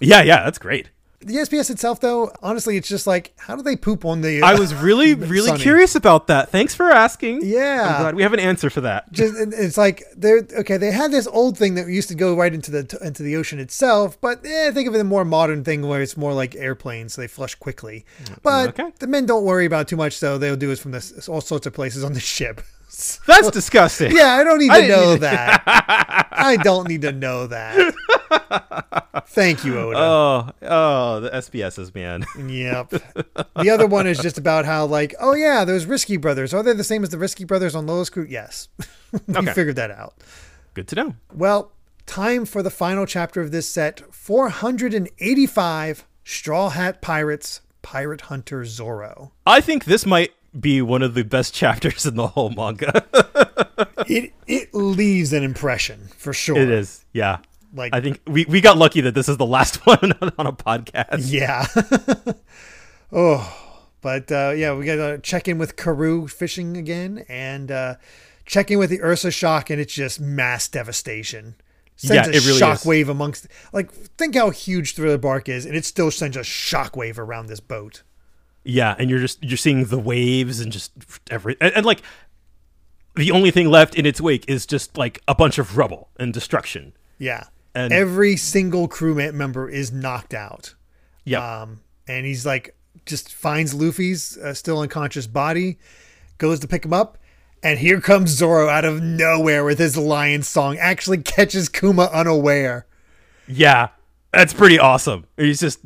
yeah, 0.00 0.22
yeah, 0.22 0.42
that's 0.44 0.58
great. 0.58 0.90
The 1.22 1.34
SBS 1.34 1.68
itself, 1.70 2.00
though, 2.00 2.32
honestly, 2.42 2.78
it's 2.78 2.88
just 2.88 3.06
like, 3.06 3.34
how 3.36 3.54
do 3.54 3.62
they 3.62 3.76
poop 3.76 4.06
on 4.06 4.22
the? 4.22 4.40
I 4.40 4.54
was 4.54 4.74
really 4.74 5.12
really 5.36 5.48
Sunny. 5.48 5.60
curious 5.60 5.94
about 5.94 6.28
that. 6.28 6.48
Thanks 6.48 6.74
for 6.74 6.90
asking. 6.90 7.40
Yeah. 7.44 7.84
I'm 7.96 8.00
glad 8.00 8.14
we 8.14 8.22
have 8.22 8.32
an 8.32 8.40
answer 8.40 8.70
for 8.70 8.80
that. 8.80 9.12
just 9.12 9.34
it's 9.36 9.76
like 9.76 10.02
they're 10.16 10.46
okay. 10.60 10.78
They 10.78 10.90
had 10.90 11.12
this 11.12 11.26
old 11.26 11.58
thing 11.58 11.74
that 11.74 11.86
used 11.88 12.08
to 12.08 12.14
go 12.14 12.34
right 12.34 12.54
into 12.54 12.70
the 12.70 12.98
into 13.04 13.22
the 13.22 13.36
ocean 13.36 13.58
itself, 13.58 14.18
but 14.22 14.46
eh, 14.46 14.70
think 14.72 14.88
of 14.88 14.94
it 14.94 15.00
a 15.00 15.04
more 15.04 15.26
modern 15.26 15.62
thing 15.62 15.86
where 15.86 16.00
it's 16.00 16.16
more 16.16 16.32
like 16.32 16.56
airplanes. 16.56 17.16
They 17.16 17.26
flush 17.28 17.54
quickly, 17.54 18.06
but 18.42 18.70
okay. 18.70 18.90
the 18.98 19.06
men 19.06 19.26
don't 19.26 19.44
worry 19.44 19.66
about 19.66 19.88
too 19.88 19.96
much. 19.96 20.20
Though 20.20 20.38
they'll 20.38 20.56
do 20.56 20.70
it 20.70 20.78
from 20.78 20.92
this 20.92 21.28
all 21.28 21.42
sorts 21.42 21.66
of 21.66 21.74
places 21.74 22.02
on 22.02 22.14
the 22.14 22.20
ship. 22.34 22.62
That's 23.26 23.50
disgusting. 23.50 24.14
yeah, 24.14 24.34
I 24.34 24.44
don't 24.44 24.58
need 24.58 24.70
to 24.72 24.88
know 24.88 25.12
need 25.12 25.20
that. 25.20 25.62
I 26.32 26.56
don't 26.56 26.88
need 26.88 27.02
to 27.02 27.12
know 27.12 27.46
that. 27.46 27.94
Thank 29.28 29.64
you, 29.64 29.78
Oda. 29.78 29.98
Oh, 29.98 30.50
oh, 30.62 31.20
the 31.20 31.30
SBSs, 31.30 31.94
man. 31.94 32.24
Yep. 32.36 32.94
The 33.60 33.70
other 33.70 33.86
one 33.86 34.06
is 34.06 34.18
just 34.18 34.38
about 34.38 34.64
how, 34.64 34.86
like, 34.86 35.14
oh 35.20 35.34
yeah, 35.34 35.64
those 35.64 35.84
Risky 35.84 36.16
Brothers. 36.16 36.54
Are 36.54 36.62
they 36.62 36.72
the 36.72 36.82
same 36.84 37.02
as 37.02 37.10
the 37.10 37.18
Risky 37.18 37.44
Brothers 37.44 37.74
on 37.74 37.86
Lola's 37.86 38.08
Crew? 38.10 38.26
Yes. 38.28 38.68
we 39.26 39.36
Okay. 39.36 39.52
figured 39.52 39.76
that 39.76 39.90
out. 39.90 40.14
Good 40.74 40.88
to 40.88 40.94
know. 40.96 41.14
Well, 41.34 41.72
time 42.06 42.46
for 42.46 42.62
the 42.62 42.70
final 42.70 43.04
chapter 43.06 43.40
of 43.42 43.50
this 43.50 43.68
set 43.68 44.02
485 44.14 46.06
Straw 46.24 46.70
Hat 46.70 47.02
Pirates, 47.02 47.60
Pirate 47.82 48.22
Hunter 48.22 48.64
Zoro. 48.64 49.32
I 49.46 49.60
think 49.60 49.84
this 49.84 50.06
might 50.06 50.32
be 50.58 50.82
one 50.82 51.02
of 51.02 51.14
the 51.14 51.22
best 51.24 51.54
chapters 51.60 52.06
in 52.06 52.16
the 52.16 52.28
whole 52.28 52.50
manga. 52.50 53.04
It 54.06 54.32
it 54.46 54.74
leaves 54.74 55.32
an 55.32 55.42
impression 55.44 56.08
for 56.16 56.32
sure. 56.32 56.56
it 56.58 56.68
is, 56.68 57.04
yeah. 57.12 57.38
Like- 57.72 57.94
I 57.94 58.00
think 58.00 58.20
we, 58.26 58.44
we 58.46 58.60
got 58.60 58.76
lucky 58.76 59.00
that 59.02 59.14
this 59.14 59.28
is 59.28 59.36
the 59.36 59.46
last 59.46 59.76
one 59.86 60.12
on 60.36 60.46
a 60.46 60.52
podcast. 60.52 61.30
Yeah. 61.30 61.66
oh, 63.12 63.78
but 64.00 64.30
uh, 64.32 64.52
yeah, 64.56 64.74
we 64.74 64.84
got 64.86 64.96
to 64.96 65.18
check 65.18 65.48
in 65.48 65.58
with 65.58 65.76
Karoo 65.76 66.26
fishing 66.28 66.76
again 66.76 67.24
and 67.28 67.70
uh, 67.70 67.94
check 68.46 68.70
in 68.70 68.78
with 68.78 68.90
the 68.90 69.00
Ursa 69.02 69.30
shock, 69.30 69.70
and 69.70 69.80
it's 69.80 69.94
just 69.94 70.20
mass 70.20 70.66
devastation. 70.68 71.54
Sends 71.96 72.28
Yeah, 72.28 72.34
it 72.34 72.44
really 72.46 72.52
is. 72.56 72.60
shockwave 72.60 73.08
amongst, 73.08 73.46
like, 73.72 73.92
think 73.92 74.34
how 74.34 74.50
huge 74.50 74.94
Thriller 74.94 75.18
Bark 75.18 75.48
is, 75.48 75.66
and 75.66 75.76
it 75.76 75.84
still 75.84 76.10
sends 76.10 76.36
a 76.36 76.40
shockwave 76.40 77.18
around 77.18 77.46
this 77.46 77.60
boat. 77.60 78.02
Yeah, 78.64 78.94
and 78.98 79.08
you're 79.08 79.20
just 79.20 79.42
you're 79.42 79.56
seeing 79.56 79.86
the 79.86 79.98
waves 79.98 80.60
and 80.60 80.70
just 80.70 80.92
every 81.30 81.56
and, 81.60 81.72
and 81.74 81.86
like 81.86 82.02
the 83.16 83.30
only 83.30 83.50
thing 83.50 83.68
left 83.68 83.94
in 83.94 84.06
its 84.06 84.20
wake 84.20 84.44
is 84.48 84.66
just 84.66 84.96
like 84.96 85.20
a 85.26 85.34
bunch 85.34 85.58
of 85.58 85.76
rubble 85.76 86.10
and 86.18 86.32
destruction. 86.32 86.92
Yeah. 87.18 87.44
And- 87.74 87.92
Every 87.92 88.36
single 88.36 88.86
crew 88.88 89.14
member 89.32 89.68
is 89.68 89.92
knocked 89.92 90.34
out. 90.34 90.74
Yeah. 91.24 91.62
Um, 91.62 91.80
and 92.08 92.24
he's 92.26 92.44
like, 92.46 92.76
just 93.06 93.32
finds 93.32 93.74
Luffy's 93.74 94.36
uh, 94.38 94.54
still 94.54 94.80
unconscious 94.80 95.26
body, 95.26 95.78
goes 96.38 96.60
to 96.60 96.68
pick 96.68 96.84
him 96.84 96.92
up, 96.92 97.18
and 97.62 97.78
here 97.78 98.00
comes 98.00 98.30
Zoro 98.30 98.68
out 98.68 98.84
of 98.84 99.02
nowhere 99.02 99.64
with 99.64 99.78
his 99.78 99.96
lion 99.96 100.42
song. 100.42 100.78
Actually 100.78 101.18
catches 101.18 101.68
Kuma 101.68 102.10
unaware. 102.12 102.86
yeah. 103.48 103.88
That's 104.32 104.54
pretty 104.54 104.78
awesome. 104.78 105.26
He's 105.36 105.58
just 105.58 105.80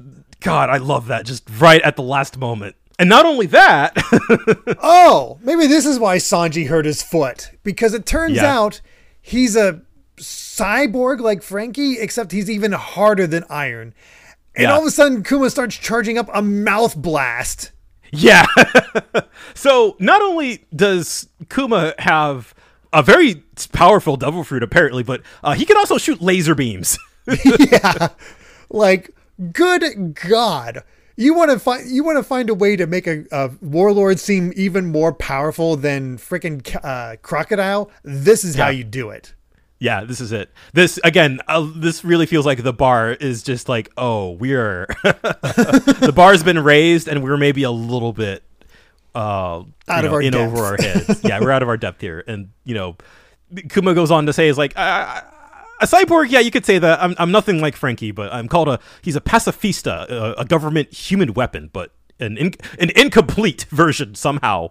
God, 0.45 0.70
I 0.70 0.76
love 0.76 1.09
that. 1.09 1.26
Just 1.26 1.49
right 1.59 1.82
at 1.82 1.97
the 1.97 2.03
last 2.03 2.38
moment. 2.38 2.76
And 2.99 3.09
not 3.09 3.26
only 3.26 3.47
that, 3.47 3.97
Oh, 4.82 5.38
maybe 5.42 5.66
this 5.66 5.84
is 5.84 5.99
why 5.99 6.18
Sanji 6.18 6.68
hurt 6.68 6.84
his 6.84 7.03
foot 7.03 7.51
because 7.64 7.92
it 7.95 8.07
turns 8.07 8.36
Yeah. 8.36 8.55
out 8.57 8.80
he's 9.20 9.57
a 9.57 9.82
cyborg 10.16 11.18
like 11.20 11.42
Franky, 11.42 11.99
except 11.99 12.30
he's 12.30 12.49
even 12.49 12.70
harder 12.72 13.26
than 13.26 13.45
iron. 13.51 13.95
And 14.55 14.64
Yeah. 14.64 14.74
all 14.74 14.80
of 14.82 14.86
a 14.86 14.90
sudden, 14.92 15.24
Kuma 15.24 15.51
starts 15.51 15.76
charging 15.76 16.18
up 16.18 16.28
a 16.32 16.40
mouth 16.42 16.95
blast. 16.97 17.72
Yeah. 18.12 18.47
so 19.55 19.97
not 19.99 20.22
only 20.22 20.64
does 20.74 21.26
Kuma 21.51 21.95
have 21.99 22.55
a 22.92 23.03
very 23.03 23.42
powerful 23.72 24.16
devil 24.16 24.45
fruit, 24.45 24.62
apparently, 24.62 25.03
but 25.03 25.22
uh, 25.42 25.55
he 25.55 25.64
can 25.64 25.76
also 25.76 25.99
shoot 25.99 26.22
laser 26.22 26.55
beams. 26.55 26.97
yeah, 27.59 28.09
like 28.70 29.11
good 29.53 30.14
God, 30.14 30.82
you 31.16 31.35
want 31.35 31.51
to 31.51 31.59
find 31.59 31.89
you 31.89 32.05
want 32.05 32.18
to 32.18 32.22
find 32.22 32.51
a 32.51 32.55
way 32.55 32.76
to 32.76 32.87
make 32.87 33.07
a, 33.07 33.24
a 33.30 33.51
warlord 33.61 34.18
seem 34.18 34.53
even 34.57 34.87
more 34.87 35.12
powerful 35.12 35.76
than 35.76 36.18
freaking 36.18 36.64
uh, 36.85 37.16
crocodile. 37.22 37.91
This 38.03 38.45
is 38.45 38.55
how 38.57 38.68
you 38.68 38.85
do 38.85 39.11
it. 39.11 39.35
yeah, 39.78 40.05
this 40.05 40.20
is 40.20 40.32
it. 40.32 40.51
This 40.72 40.99
again, 41.05 41.41
uh, 41.49 41.68
this 41.76 42.05
really 42.05 42.26
feels 42.26 42.47
like 42.47 42.62
the 42.62 42.72
bar 42.72 43.12
is 43.12 43.43
just 43.43 43.68
like, 43.68 43.91
oh, 43.97 44.30
we're 44.32 44.87
the 45.05 46.12
bar's 46.14 46.43
been 46.43 46.59
raised, 46.62 47.07
and 47.09 47.22
we're 47.22 47.37
maybe 47.37 47.62
a 47.62 47.70
little 47.70 48.12
bit 48.12 48.43
uh, 49.14 49.62
Out 49.89 50.05
of 50.05 50.05
know, 50.05 50.14
our 50.14 50.22
in 50.22 50.32
depth. 50.32 50.53
over 50.53 50.64
our 50.64 50.76
heads. 50.80 51.20
yeah, 51.22 51.39
we're 51.41 51.51
out 51.53 51.62
of 51.62 51.68
our 51.68 51.76
depth 51.76 52.01
here, 52.01 52.24
and 52.26 52.51
you 52.64 52.74
know, 52.74 52.97
Kuma 53.70 53.95
goes 53.95 54.11
on 54.11 54.26
to 54.26 54.32
say, 54.32 54.49
"Is 54.49 54.59
like 54.59 54.72
uh, 54.76 55.20
a 55.85 55.97
cyborg. 55.97 56.30
Yeah, 56.30 56.41
you 56.41 56.51
could 56.51 56.64
say 56.66 56.78
that. 56.78 57.03
I'm, 57.03 57.14
I'm 57.18 57.30
nothing 57.30 57.61
like 57.61 57.76
Franky, 57.76 58.11
but 58.11 58.32
I'm 58.32 58.49
called 58.49 58.68
a. 58.68 58.78
He's 59.03 59.16
a 59.16 59.20
pacifista, 59.20 60.09
a, 60.11 60.41
a 60.41 60.45
government 60.45 60.93
human 60.93 61.35
weapon, 61.35 61.70
but 61.72 61.93
an 62.20 62.37
in, 62.37 62.55
an 62.78 62.91
incomplete 62.97 63.64
version 63.70 64.14
somehow. 64.14 64.70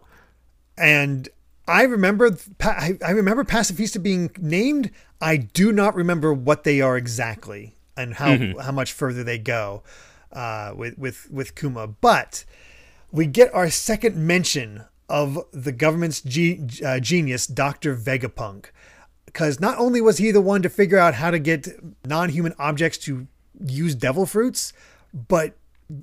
And 0.78 1.30
I 1.68 1.84
remember 1.84 2.36
I 2.62 3.12
remember 3.12 3.44
pacifista 3.44 4.02
being 4.02 4.32
named. 4.40 4.92
I 5.22 5.38
do 5.38 5.72
not 5.72 5.96
remember 5.96 6.34
what 6.34 6.64
they 6.64 6.82
are 6.82 6.98
exactly 6.98 7.76
and 7.96 8.16
how 8.16 8.30
Mm-hmm. 8.36 8.60
how 8.60 8.72
much 8.72 8.92
further 8.92 9.24
they 9.24 9.38
go 9.38 9.84
uh, 10.32 10.74
with 10.76 10.98
with 10.98 11.30
with 11.32 11.56
Kuma, 11.56 11.88
but. 11.88 12.46
we 13.12 13.28
get 13.28 13.54
our 13.54 13.70
second 13.70 14.18
mention 14.18 14.86
of 15.08 15.38
the 15.52 15.72
government's 15.72 16.20
ge- 16.22 16.82
uh, 16.82 17.00
genius, 17.00 17.46
Dr. 17.46 17.96
Vegapunk. 17.96 18.72
Because 19.34 19.60
not 19.60 19.78
only 19.80 20.00
was 20.00 20.20
he 20.20 20.30
the 20.32 20.42
one 20.42 20.62
to 20.62 20.70
figure 20.70 21.00
out 21.00 21.16
how 21.16 21.32
to 21.32 21.40
get 21.40 21.68
non 22.06 22.30
human 22.30 22.54
objects 22.60 22.98
to 23.00 23.28
use 23.66 23.96
devil 23.96 24.26
fruits, 24.28 24.74
but 25.28 25.56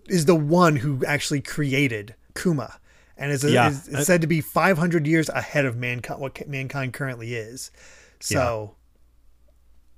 is 0.08 0.26
the 0.26 0.34
one 0.34 0.76
who 0.76 1.04
actually 1.06 1.40
created 1.40 2.14
Kuma 2.34 2.78
and 3.16 3.30
is, 3.30 3.44
Yeah. 3.44 3.68
is, 3.68 3.86
is 3.88 4.06
said 4.06 4.20
to 4.22 4.26
be 4.26 4.40
500 4.40 5.06
years 5.06 5.28
ahead 5.28 5.64
of 5.64 5.76
mankind, 5.76 6.20
what 6.20 6.46
mankind 6.48 6.92
currently 6.92 7.34
is. 7.34 7.70
So, 8.18 8.74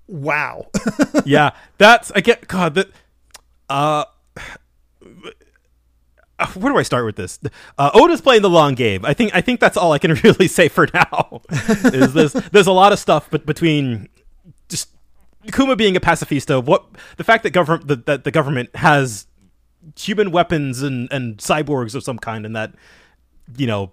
wow. 0.06 0.68
yeah, 1.24 1.52
that's 1.78 2.10
I 2.12 2.20
get 2.20 2.48
God 2.48 2.74
that 2.74 2.90
uh, 3.70 4.04
where 6.54 6.72
do 6.72 6.78
I 6.78 6.82
start 6.82 7.04
with 7.04 7.16
this? 7.16 7.38
Uh, 7.78 7.90
Oda's 7.94 8.20
playing 8.20 8.42
the 8.42 8.50
long 8.50 8.74
game. 8.74 9.04
I 9.04 9.14
think 9.14 9.34
I 9.34 9.40
think 9.40 9.60
that's 9.60 9.76
all 9.76 9.92
I 9.92 9.98
can 9.98 10.14
really 10.24 10.48
say 10.48 10.68
for 10.68 10.88
now. 10.92 11.42
is 11.50 12.12
there's 12.12 12.32
there's 12.32 12.66
a 12.66 12.72
lot 12.72 12.92
of 12.92 12.98
stuff, 12.98 13.28
but 13.30 13.46
between 13.46 14.08
just 14.68 14.90
Kuma 15.52 15.76
being 15.76 15.96
a 15.96 16.00
pacifista, 16.00 16.62
what 16.64 16.84
the 17.16 17.24
fact 17.24 17.42
that 17.42 17.50
government 17.50 17.88
that, 17.88 18.06
that 18.06 18.24
the 18.24 18.30
government 18.30 18.74
has 18.76 19.26
human 19.98 20.30
weapons 20.30 20.82
and 20.82 21.08
and 21.12 21.38
cyborgs 21.38 21.94
of 21.94 22.02
some 22.02 22.18
kind, 22.18 22.46
and 22.46 22.54
that 22.56 22.74
you 23.56 23.66
know 23.66 23.92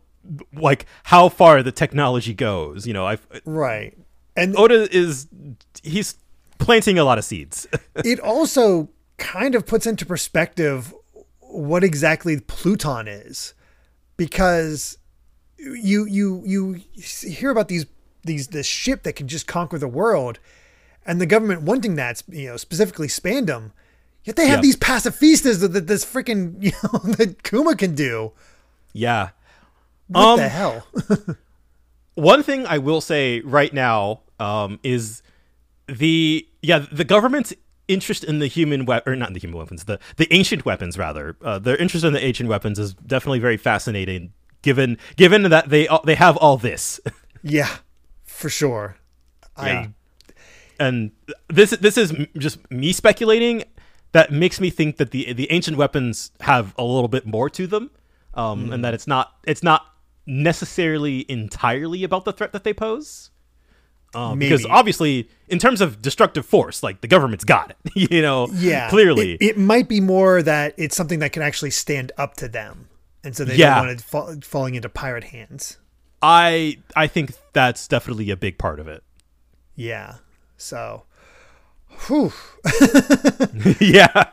like 0.54 0.86
how 1.04 1.30
far 1.30 1.64
the 1.64 1.72
technology 1.72 2.34
goes. 2.34 2.86
You 2.86 2.94
know, 2.94 3.08
I 3.08 3.18
right, 3.46 3.98
and 4.36 4.56
Oda 4.58 4.88
is 4.96 5.28
he's 5.84 6.16
planting 6.58 7.00
a 7.00 7.04
lot 7.04 7.18
of 7.18 7.26
seeds. 7.26 7.68
it 7.96 8.20
also 8.20 8.90
kind 9.18 9.56
of 9.56 9.66
puts 9.66 9.86
into 9.86 10.06
perspective 10.06 10.94
what 11.50 11.84
exactly 11.84 12.40
Pluton 12.40 13.08
is, 13.08 13.54
because 14.18 14.98
you 15.58 16.06
you 16.06 16.42
you 16.46 16.82
hear 16.96 17.50
about 17.52 17.68
these 17.68 17.86
these 18.24 18.48
this 18.50 18.66
ship 18.66 19.04
that 19.04 19.14
can 19.14 19.28
just 19.28 19.48
conquer 19.48 19.78
the 19.78 19.88
world, 19.88 20.40
and 21.06 21.20
the 21.20 21.26
government 21.26 21.64
wanting 21.64 21.96
that 21.96 22.22
you 22.30 22.48
know 22.48 22.58
specifically 22.58 23.08
Spandam. 23.08 23.72
Yet 24.26 24.36
they 24.36 24.48
have 24.48 24.58
Yep. 24.58 24.64
these 24.64 24.76
pacifistas 24.76 25.62
that, 25.62 25.70
that 25.70 25.88
this 25.88 26.06
freaking 26.06 26.56
you 26.64 26.72
know 26.84 27.00
that 27.14 27.44
Kuma 27.44 27.76
can 27.76 27.96
do. 27.96 28.32
yeah. 28.94 29.30
What 30.08 30.26
Um, 30.28 30.40
the 30.40 30.50
hell? 30.50 30.88
One 32.16 32.44
thing 32.44 32.66
I 32.66 32.80
will 32.80 33.00
say 33.02 33.40
right 33.42 33.72
now 33.74 34.22
um, 34.40 34.80
is 34.84 35.22
the 35.88 36.48
yeah 36.62 36.86
the 36.92 37.04
government's 37.06 37.54
interest 37.90 38.24
in 38.24 38.40
the 38.40 38.48
human 38.48 38.88
or 39.06 39.16
not 39.16 39.34
the 39.34 39.40
human 39.40 39.58
weapons 39.58 39.84
the 39.84 40.00
the 40.16 40.32
ancient 40.32 40.64
weapons 40.66 40.98
rather. 40.98 41.36
Uh, 41.44 41.60
their 41.60 41.76
interest 41.76 42.06
in 42.06 42.14
the 42.14 42.24
ancient 42.24 42.48
weapons 42.48 42.80
is 42.80 42.94
definitely 42.94 43.40
very 43.40 43.58
fascinating 43.58 44.32
given 44.62 44.98
given 45.18 45.44
that 45.44 45.70
they 45.70 45.88
they 46.06 46.16
have 46.16 46.38
all 46.38 46.58
this. 46.58 47.00
Yeah, 47.42 47.70
for 48.26 48.50
sure. 48.50 48.98
Yeah. 49.58 49.64
I 49.64 49.94
and 50.78 51.12
this 51.48 51.70
this 51.70 51.98
is 51.98 52.14
just 52.38 52.70
me 52.70 52.92
speculating. 52.92 53.64
That 54.12 54.30
makes 54.30 54.60
me 54.60 54.70
think 54.70 54.98
that 54.98 55.12
the 55.12 55.32
the 55.32 55.50
ancient 55.50 55.78
weapons 55.78 56.32
have 56.42 56.76
a 56.78 56.84
little 56.84 57.08
bit 57.08 57.26
more 57.26 57.50
to 57.52 57.66
them 57.66 57.92
um, 58.34 58.72
and 58.74 58.84
that 58.84 58.94
it's 58.94 59.08
not 59.08 59.36
it's 59.46 59.64
not 59.64 59.86
necessarily 60.26 61.26
entirely 61.30 62.04
about 62.04 62.26
the 62.26 62.34
threat 62.34 62.52
that 62.52 62.64
they 62.64 62.74
pose 62.74 63.32
um, 64.16 64.40
because 64.40 64.66
obviously 64.66 65.30
in 65.48 65.60
terms 65.60 65.82
of 65.82 66.02
destructive 66.02 66.46
force 66.46 66.82
like 66.84 67.02
the 67.02 67.08
government's 67.08 67.44
got 67.44 67.70
it 67.72 67.78
you 68.12 68.22
know 68.22 68.48
yeah, 68.54 68.90
clearly 68.90 69.34
it, 69.34 69.42
it 69.52 69.58
might 69.58 69.88
be 69.88 70.02
more 70.02 70.42
that 70.42 70.74
it's 70.78 70.96
something 70.96 71.20
that 71.20 71.32
can 71.32 71.42
actually 71.44 71.72
stand 71.72 72.12
up 72.18 72.36
to 72.36 72.48
them, 72.48 72.90
and 73.24 73.36
so 73.36 73.44
they 73.46 73.56
Yeah. 73.56 73.76
don't 73.76 73.88
want 73.88 74.00
it 74.00 74.02
fall, 74.04 74.36
falling 74.42 74.76
into 74.76 74.90
pirate 74.90 75.26
hands. 75.26 75.78
i 76.22 76.78
i 76.96 77.08
think 77.08 77.34
that's 77.54 77.88
definitely 77.88 78.30
a 78.32 78.38
big 78.38 78.58
part 78.58 78.80
of 78.80 78.88
it 78.88 79.04
Yeah. 79.76 80.16
So, 80.58 81.04
whew. 82.08 82.34
yeah 83.80 84.24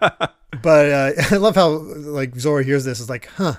But 0.62 0.90
uh, 0.90 1.12
I 1.30 1.36
love 1.36 1.54
how 1.54 1.68
like 1.68 2.34
Zoro 2.36 2.62
hears 2.64 2.84
this 2.84 2.98
is 2.98 3.08
like, 3.10 3.26
huh, 3.36 3.54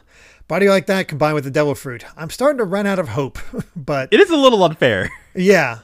body 0.48 0.68
like 0.68 0.88
that 0.88 1.08
combined 1.08 1.36
with 1.36 1.44
the 1.44 1.52
devil 1.52 1.76
fruit. 1.76 2.04
I'm 2.18 2.30
starting 2.30 2.58
to 2.58 2.64
run 2.64 2.88
out 2.88 2.98
of 3.00 3.10
hope. 3.10 3.38
but 3.76 4.10
it 4.12 4.20
is 4.20 4.30
a 4.32 4.36
little 4.38 4.64
unfair 4.64 5.10
yeah, 5.36 5.80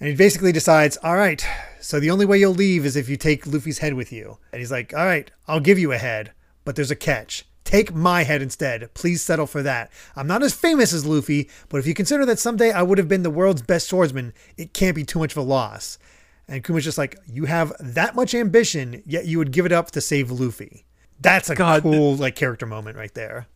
and 0.00 0.08
he 0.08 0.14
basically 0.14 0.52
decides, 0.52 0.96
all 0.98 1.16
right, 1.16 1.44
so 1.80 1.98
the 1.98 2.10
only 2.10 2.24
way 2.24 2.38
you'll 2.38 2.54
leave 2.54 2.84
is 2.84 2.96
if 2.96 3.08
you 3.08 3.16
take 3.16 3.46
Luffy's 3.46 3.78
head 3.78 3.94
with 3.94 4.12
you. 4.12 4.38
And 4.52 4.60
he's 4.60 4.70
like, 4.70 4.94
all 4.94 5.04
right, 5.04 5.30
I'll 5.46 5.60
give 5.60 5.78
you 5.78 5.92
a 5.92 5.98
head, 5.98 6.32
but 6.64 6.76
there's 6.76 6.90
a 6.90 6.96
catch. 6.96 7.44
Take 7.64 7.94
my 7.94 8.22
head 8.22 8.40
instead. 8.40 8.94
Please 8.94 9.20
settle 9.20 9.46
for 9.46 9.62
that. 9.62 9.90
I'm 10.16 10.26
not 10.26 10.42
as 10.42 10.54
famous 10.54 10.92
as 10.92 11.04
Luffy, 11.04 11.50
but 11.68 11.78
if 11.78 11.86
you 11.86 11.92
consider 11.94 12.24
that 12.26 12.38
someday 12.38 12.70
I 12.72 12.82
would 12.82 12.98
have 12.98 13.08
been 13.08 13.24
the 13.24 13.30
world's 13.30 13.60
best 13.60 13.88
swordsman, 13.88 14.32
it 14.56 14.72
can't 14.72 14.96
be 14.96 15.04
too 15.04 15.18
much 15.18 15.32
of 15.32 15.38
a 15.38 15.42
loss. 15.42 15.98
And 16.46 16.64
Kuma's 16.64 16.84
just 16.84 16.96
like, 16.96 17.18
you 17.26 17.44
have 17.44 17.74
that 17.78 18.14
much 18.14 18.34
ambition, 18.34 19.02
yet 19.04 19.26
you 19.26 19.36
would 19.36 19.50
give 19.50 19.66
it 19.66 19.72
up 19.72 19.90
to 19.90 20.00
save 20.00 20.30
Luffy. 20.30 20.86
That's 21.20 21.50
a 21.50 21.54
God, 21.54 21.82
cool 21.82 22.16
like 22.16 22.36
character 22.36 22.64
moment 22.64 22.96
right 22.96 23.12
there. 23.12 23.48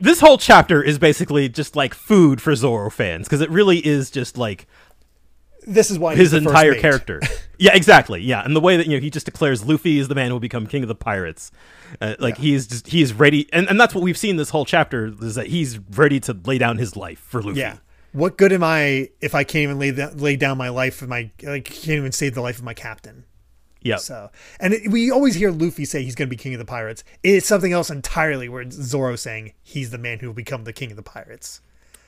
this 0.00 0.18
whole 0.18 0.38
chapter 0.38 0.82
is 0.82 0.98
basically 0.98 1.48
just 1.48 1.76
like 1.76 1.94
food 1.94 2.40
for 2.40 2.56
Zoro 2.56 2.90
fans 2.90 3.28
because 3.28 3.42
it 3.42 3.50
really 3.50 3.78
is 3.86 4.10
just 4.10 4.36
like 4.36 4.66
This 5.66 5.90
is 5.90 5.98
why 5.98 6.14
his 6.16 6.32
entire 6.32 6.74
character. 6.74 7.20
yeah, 7.58 7.74
exactly. 7.74 8.20
Yeah, 8.22 8.44
and 8.44 8.54
the 8.56 8.60
way 8.60 8.76
that 8.76 8.86
you 8.86 8.96
know 8.96 9.00
he 9.00 9.10
just 9.10 9.26
declares 9.26 9.64
Luffy 9.64 9.98
is 9.98 10.08
the 10.08 10.14
man 10.14 10.28
who 10.28 10.34
will 10.34 10.40
become 10.40 10.66
king 10.66 10.82
of 10.82 10.88
the 10.88 10.94
pirates. 10.94 11.50
Uh, 12.00 12.14
like 12.18 12.38
he's 12.38 12.66
just 12.66 12.88
he's 12.88 13.12
ready, 13.12 13.48
and, 13.52 13.68
and 13.68 13.80
that's 13.80 13.94
what 13.94 14.02
we've 14.02 14.18
seen 14.18 14.36
this 14.36 14.50
whole 14.50 14.64
chapter 14.64 15.12
is 15.20 15.34
that 15.34 15.48
he's 15.48 15.78
ready 15.78 16.18
to 16.20 16.36
lay 16.44 16.58
down 16.58 16.78
his 16.78 16.96
life 16.96 17.18
for 17.18 17.42
Luffy. 17.42 17.60
Yeah. 17.60 17.76
What 18.12 18.36
good 18.36 18.52
am 18.52 18.62
I 18.62 19.10
if 19.20 19.34
I 19.34 19.44
can't 19.44 19.62
even 19.62 19.78
lay 19.78 19.90
that, 19.90 20.18
lay 20.18 20.36
down 20.36 20.58
my 20.58 20.68
life 20.68 20.96
for 20.96 21.06
my 21.06 21.30
like 21.42 21.64
can't 21.64 21.98
even 21.98 22.12
save 22.12 22.34
the 22.34 22.42
life 22.42 22.58
of 22.58 22.64
my 22.64 22.74
captain? 22.74 23.24
yeah. 23.82 23.96
So, 23.96 24.30
and 24.60 24.74
it, 24.74 24.90
we 24.90 25.10
always 25.10 25.34
hear 25.34 25.50
Luffy 25.50 25.84
say 25.84 26.02
he's 26.02 26.14
going 26.14 26.28
to 26.28 26.30
be 26.30 26.36
king 26.36 26.54
of 26.54 26.58
the 26.58 26.64
pirates. 26.64 27.04
It's 27.22 27.46
something 27.46 27.72
else 27.72 27.90
entirely. 27.90 28.48
Where 28.48 28.68
Zoro 28.70 29.16
saying 29.16 29.52
he's 29.62 29.90
the 29.90 29.98
man 29.98 30.18
who 30.18 30.28
will 30.28 30.34
become 30.34 30.64
the 30.64 30.72
king 30.72 30.90
of 30.90 30.96
the 30.96 31.02
pirates. 31.02 31.60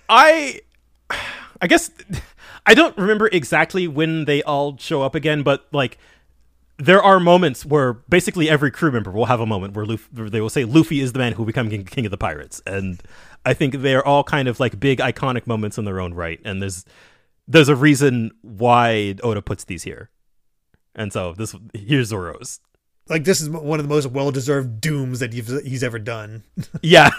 I 0.08 0.60
I 1.60 1.66
guess 1.66 1.90
I 2.66 2.74
don't 2.74 2.96
remember 2.96 3.28
exactly 3.32 3.86
when 3.88 4.24
they 4.24 4.42
all 4.42 4.76
show 4.78 5.02
up 5.02 5.14
again, 5.14 5.42
but 5.42 5.66
like 5.72 5.98
there 6.78 7.02
are 7.02 7.20
moments 7.20 7.64
where 7.64 7.92
basically 7.92 8.48
every 8.48 8.70
crew 8.70 8.90
member 8.90 9.10
will 9.10 9.26
have 9.26 9.40
a 9.40 9.46
moment 9.46 9.74
where, 9.74 9.86
Luffy, 9.86 10.08
where 10.14 10.30
they 10.30 10.40
will 10.40 10.50
say 10.50 10.64
Luffy 10.64 11.00
is 11.00 11.12
the 11.12 11.18
man 11.18 11.32
who 11.32 11.38
will 11.38 11.46
become 11.46 11.68
king, 11.70 12.04
of 12.04 12.10
the 12.10 12.16
pirates, 12.16 12.60
and 12.66 13.02
I 13.44 13.54
think 13.54 13.76
they're 13.76 14.06
all 14.06 14.24
kind 14.24 14.48
of 14.48 14.58
like 14.58 14.80
big 14.80 14.98
iconic 14.98 15.46
moments 15.46 15.78
in 15.78 15.84
their 15.84 16.00
own 16.00 16.14
right, 16.14 16.40
and 16.44 16.60
there's 16.60 16.84
there's 17.46 17.68
a 17.68 17.76
reason 17.76 18.32
why 18.42 19.14
Oda 19.22 19.42
puts 19.42 19.64
these 19.64 19.82
here, 19.82 20.10
and 20.94 21.12
so 21.12 21.34
this 21.34 21.54
here's 21.74 22.08
Zoro's. 22.08 22.60
Like 23.08 23.24
this 23.24 23.40
is 23.40 23.50
one 23.50 23.78
of 23.78 23.86
the 23.86 23.94
most 23.94 24.06
well 24.06 24.30
deserved 24.30 24.80
dooms 24.80 25.20
that 25.20 25.32
he's 25.32 25.84
ever 25.84 25.98
done. 25.98 26.42
Yeah, 26.82 27.10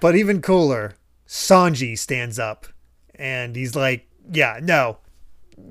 But 0.00 0.16
even 0.16 0.42
cooler, 0.42 0.94
Sanji 1.26 1.98
stands 1.98 2.38
up 2.38 2.66
and 3.14 3.56
he's 3.56 3.74
like, 3.74 4.06
"Yeah, 4.30 4.60
no, 4.62 4.98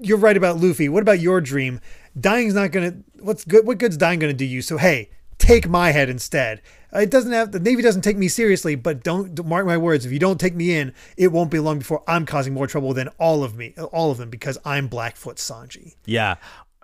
you're 0.01 0.17
right 0.17 0.37
about 0.37 0.57
Luffy. 0.57 0.89
What 0.89 1.01
about 1.01 1.19
your 1.19 1.41
dream? 1.41 1.79
Dying's 2.19 2.53
not 2.53 2.71
gonna. 2.71 2.97
What's 3.19 3.45
good? 3.45 3.65
What 3.65 3.77
good's 3.77 3.97
dying 3.97 4.19
gonna 4.19 4.33
do 4.33 4.45
you? 4.45 4.61
So 4.61 4.77
hey, 4.77 5.09
take 5.37 5.67
my 5.67 5.91
head 5.91 6.09
instead. 6.09 6.61
Uh, 6.93 6.99
It 6.99 7.11
doesn't 7.11 7.31
have 7.31 7.51
the 7.51 7.59
Navy 7.59 7.81
doesn't 7.81 8.01
take 8.01 8.17
me 8.17 8.27
seriously, 8.27 8.75
but 8.75 9.03
don't 9.03 9.35
don't 9.35 9.47
mark 9.47 9.65
my 9.65 9.77
words. 9.77 10.05
If 10.05 10.11
you 10.11 10.19
don't 10.19 10.39
take 10.39 10.55
me 10.55 10.75
in, 10.75 10.93
it 11.17 11.31
won't 11.31 11.51
be 11.51 11.59
long 11.59 11.79
before 11.79 12.03
I'm 12.07 12.25
causing 12.25 12.53
more 12.53 12.67
trouble 12.67 12.93
than 12.93 13.09
all 13.19 13.43
of 13.43 13.55
me, 13.55 13.73
all 13.91 14.11
of 14.11 14.17
them, 14.17 14.29
because 14.29 14.57
I'm 14.65 14.87
Blackfoot 14.87 15.37
Sanji. 15.37 15.95
Yeah. 16.05 16.35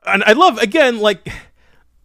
And 0.06 0.24
I 0.24 0.34
love 0.34 0.58
again 0.58 1.00
like 1.00 1.28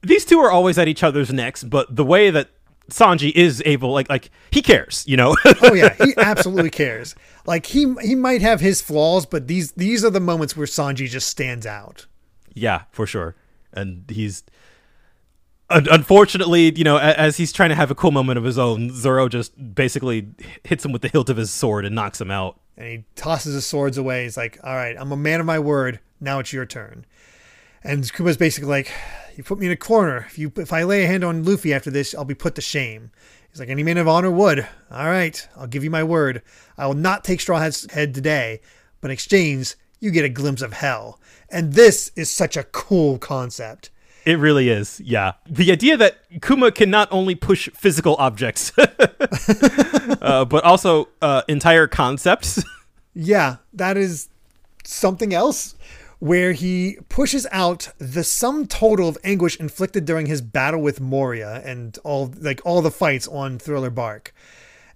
these 0.02 0.24
two 0.24 0.38
are 0.38 0.50
always 0.50 0.78
at 0.78 0.88
each 0.88 1.02
other's 1.02 1.32
necks, 1.32 1.64
but 1.64 1.94
the 1.94 2.04
way 2.04 2.30
that 2.30 2.50
Sanji 2.90 3.32
is 3.32 3.62
able 3.66 3.92
like 3.92 4.08
like 4.08 4.30
he 4.50 4.62
cares, 4.62 5.04
you 5.06 5.16
know. 5.16 5.36
Oh 5.62 5.74
yeah, 5.74 5.94
he 6.04 6.14
absolutely 6.16 6.70
cares. 6.70 7.14
Like 7.46 7.66
he 7.66 7.92
he 8.02 8.14
might 8.14 8.42
have 8.42 8.60
his 8.60 8.80
flaws, 8.80 9.26
but 9.26 9.46
these 9.48 9.72
these 9.72 10.04
are 10.04 10.10
the 10.10 10.20
moments 10.20 10.56
where 10.56 10.66
Sanji 10.66 11.08
just 11.08 11.28
stands 11.28 11.66
out. 11.66 12.06
yeah, 12.54 12.82
for 12.92 13.06
sure. 13.06 13.34
And 13.72 14.04
he's 14.08 14.44
unfortunately, 15.68 16.72
you 16.76 16.84
know, 16.84 16.96
as 16.98 17.36
he's 17.36 17.52
trying 17.52 17.70
to 17.70 17.74
have 17.74 17.90
a 17.90 17.94
cool 17.94 18.12
moment 18.12 18.38
of 18.38 18.44
his 18.44 18.58
own, 18.58 18.90
Zoro 18.92 19.28
just 19.28 19.74
basically 19.74 20.28
hits 20.64 20.84
him 20.84 20.92
with 20.92 21.02
the 21.02 21.08
hilt 21.08 21.28
of 21.28 21.36
his 21.36 21.50
sword 21.50 21.84
and 21.84 21.94
knocks 21.94 22.20
him 22.20 22.30
out. 22.30 22.58
and 22.76 22.86
he 22.88 23.04
tosses 23.16 23.54
his 23.54 23.66
swords 23.66 23.98
away. 23.98 24.24
He's 24.24 24.36
like, 24.36 24.58
"All 24.62 24.74
right, 24.74 24.96
I'm 24.98 25.10
a 25.12 25.16
man 25.16 25.40
of 25.40 25.46
my 25.46 25.58
word. 25.58 26.00
Now 26.20 26.38
it's 26.38 26.52
your 26.52 26.66
turn." 26.66 27.04
And 27.82 28.10
Kuma's 28.12 28.36
basically 28.36 28.68
like, 28.68 28.90
"You 29.36 29.44
put 29.44 29.58
me 29.58 29.66
in 29.66 29.72
a 29.72 29.76
corner. 29.76 30.24
If 30.28 30.38
you 30.38 30.52
if 30.56 30.72
I 30.72 30.82
lay 30.82 31.04
a 31.04 31.06
hand 31.06 31.24
on 31.24 31.44
Luffy 31.44 31.72
after 31.72 31.90
this, 31.90 32.14
I'll 32.14 32.24
be 32.24 32.34
put 32.34 32.54
to 32.56 32.60
shame." 32.60 33.10
He's 33.50 33.60
like, 33.60 33.68
"Any 33.68 33.82
man 33.82 33.98
of 33.98 34.08
honor 34.08 34.30
would. 34.30 34.66
All 34.90 35.06
right, 35.06 35.48
I'll 35.56 35.66
give 35.66 35.84
you 35.84 35.90
my 35.90 36.02
word. 36.02 36.42
I 36.76 36.86
will 36.86 36.94
not 36.94 37.24
take 37.24 37.40
Straw 37.40 37.58
Hat's 37.58 37.90
head 37.92 38.14
today, 38.14 38.60
but 39.00 39.10
in 39.10 39.12
exchange, 39.12 39.74
you 40.00 40.10
get 40.10 40.24
a 40.24 40.28
glimpse 40.28 40.62
of 40.62 40.72
hell." 40.72 41.20
And 41.50 41.74
this 41.74 42.10
is 42.16 42.30
such 42.30 42.56
a 42.56 42.64
cool 42.64 43.18
concept. 43.18 43.90
It 44.26 44.40
really 44.40 44.68
is, 44.68 45.00
yeah. 45.04 45.34
The 45.48 45.70
idea 45.70 45.96
that 45.98 46.18
Kuma 46.42 46.72
can 46.72 46.90
not 46.90 47.06
only 47.12 47.36
push 47.36 47.68
physical 47.74 48.16
objects, 48.18 48.72
uh, 48.78 50.44
but 50.44 50.64
also 50.64 51.08
uh, 51.22 51.42
entire 51.48 51.86
concepts. 51.86 52.62
Yeah, 53.18 53.56
that 53.72 53.96
is 53.96 54.28
something 54.84 55.32
else 55.32 55.74
where 56.18 56.52
he 56.52 56.98
pushes 57.08 57.46
out 57.52 57.88
the 57.98 58.24
sum 58.24 58.66
total 58.66 59.08
of 59.08 59.18
anguish 59.22 59.56
inflicted 59.60 60.04
during 60.04 60.26
his 60.26 60.40
battle 60.40 60.80
with 60.80 61.00
Moria 61.00 61.60
and 61.64 61.98
all 62.04 62.32
like 62.40 62.60
all 62.64 62.80
the 62.82 62.90
fights 62.90 63.28
on 63.28 63.58
Thriller 63.58 63.90
Bark 63.90 64.32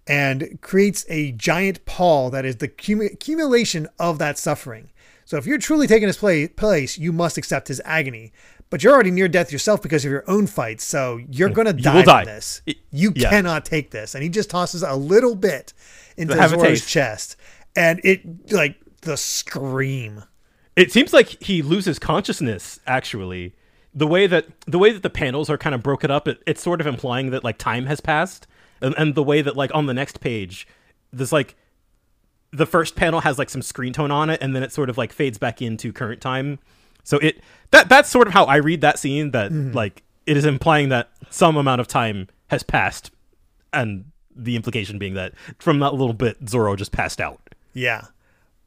and 0.06 0.58
creates 0.62 1.04
a 1.08 1.32
giant 1.32 1.84
pall 1.84 2.30
that 2.30 2.44
is 2.44 2.56
the 2.56 2.68
cumu- 2.68 3.12
accumulation 3.12 3.86
of 3.98 4.18
that 4.18 4.38
suffering. 4.38 4.90
So 5.26 5.36
if 5.36 5.46
you're 5.46 5.58
truly 5.58 5.86
taking 5.86 6.08
his 6.08 6.16
play, 6.16 6.48
place, 6.48 6.98
you 6.98 7.12
must 7.12 7.36
accept 7.38 7.68
his 7.68 7.80
agony. 7.84 8.32
but 8.70 8.84
you're 8.84 8.92
already 8.94 9.10
near 9.10 9.26
death 9.28 9.50
yourself 9.52 9.82
because 9.82 10.04
of 10.04 10.10
your 10.12 10.22
own 10.30 10.46
fights. 10.46 10.84
So 10.84 11.18
you're 11.28 11.48
going 11.50 11.66
to 11.66 11.74
You 11.76 11.82
die 11.82 11.94
will 11.96 12.02
from 12.04 12.12
die. 12.12 12.24
this. 12.24 12.62
It- 12.66 12.76
You 12.92 13.12
yeah. 13.16 13.28
cannot 13.28 13.64
take 13.64 13.90
this. 13.90 14.14
And 14.14 14.22
he 14.22 14.28
just 14.30 14.48
tosses 14.48 14.82
a 14.84 14.94
little 14.94 15.34
bit 15.34 15.72
into 16.16 16.34
Zoro's 16.48 16.86
chest. 16.86 17.34
And 17.76 18.00
it, 18.04 18.52
like, 18.52 18.76
the 19.02 19.16
scream. 19.16 20.22
It 20.80 20.90
seems 20.90 21.12
like 21.12 21.42
he 21.42 21.60
loses 21.60 21.98
consciousness. 21.98 22.80
Actually, 22.86 23.54
the 23.94 24.06
way 24.06 24.26
that 24.26 24.46
the 24.66 24.78
way 24.78 24.92
that 24.92 25.02
the 25.02 25.10
panels 25.10 25.50
are 25.50 25.58
kind 25.58 25.74
of 25.74 25.82
broken 25.82 26.10
up, 26.10 26.26
it, 26.26 26.42
it's 26.46 26.62
sort 26.62 26.80
of 26.80 26.86
implying 26.86 27.30
that 27.30 27.44
like 27.44 27.58
time 27.58 27.84
has 27.84 28.00
passed, 28.00 28.46
and, 28.80 28.94
and 28.96 29.14
the 29.14 29.22
way 29.22 29.42
that 29.42 29.56
like 29.56 29.70
on 29.74 29.84
the 29.84 29.94
next 29.94 30.20
page, 30.20 30.66
there's 31.12 31.32
like 31.32 31.54
the 32.50 32.64
first 32.64 32.96
panel 32.96 33.20
has 33.20 33.38
like 33.38 33.50
some 33.50 33.60
screen 33.60 33.92
tone 33.92 34.10
on 34.10 34.30
it, 34.30 34.40
and 34.40 34.56
then 34.56 34.62
it 34.62 34.72
sort 34.72 34.88
of 34.88 34.96
like 34.96 35.12
fades 35.12 35.36
back 35.36 35.60
into 35.60 35.92
current 35.92 36.22
time. 36.22 36.58
So 37.04 37.18
it 37.18 37.42
that 37.72 37.90
that's 37.90 38.08
sort 38.08 38.26
of 38.26 38.32
how 38.32 38.44
I 38.44 38.56
read 38.56 38.80
that 38.80 38.98
scene. 38.98 39.32
That 39.32 39.52
mm-hmm. 39.52 39.76
like 39.76 40.02
it 40.24 40.38
is 40.38 40.46
implying 40.46 40.88
that 40.88 41.10
some 41.28 41.58
amount 41.58 41.82
of 41.82 41.88
time 41.88 42.28
has 42.48 42.62
passed, 42.62 43.10
and 43.70 44.06
the 44.34 44.56
implication 44.56 44.98
being 44.98 45.12
that 45.12 45.34
from 45.58 45.78
that 45.80 45.92
little 45.92 46.14
bit, 46.14 46.48
Zoro 46.48 46.74
just 46.74 46.92
passed 46.92 47.20
out. 47.20 47.54
Yeah. 47.74 48.06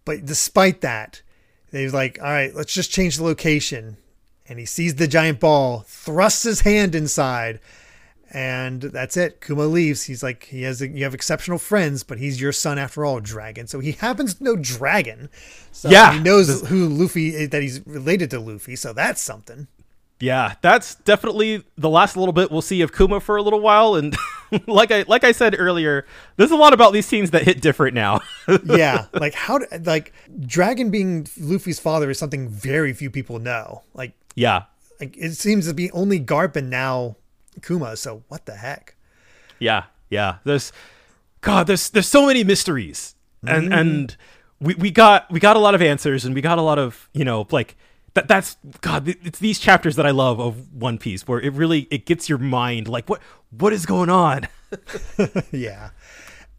But 0.05 0.26
despite 0.26 0.82
that, 0.82 1.24
they're 1.74 1.89
like, 1.89 2.19
all 2.21 2.30
right, 2.32 2.53
let's 2.55 2.74
just 2.74 2.91
change 2.91 3.17
the 3.17 3.24
location. 3.24 3.97
And 4.47 4.59
he 4.59 4.65
sees 4.65 4.95
the 4.95 5.07
giant 5.07 5.39
ball, 5.39 5.84
thrusts 5.88 6.43
his 6.43 6.61
hand 6.61 6.93
inside, 6.95 7.59
and 8.32 8.82
that's 8.82 9.15
it. 9.17 9.41
Kuma 9.41 9.63
leaves. 9.65 10.03
He's 10.03 10.21
like, 10.24 10.43
he 10.45 10.63
has, 10.63 10.82
you 10.82 11.03
have 11.03 11.13
exceptional 11.13 11.57
friends, 11.57 12.03
but 12.03 12.17
he's 12.19 12.39
your 12.41 12.51
son 12.51 12.78
after 12.78 13.05
all, 13.05 13.19
Dragon. 13.19 13.67
So 13.67 13.80
he 13.80 13.91
happens 14.07 14.36
to 14.36 14.43
know 14.43 14.55
Dragon. 14.55 15.30
So 15.71 15.89
Yeah. 15.89 16.13
he 16.13 16.19
knows 16.19 16.67
who 16.67 16.88
Luffy, 16.89 17.45
that 17.47 17.61
he's 17.61 17.86
related 17.88 18.30
to 18.32 18.39
Luffy. 18.39 18.76
So 18.76 18.93
that's 18.93 19.21
something. 19.21 19.67
Yeah, 20.19 20.53
that's 20.61 20.95
definitely 20.95 21.63
the 21.78 21.89
last 21.89 22.15
little 22.15 22.34
bit 22.34 22.49
we'll 22.51 22.61
see 22.61 22.82
of 22.82 22.93
Kuma 22.93 23.19
for 23.19 23.36
a 23.36 23.41
little 23.41 23.59
while, 23.59 23.95
and 23.95 24.15
like 24.68 24.91
I 24.91 25.06
like 25.08 25.24
I 25.24 25.32
said 25.32 25.56
earlier, 25.58 26.06
there's 26.38 26.51
a 26.51 26.56
lot 26.56 26.74
about 26.74 26.93
these 26.93 27.06
scenes 27.06 27.32
that 27.32 27.43
hit 27.43 27.62
different 27.62 27.95
now. 27.95 28.22
yeah, 28.66 29.06
like 29.14 29.34
how, 29.34 29.60
do- 29.60 29.68
like 29.84 30.14
Dragon 30.45 30.91
being 30.91 31.28
Luffy's 31.39 31.80
father 31.80 32.10
is 32.10 32.20
something 32.20 32.49
very 32.49 32.93
few 32.93 33.10
people 33.10 33.39
know. 33.39 33.84
Like, 33.93 34.14
yeah, 34.36 34.64
like 34.99 35.16
it 35.18 35.34
seems 35.34 35.68
to 35.68 35.74
be 35.74 35.91
only 35.91 36.20
Garp 36.20 36.56
and 36.56 36.70
now 36.70 37.16
Kuma. 37.62 37.95
So 37.97 38.24
what 38.28 38.45
the 38.45 38.56
heck? 38.56 38.95
yeah, 39.60 39.86
yeah. 40.10 40.38
There's 40.43 40.72
God, 41.41 41.68
there's 41.68 41.89
there's 41.89 42.08
so 42.08 42.28
many 42.28 42.43
mysteries, 42.43 43.16
and 43.45 43.66
mm-hmm. 43.66 43.74
and 43.74 44.18
we 44.60 44.76
we 44.76 44.91
got 44.91 45.32
we 45.32 45.39
got 45.39 45.56
a 45.56 45.60
lot 45.60 45.76
of 45.76 45.82
answers, 45.82 46.26
and 46.26 46.36
we 46.36 46.41
got 46.41 46.58
a 46.58 46.62
lot 46.62 46.80
of 46.80 47.10
you 47.14 47.26
know 47.26 47.47
like. 47.51 47.76
That, 48.16 48.28
that's 48.28 48.57
God. 48.82 49.07
It's 49.07 49.39
these 49.39 49.57
chapters 49.59 49.95
that 49.95 50.05
I 50.05 50.11
love 50.11 50.39
of 50.39 50.72
One 50.74 50.97
Piece, 50.99 51.28
where 51.28 51.39
it 51.41 51.53
really 51.53 51.88
it 51.89 52.05
gets 52.05 52.30
your 52.30 52.38
mind 52.38 52.88
like 52.88 53.09
what 53.09 53.22
what 53.49 53.74
is 53.74 53.86
going 53.86 54.09
on. 54.09 54.47
Yeah. 55.51 55.89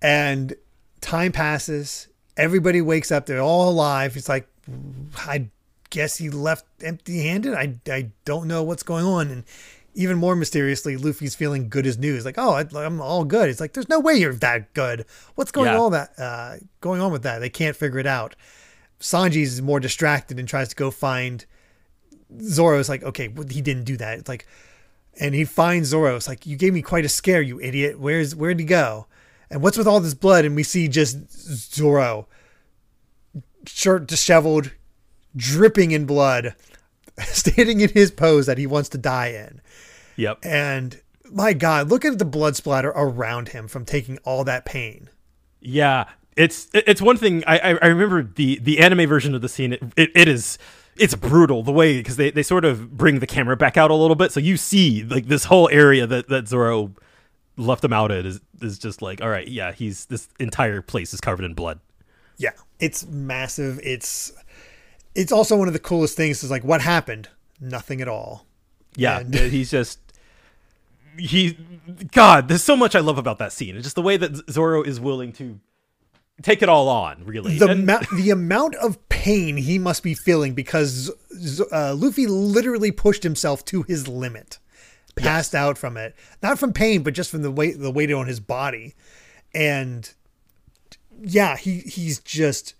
And 0.03 0.55
time 1.01 1.33
passes. 1.33 2.09
Everybody 2.37 2.81
wakes 2.81 3.11
up. 3.13 3.27
They're 3.27 3.41
all 3.41 3.71
alive. 3.71 4.17
It's 4.17 4.29
like, 4.29 4.49
I 5.17 5.49
guess 5.91 6.17
he 6.17 6.31
left 6.31 6.65
empty 6.83 7.21
handed. 7.23 7.55
I, 7.55 7.77
I 7.91 8.11
don't 8.25 8.49
know 8.49 8.63
what's 8.63 8.83
going 8.83 9.05
on. 9.05 9.31
And 9.31 9.45
even 9.95 10.17
more 10.19 10.35
mysteriously, 10.37 10.97
Luffy's 10.97 11.35
feeling 11.35 11.69
good 11.69 11.87
as 11.87 11.97
news. 11.97 12.25
Like, 12.25 12.35
oh, 12.39 12.51
I, 12.55 12.85
I'm 12.85 13.01
all 13.01 13.25
good. 13.25 13.49
It's 13.49 13.61
like, 13.61 13.73
there's 13.73 13.89
no 13.89 14.01
way 14.01 14.15
you're 14.15 14.35
that 14.35 14.75
good. 14.75 15.07
What's 15.37 15.53
going 15.53 15.73
Yeah. 15.73 15.79
on 15.81 15.93
that 15.93 16.19
uh, 16.19 16.57
going 16.81 17.01
on 17.01 17.13
with 17.13 17.23
that? 17.23 17.39
They 17.39 17.51
can't 17.51 17.77
figure 17.77 17.99
it 18.01 18.07
out. 18.07 18.35
Sanji's 19.01 19.61
more 19.61 19.81
distracted 19.81 20.39
and 20.39 20.49
tries 20.49 20.69
to 20.69 20.77
go 20.77 20.91
find 20.91 21.45
Zoro. 22.41 22.79
It's 22.79 22.89
like, 22.89 23.03
okay, 23.03 23.33
he 23.51 23.61
didn't 23.61 23.85
do 23.85 23.97
that. 23.97 24.19
It's 24.19 24.29
like, 24.29 24.47
and 25.21 25.35
he 25.35 25.45
finds 25.45 25.89
Zoro. 25.89 26.17
It's 26.17 26.29
like, 26.29 26.47
you 26.47 26.57
gave 26.57 26.73
me 26.73 26.83
quite 26.83 27.05
a 27.05 27.09
scare, 27.09 27.43
you 27.43 27.61
idiot. 27.61 27.99
Where's 27.99 28.35
where'd 28.35 28.59
he 28.59 28.67
go? 28.67 29.07
And 29.51 29.63
what's 29.63 29.77
with 29.77 29.87
all 29.87 30.01
this 30.01 30.15
blood? 30.15 30.45
And 30.45 30.57
we 30.57 30.63
see 30.63 30.89
just 30.89 31.31
Zoro, 31.31 32.27
shirt 33.67 34.07
disheveled, 34.07 34.73
dripping 35.37 35.91
in 35.91 36.07
blood, 36.07 36.55
standing 37.21 37.81
in 37.81 37.91
his 37.91 38.11
pose 38.11 38.47
that 38.47 38.59
he 38.59 38.67
wants 38.67 38.89
to 38.91 38.99
die 38.99 39.29
in. 39.29 39.61
Yep. 40.17 40.39
And 40.43 41.01
my 41.31 41.53
God, 41.53 41.91
look 41.91 42.05
at 42.05 42.19
the 42.19 42.25
blood 42.25 42.57
splatter 42.57 42.91
around 42.91 43.49
him 43.49 43.69
from 43.69 43.85
taking 43.85 44.19
all 44.19 44.45
that 44.45 44.65
pain. 44.65 45.09
Yeah, 45.61 46.09
it's 46.37 46.69
it's 46.75 47.01
one 47.03 47.17
thing. 47.17 47.45
I 47.47 47.79
I 47.81 47.87
remember 47.87 48.23
the 48.23 48.59
the 48.61 48.79
anime 48.81 49.09
version 49.09 49.35
of 49.35 49.43
the 49.43 49.49
scene. 49.49 49.73
It 49.75 49.83
it, 49.97 50.11
it 50.15 50.29
is 50.29 50.59
it's 50.97 51.15
brutal 51.15 51.63
the 51.63 51.73
way 51.73 51.99
because 51.99 52.17
they, 52.17 52.31
they 52.31 52.43
sort 52.43 52.65
of 52.65 52.97
bring 52.97 53.19
the 53.19 53.27
camera 53.27 53.57
back 53.57 53.77
out 53.77 53.91
a 53.91 53.95
little 53.95 54.15
bit, 54.17 54.31
so 54.33 54.39
you 54.41 54.57
see 54.57 55.03
like 55.03 55.27
this 55.27 55.45
whole 55.45 55.69
area 55.73 56.07
that 56.07 56.29
that 56.29 56.47
Zoro 56.49 56.93
left 57.57 57.85
him 57.85 57.93
out 57.93 58.11
at 58.11 58.25
is 58.27 58.41
is 58.63 58.79
just 58.79 59.03
like 59.03 59.21
all 59.23 59.29
right, 59.29 59.49
yeah, 59.49 59.73
he's 59.73 60.07
this 60.07 60.29
entire 60.39 60.83
place 60.83 61.13
is 61.15 61.21
covered 61.21 61.45
in 61.45 61.55
blood. 61.55 61.81
Yeah, 62.37 62.51
it's 62.81 63.07
massive. 63.07 63.81
It's 63.83 64.33
it's 65.15 65.31
also 65.33 65.57
one 65.57 65.69
of 65.69 65.75
the 65.75 65.81
coolest 65.81 66.17
things 66.17 66.43
is 66.43 66.51
like 66.51 66.65
what 66.65 66.81
happened? 66.81 67.29
Nothing 67.61 68.01
at 68.01 68.09
all. 68.09 68.47
Yeah, 68.97 69.21
And- 69.21 69.35
he's 69.35 69.71
just 69.71 69.99
he. 71.19 71.57
God, 72.13 72.49
there's 72.49 72.65
so 72.65 72.77
much 72.77 72.95
I 72.95 73.01
love 73.01 73.19
about 73.19 73.39
that 73.39 73.53
scene. 73.53 73.77
It's 73.77 73.85
just 73.85 73.97
the 73.97 74.03
way 74.03 74.17
that 74.17 74.51
Zoro 74.51 74.83
is 74.83 74.99
willing 75.01 75.33
to 75.35 75.59
take 76.43 76.63
it 76.63 76.69
all 76.69 76.89
on. 76.89 77.25
Really, 77.25 77.59
The 77.59 77.69
And- 77.69 77.83
amount 77.83 78.07
the 78.17 78.31
amount 78.31 78.75
of 78.77 79.09
pain 79.09 79.57
he 79.57 79.79
must 79.79 80.03
be 80.03 80.15
feeling 80.15 80.55
because 80.55 81.11
uh, 81.73 81.95
Luffy 81.95 82.27
literally 82.27 82.91
pushed 82.93 83.23
himself 83.23 83.65
to 83.67 83.83
his 83.83 84.07
limit, 84.09 84.59
passed 85.17 85.55
out 85.55 85.79
from 85.79 85.97
it, 85.97 86.15
not 86.43 86.59
from 86.59 86.73
pain, 86.73 87.03
but 87.03 87.15
just 87.15 87.31
from 87.31 87.43
the 87.43 87.51
weight 87.51 87.79
the 87.81 87.91
weight 87.91 88.13
on 88.13 88.27
his 88.27 88.41
body, 88.41 88.95
and 89.55 90.13
yeah, 91.23 91.57
he 91.57 91.79
he's 91.81 92.19
just 92.19 92.75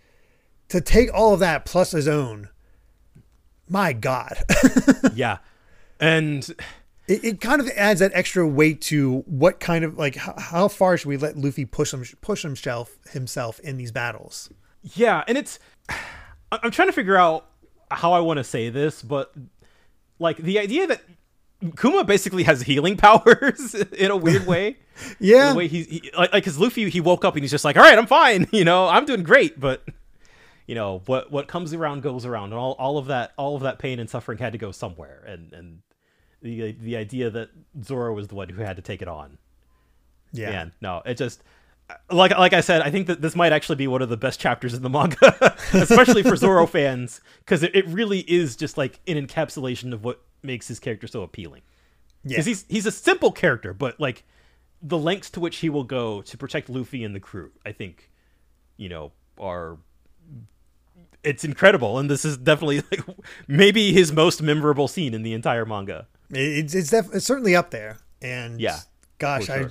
to 0.69 0.81
take 0.81 1.13
all 1.15 1.35
of 1.35 1.41
that 1.41 1.65
plus 1.65 1.93
his 1.93 2.09
own. 2.09 2.49
My 3.69 3.93
God. 3.95 4.43
yeah, 5.15 5.39
and 5.99 6.55
it, 7.07 7.25
it 7.25 7.41
kind 7.41 7.61
of 7.61 7.69
adds 7.77 8.01
that 8.01 8.13
extra 8.15 8.47
weight 8.47 8.81
to 8.83 9.19
what 9.27 9.61
kind 9.61 9.85
of 9.85 9.99
like 9.99 10.17
how, 10.17 10.35
how 10.39 10.69
far 10.69 10.97
should 10.97 11.09
we 11.09 11.17
let 11.17 11.37
Luffy 11.37 11.65
push 11.65 11.93
him 11.93 12.05
push 12.21 12.43
himself 12.43 12.97
himself 13.11 13.61
in 13.61 13.77
these 13.77 13.93
battles? 13.93 14.51
Yeah, 14.83 15.25
and 15.27 15.37
it's 15.39 15.59
I'm 16.51 16.71
trying 16.71 16.89
to 16.89 16.93
figure 16.93 17.17
out 17.17 17.47
how 17.91 18.13
I 18.13 18.21
want 18.21 18.39
to 18.39 18.45
say 18.45 18.71
this, 18.71 19.03
but 19.03 19.35
like 20.19 20.39
the 20.39 20.59
idea 20.59 20.87
that 20.87 21.03
Kuma 21.79 22.05
basically 22.05 22.43
has 22.45 22.63
healing 22.63 22.97
powers 22.99 23.75
in 23.75 24.11
a 24.11 24.17
weird 24.17 24.47
way. 24.47 24.79
Yeah. 25.19 25.51
the 25.51 25.57
way 25.57 25.67
he's 25.67 25.89
he, 25.89 26.13
like 26.17 26.33
like 26.33 26.45
his 26.45 26.57
Luffy, 26.57 26.89
he 26.89 27.01
woke 27.01 27.25
up 27.25 27.35
and 27.35 27.43
he's 27.43 27.51
just 27.51 27.65
like, 27.65 27.77
all 27.77 27.83
right, 27.83 27.99
I'm 27.99 28.07
fine, 28.07 28.47
you 28.53 28.65
know, 28.65 28.87
I'm 28.87 29.05
doing 29.05 29.25
great, 29.25 29.59
but 29.59 29.83
you 30.69 30.77
know 30.77 31.03
what 31.07 31.33
what 31.33 31.49
comes 31.49 31.75
around 31.75 32.03
goes 32.03 32.25
around, 32.25 32.53
and 32.53 32.55
all, 32.55 32.77
all 32.79 32.97
of 32.97 33.07
that 33.07 33.33
all 33.37 33.57
of 33.57 33.63
that 33.63 33.81
pain 33.81 33.99
and 33.99 34.09
suffering 34.09 34.39
had 34.39 34.53
to 34.53 34.59
go 34.59 34.71
somewhere, 34.71 35.25
and 35.27 35.53
and 35.53 35.81
the 36.45 36.73
the 36.73 36.97
idea 36.97 37.31
that 37.31 37.49
Zoro 37.83 38.13
was 38.13 38.29
the 38.29 38.35
one 38.35 38.51
who 38.51 38.63
had 38.63 38.77
to 38.77 38.83
take 38.83 39.01
it 39.03 39.09
on. 39.09 39.39
Yeah. 40.31 40.51
Man, 40.51 40.73
no, 40.81 41.03
it 41.07 41.15
just 41.15 41.43
uh, 41.89 41.95
like 42.11 42.33
like 42.33 42.53
I 42.53 42.61
said, 42.61 42.83
I 42.83 42.91
think 42.91 43.07
that 43.07 43.23
this 43.23 43.35
might 43.35 43.53
actually 43.53 43.77
be 43.77 43.87
one 43.87 44.03
of 44.03 44.11
the 44.11 44.17
best 44.19 44.39
chapters 44.39 44.75
in 44.75 44.83
the 44.83 44.91
manga, 44.91 45.57
especially 45.73 46.23
for 46.23 46.37
Zoro 46.37 46.67
fans, 46.69 47.23
because 47.39 47.63
it, 47.63 47.75
it 47.75 47.87
really 47.89 48.21
is 48.21 48.57
just 48.57 48.77
like 48.77 49.01
an 49.09 49.17
encapsulation 49.17 49.93
of 49.95 50.05
what 50.05 50.23
makes 50.43 50.69
his 50.69 50.79
character 50.79 51.07
so 51.07 51.23
appealing. 51.23 51.63
Yeah. 52.23 52.29
Because 52.29 52.47
he's 52.47 52.65
he's 52.69 52.87
a 52.87 52.93
simple 52.93 53.33
character, 53.33 53.73
but 53.73 53.99
like 53.99 54.25
the 54.83 54.99
lengths 54.99 55.31
to 55.31 55.41
which 55.41 55.57
he 55.57 55.71
will 55.71 55.85
go 55.85 56.21
to 56.23 56.37
protect 56.37 56.69
Luffy 56.69 57.05
and 57.05 57.15
the 57.15 57.21
crew, 57.21 57.53
I 57.65 57.73
think, 57.73 58.11
you 58.77 58.91
know, 58.91 59.13
are 59.39 59.79
it's 61.23 61.43
incredible, 61.43 61.99
and 61.99 62.11
this 62.11 62.23
is 62.27 62.37
definitely 62.37 62.83
like 62.91 63.01
maybe 63.49 63.95
his 63.95 64.13
most 64.13 64.43
memorable 64.43 64.89
scene 64.89 65.15
in 65.15 65.23
the 65.23 65.33
entire 65.33 65.65
manga. 65.65 66.07
It's 66.31 66.75
it's, 66.75 66.91
def- 66.91 67.15
it's 67.15 67.27
certainly 67.27 67.55
up 67.55 67.71
there. 67.71 67.99
And 68.23 68.61
Yeah, 68.61 68.79
gosh, 69.19 69.47
for 69.47 69.53
I 69.53 69.61
sure. 69.61 69.71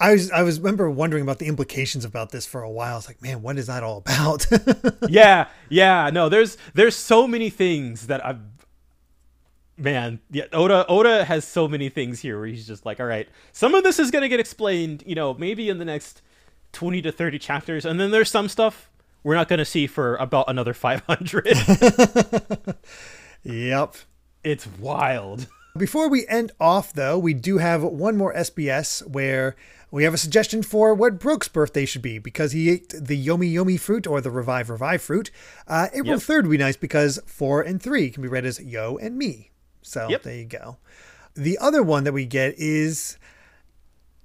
I 0.00 0.12
was 0.12 0.30
I 0.30 0.42
was 0.42 0.58
remember 0.58 0.90
wondering 0.90 1.22
about 1.22 1.38
the 1.38 1.46
implications 1.46 2.04
about 2.04 2.30
this 2.30 2.46
for 2.46 2.62
a 2.62 2.70
while. 2.70 2.94
I 2.94 2.96
was 2.96 3.06
like, 3.06 3.22
man, 3.22 3.42
what 3.42 3.56
is 3.58 3.68
that 3.68 3.82
all 3.82 3.98
about? 3.98 4.46
yeah, 5.08 5.48
yeah. 5.68 6.10
No, 6.12 6.28
there's 6.28 6.56
there's 6.74 6.96
so 6.96 7.26
many 7.28 7.48
things 7.48 8.08
that 8.08 8.24
I've 8.24 8.40
man, 9.76 10.20
yeah, 10.30 10.44
Oda 10.52 10.84
Oda 10.88 11.24
has 11.24 11.44
so 11.44 11.68
many 11.68 11.88
things 11.88 12.20
here 12.20 12.38
where 12.38 12.46
he's 12.46 12.66
just 12.66 12.84
like, 12.84 13.00
all 13.00 13.06
right, 13.06 13.28
some 13.52 13.74
of 13.74 13.84
this 13.84 13.98
is 13.98 14.10
gonna 14.10 14.28
get 14.28 14.40
explained, 14.40 15.04
you 15.06 15.14
know, 15.14 15.34
maybe 15.34 15.68
in 15.68 15.78
the 15.78 15.84
next 15.84 16.22
twenty 16.72 17.00
to 17.02 17.12
thirty 17.12 17.38
chapters, 17.38 17.84
and 17.84 18.00
then 18.00 18.10
there's 18.10 18.30
some 18.30 18.48
stuff 18.48 18.90
we're 19.22 19.34
not 19.34 19.48
gonna 19.48 19.64
see 19.64 19.86
for 19.86 20.16
about 20.16 20.46
another 20.48 20.74
five 20.74 21.02
hundred. 21.06 21.46
yep. 23.44 23.94
it's 24.42 24.66
wild. 24.66 25.46
Before 25.76 26.08
we 26.08 26.24
end 26.28 26.52
off, 26.60 26.92
though, 26.92 27.18
we 27.18 27.34
do 27.34 27.58
have 27.58 27.82
one 27.82 28.16
more 28.16 28.32
SBS 28.32 29.04
where 29.08 29.56
we 29.90 30.04
have 30.04 30.14
a 30.14 30.18
suggestion 30.18 30.62
for 30.62 30.94
what 30.94 31.18
Brooks' 31.18 31.48
birthday 31.48 31.84
should 31.84 32.00
be 32.00 32.20
because 32.20 32.52
he 32.52 32.70
ate 32.70 32.90
the 32.90 33.20
Yomi 33.26 33.52
Yomi 33.52 33.80
fruit 33.80 34.06
or 34.06 34.20
the 34.20 34.30
Revive 34.30 34.70
Revive 34.70 35.02
fruit. 35.02 35.32
Uh, 35.66 35.88
April 35.92 36.12
Yep. 36.12 36.18
3rd 36.20 36.42
would 36.44 36.50
be 36.52 36.58
nice 36.58 36.76
because 36.76 37.18
4 37.26 37.62
and 37.62 37.82
3 37.82 38.10
can 38.10 38.22
be 38.22 38.28
read 38.28 38.46
as 38.46 38.60
Yo 38.60 38.96
and 38.98 39.18
Me. 39.18 39.50
So 39.82 40.08
Yep. 40.08 40.22
there 40.22 40.36
you 40.36 40.44
go. 40.44 40.76
The 41.34 41.58
other 41.58 41.82
one 41.82 42.04
that 42.04 42.12
we 42.12 42.24
get 42.24 42.54
is 42.56 43.18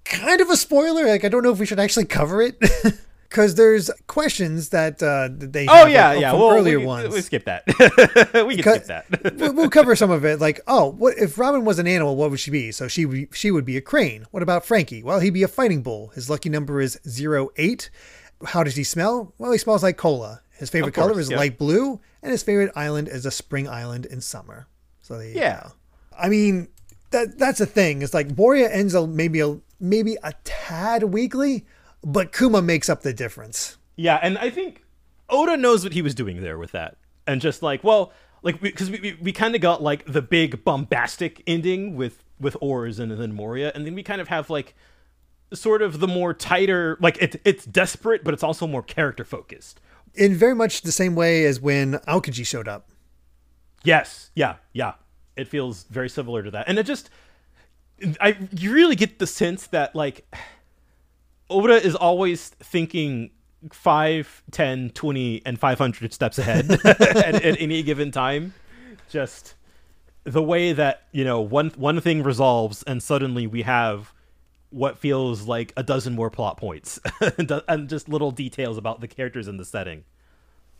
kind 0.05 0.41
of 0.41 0.51
a 0.51 0.55
spoiler. 0.55 1.07
Like 1.07 1.25
I 1.25 1.29
don't 1.29 1.41
know 1.43 1.51
if 1.51 1.57
we 1.57 1.65
should 1.65 1.79
actually 1.79 2.05
cover 2.05 2.43
it 2.43 2.61
because 3.29 3.55
there's 3.55 3.91
questions 4.07 4.69
that 4.69 5.01
uh, 5.03 5.29
they 5.31 5.67
Oh 5.67 5.73
have, 5.73 5.89
yeah, 5.91 6.09
like, 6.09 6.21
yeah. 6.21 6.31
from 6.31 6.39
well, 6.39 6.51
earlier 6.57 6.79
we, 6.79 6.85
ones. 6.85 7.13
We 7.13 7.21
skip 7.21 7.45
that. 7.45 7.63
we 8.47 8.57
can 8.57 8.81
skip 8.81 8.85
that. 8.87 9.35
we'll, 9.37 9.53
we'll 9.53 9.69
cover 9.69 9.95
some 9.95 10.09
of 10.11 10.25
it. 10.25 10.39
Like, 10.39 10.59
oh, 10.67 10.87
what 10.91 11.17
if 11.17 11.37
Robin 11.37 11.63
was 11.63 11.79
an 11.79 11.87
animal? 11.87 12.15
What 12.15 12.31
would 12.31 12.39
she 12.39 12.51
be? 12.51 12.71
So 12.71 12.87
she 12.87 13.05
would- 13.05 13.27
she 13.35 13.51
would 13.51 13.65
be 13.65 13.77
a 13.77 13.81
crane. 13.81 14.25
What 14.31 14.41
about 14.43 14.65
Franky? 14.65 15.03
Well, 15.03 15.19
he'd 15.19 15.29
be 15.31 15.43
a 15.43 15.47
fighting 15.47 15.83
bull. 15.83 16.07
His 16.09 16.29
lucky 16.29 16.49
number 16.49 16.81
is 16.81 16.99
zero 17.07 17.49
eight. 17.57 17.89
How 18.45 18.63
does 18.63 18.75
he 18.75 18.83
smell? 18.83 19.33
Well, 19.37 19.51
he 19.51 19.57
smells 19.57 19.83
like 19.83 19.97
cola. 19.97 20.41
His 20.57 20.69
favorite 20.69 20.93
course, 20.93 21.07
color 21.07 21.19
is 21.19 21.29
yeah. 21.29 21.37
light 21.37 21.57
blue, 21.57 21.99
and 22.21 22.31
his 22.31 22.43
favorite 22.43 22.71
island 22.75 23.07
is 23.07 23.25
a 23.25 23.31
spring 23.31 23.67
island 23.69 24.05
in 24.05 24.21
summer. 24.21 24.67
So 25.01 25.19
Yeah. 25.19 25.61
go. 25.63 25.71
I 26.17 26.29
mean, 26.29 26.67
that 27.11 27.37
that's 27.37 27.59
the 27.59 27.65
thing. 27.65 28.01
It's 28.01 28.13
like 28.13 28.35
Moria 28.37 28.69
ends 28.69 28.93
a 28.93 29.05
maybe 29.07 29.39
a 29.41 29.57
maybe 29.79 30.17
a 30.23 30.33
tad 30.43 31.03
weakly, 31.03 31.65
but 32.03 32.31
Kuma 32.31 32.61
makes 32.61 32.89
up 32.89 33.01
the 33.01 33.13
difference. 33.13 33.77
Yeah, 33.95 34.19
and 34.21 34.37
I 34.37 34.49
think 34.49 34.83
Oda 35.29 35.57
knows 35.57 35.83
what 35.83 35.93
he 35.93 36.01
was 36.01 36.15
doing 36.15 36.41
there 36.41 36.57
with 36.57 36.71
that, 36.71 36.97
and 37.27 37.41
just 37.41 37.61
like, 37.61 37.83
well, 37.83 38.13
like 38.41 38.61
because 38.61 38.89
we, 38.89 38.99
we, 38.99 39.17
we 39.21 39.31
kind 39.31 39.55
of 39.55 39.61
got 39.61 39.81
like 39.81 40.05
the 40.05 40.21
big 40.21 40.63
bombastic 40.63 41.43
ending 41.45 41.95
with 41.95 42.23
with 42.39 42.55
Oars 42.61 42.99
and 42.99 43.11
then 43.11 43.33
Moria, 43.33 43.71
and 43.75 43.85
then 43.85 43.95
we 43.95 44.03
kind 44.03 44.21
of 44.21 44.29
have 44.29 44.49
like 44.49 44.75
sort 45.53 45.81
of 45.81 45.99
the 45.99 46.07
more 46.07 46.33
tighter, 46.33 46.97
like 47.01 47.21
it, 47.21 47.41
it's 47.43 47.65
desperate, 47.65 48.23
but 48.23 48.33
it's 48.33 48.43
also 48.43 48.67
more 48.67 48.83
character 48.83 49.23
focused. 49.23 49.81
In 50.15 50.35
very 50.35 50.55
much 50.55 50.81
the 50.81 50.91
same 50.91 51.15
way 51.15 51.45
as 51.45 51.59
when 51.59 51.93
Aokiji 52.07 52.45
showed 52.45 52.67
up. 52.67 52.89
Yes, 53.83 54.31
yeah, 54.35 54.55
yeah. 54.73 54.93
It 55.35 55.47
feels 55.47 55.83
very 55.83 56.09
similar 56.09 56.43
to 56.43 56.51
that, 56.51 56.67
and 56.67 56.77
it 56.77 56.85
just, 56.85 57.09
I 58.19 58.37
you 58.51 58.73
really 58.73 58.95
get 58.95 59.19
the 59.19 59.27
sense 59.27 59.67
that 59.67 59.95
like 59.95 60.25
Oda 61.49 61.73
is 61.83 61.95
always 61.95 62.49
thinking 62.49 63.31
5, 63.71 64.43
10, 64.51 64.91
20, 64.91 65.41
and 65.45 65.59
500 65.59 66.13
steps 66.13 66.37
ahead 66.37 66.71
at, 66.85 67.01
at 67.01 67.59
any 67.61 67.83
given 67.83 68.11
time. 68.11 68.53
Just 69.09 69.55
the 70.23 70.43
way 70.43 70.71
that, 70.73 71.03
you 71.11 71.23
know, 71.23 71.41
one 71.41 71.69
one 71.71 71.99
thing 72.01 72.21
resolves 72.23 72.83
and 72.83 73.01
suddenly 73.01 73.47
we 73.47 73.63
have 73.63 74.13
what 74.69 74.99
feels 74.99 75.47
like 75.47 75.73
a 75.75 75.81
dozen 75.81 76.13
more 76.13 76.29
plot 76.29 76.57
points 76.57 76.99
and 77.67 77.89
just 77.89 78.07
little 78.07 78.29
details 78.29 78.77
about 78.77 79.01
the 79.01 79.07
characters 79.07 79.47
in 79.47 79.57
the 79.57 79.65
setting. 79.65 80.03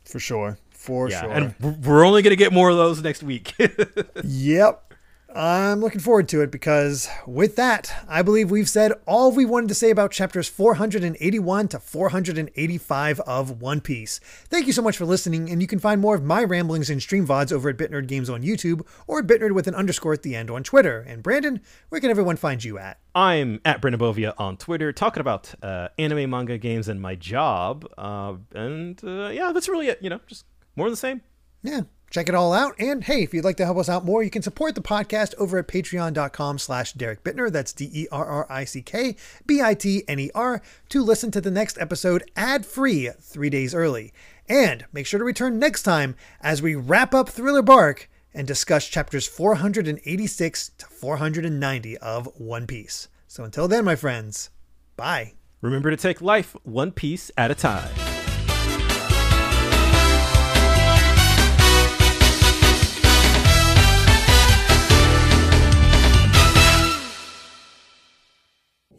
For 0.06 0.20
sure. 0.20 0.58
For 0.70 1.10
Yeah, 1.10 1.22
sure. 1.22 1.32
and 1.32 1.56
we're 1.86 2.06
only 2.06 2.22
going 2.22 2.32
to 2.32 2.36
get 2.38 2.54
more 2.54 2.70
of 2.70 2.78
those 2.78 3.02
next 3.02 3.24
week. 3.24 3.54
Yep. 4.24 4.89
I'm 5.36 5.80
looking 5.80 6.00
forward 6.00 6.28
to 6.30 6.42
it 6.42 6.50
because 6.50 7.08
with 7.28 7.56
that, 7.56 7.94
I 8.08 8.24
believe 8.24 8.50
we've 8.50 8.68
said 8.68 8.94
all 9.06 9.32
we 9.32 9.46
wanted 9.46 9.68
to 9.70 9.76
say 9.76 9.92
about 9.92 10.12
chapters 10.12 10.48
481 10.48 11.68
to 11.68 11.80
485 11.80 13.20
of 13.22 13.62
One 13.62 13.80
Piece. 13.80 14.20
Thank 14.48 14.66
you 14.66 14.74
so 14.74 14.82
much 14.82 14.98
for 14.98 15.06
listening, 15.06 15.52
and 15.52 15.62
you 15.62 15.68
can 15.68 15.78
find 15.78 16.02
more 16.02 16.16
of 16.16 16.24
my 16.24 16.44
ramblings 16.44 16.90
and 16.90 17.00
stream 17.00 17.28
VODs 17.28 17.52
over 17.52 17.70
at 17.70 17.78
BitNerd 17.78 18.08
Games 18.08 18.28
on 18.28 18.42
YouTube 18.42 18.82
or 19.06 19.22
BitNerd 19.22 19.52
with 19.52 19.68
an 19.68 19.76
underscore 19.76 20.14
at 20.14 20.24
the 20.24 20.36
end 20.36 20.50
on 20.50 20.64
Twitter. 20.64 21.02
And 21.02 21.22
Brandon, 21.22 21.62
where 21.90 22.02
can 22.02 22.10
everyone 22.10 22.38
find 22.38 22.64
you 22.64 22.80
at? 22.80 22.98
I'm 23.14 23.62
at 23.66 23.82
Brandon 23.82 24.02
Bovia 24.02 24.34
on 24.40 24.58
Twitter, 24.58 24.92
talking 24.92 25.22
about 25.22 25.54
uh, 25.62 25.90
anime, 26.00 26.28
manga, 26.28 26.58
games, 26.58 26.88
and 26.88 27.00
my 27.00 27.14
job. 27.14 27.88
Uh, 28.00 28.36
and 28.56 29.00
uh, 29.04 29.28
yeah, 29.28 29.52
that's 29.52 29.70
really 29.70 29.90
it. 29.90 30.00
You 30.02 30.10
know, 30.10 30.22
just 30.26 30.46
more 30.76 30.88
of 30.88 30.92
the 30.92 30.98
same. 30.98 31.22
Yeah, 31.62 31.82
check 32.10 32.30
it 32.30 32.36
all 32.36 32.54
out. 32.54 32.76
And 32.80 33.04
hey, 33.04 33.24
if 33.24 33.34
you'd 33.34 33.46
like 33.46 33.58
to 33.58 33.66
help 33.66 33.78
us 33.78 33.90
out 33.90 34.06
more, 34.06 34.24
you 34.24 34.30
can 34.30 34.42
support 34.42 34.76
the 34.76 34.82
podcast 34.82 35.34
over 35.38 35.58
at 35.58 35.68
patreon.com 35.68 36.58
slash 36.60 36.94
Derrick 36.94 37.24
Bitner. 37.24 37.52
That's 37.52 37.74
D-E-R-R-I-C-K 37.74 39.16
B-I-T-N-E-R 39.46 40.62
to 40.90 41.04
listen 41.04 41.32
to 41.32 41.42
the 41.42 41.52
next 41.52 41.78
episode 41.78 42.30
ad-free 42.36 43.12
three 43.20 43.50
days 43.50 43.76
early. 43.76 44.14
And 44.48 44.86
make 44.92 45.06
sure 45.06 45.20
to 45.20 45.26
return 45.26 45.60
next 45.60 45.84
time 45.84 46.16
as 46.42 46.62
we 46.62 46.76
wrap 46.76 47.14
up 47.14 47.30
Thriller 47.30 47.62
Bark 47.62 48.10
and 48.34 48.48
discuss 48.48 48.88
chapters 48.88 49.28
486 49.28 50.72
to 50.78 50.86
490 50.86 51.98
of 51.98 52.28
One 52.36 52.68
Piece. 52.68 53.08
So 53.28 53.44
until 53.44 53.68
then, 53.68 53.86
my 53.86 53.96
friends, 53.96 54.50
bye. 54.96 55.34
Remember 55.62 55.92
to 55.92 55.98
take 55.98 56.22
life 56.22 56.56
one 56.64 56.92
piece 56.92 57.32
at 57.38 57.52
a 57.52 57.56
time. 57.56 58.09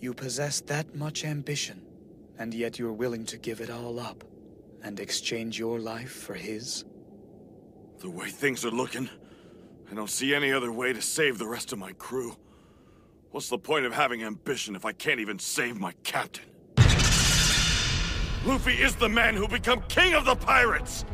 You 0.00 0.14
possess 0.14 0.60
that 0.62 0.94
much 0.94 1.24
ambition, 1.26 1.82
and 2.38 2.54
yet 2.54 2.78
you're 2.78 2.92
willing 2.92 3.26
to 3.26 3.36
give 3.36 3.60
it 3.60 3.68
all 3.68 4.00
up 4.00 4.24
and 4.82 4.98
exchange 4.98 5.58
your 5.58 5.78
life 5.78 6.10
for 6.10 6.32
his? 6.32 6.86
The 7.98 8.08
way 8.08 8.30
things 8.30 8.64
are 8.64 8.70
looking, 8.70 9.10
I 9.90 9.94
don't 9.94 10.08
see 10.08 10.34
any 10.34 10.52
other 10.52 10.72
way 10.72 10.94
to 10.94 11.02
save 11.02 11.36
the 11.38 11.46
rest 11.46 11.72
of 11.74 11.78
my 11.78 11.92
crew. 11.92 12.34
What's 13.30 13.50
the 13.50 13.58
point 13.58 13.84
of 13.84 13.92
having 13.92 14.22
ambition 14.22 14.74
if 14.74 14.86
I 14.86 14.92
can't 14.92 15.20
even 15.20 15.38
save 15.38 15.78
my 15.78 15.92
captain? 16.02 16.44
Luffy 18.46 18.72
is 18.72 18.96
the 18.96 19.08
man 19.08 19.36
who 19.36 19.46
become 19.46 19.82
king 19.88 20.14
of 20.14 20.24
the 20.24 20.34
pirates! 20.34 21.04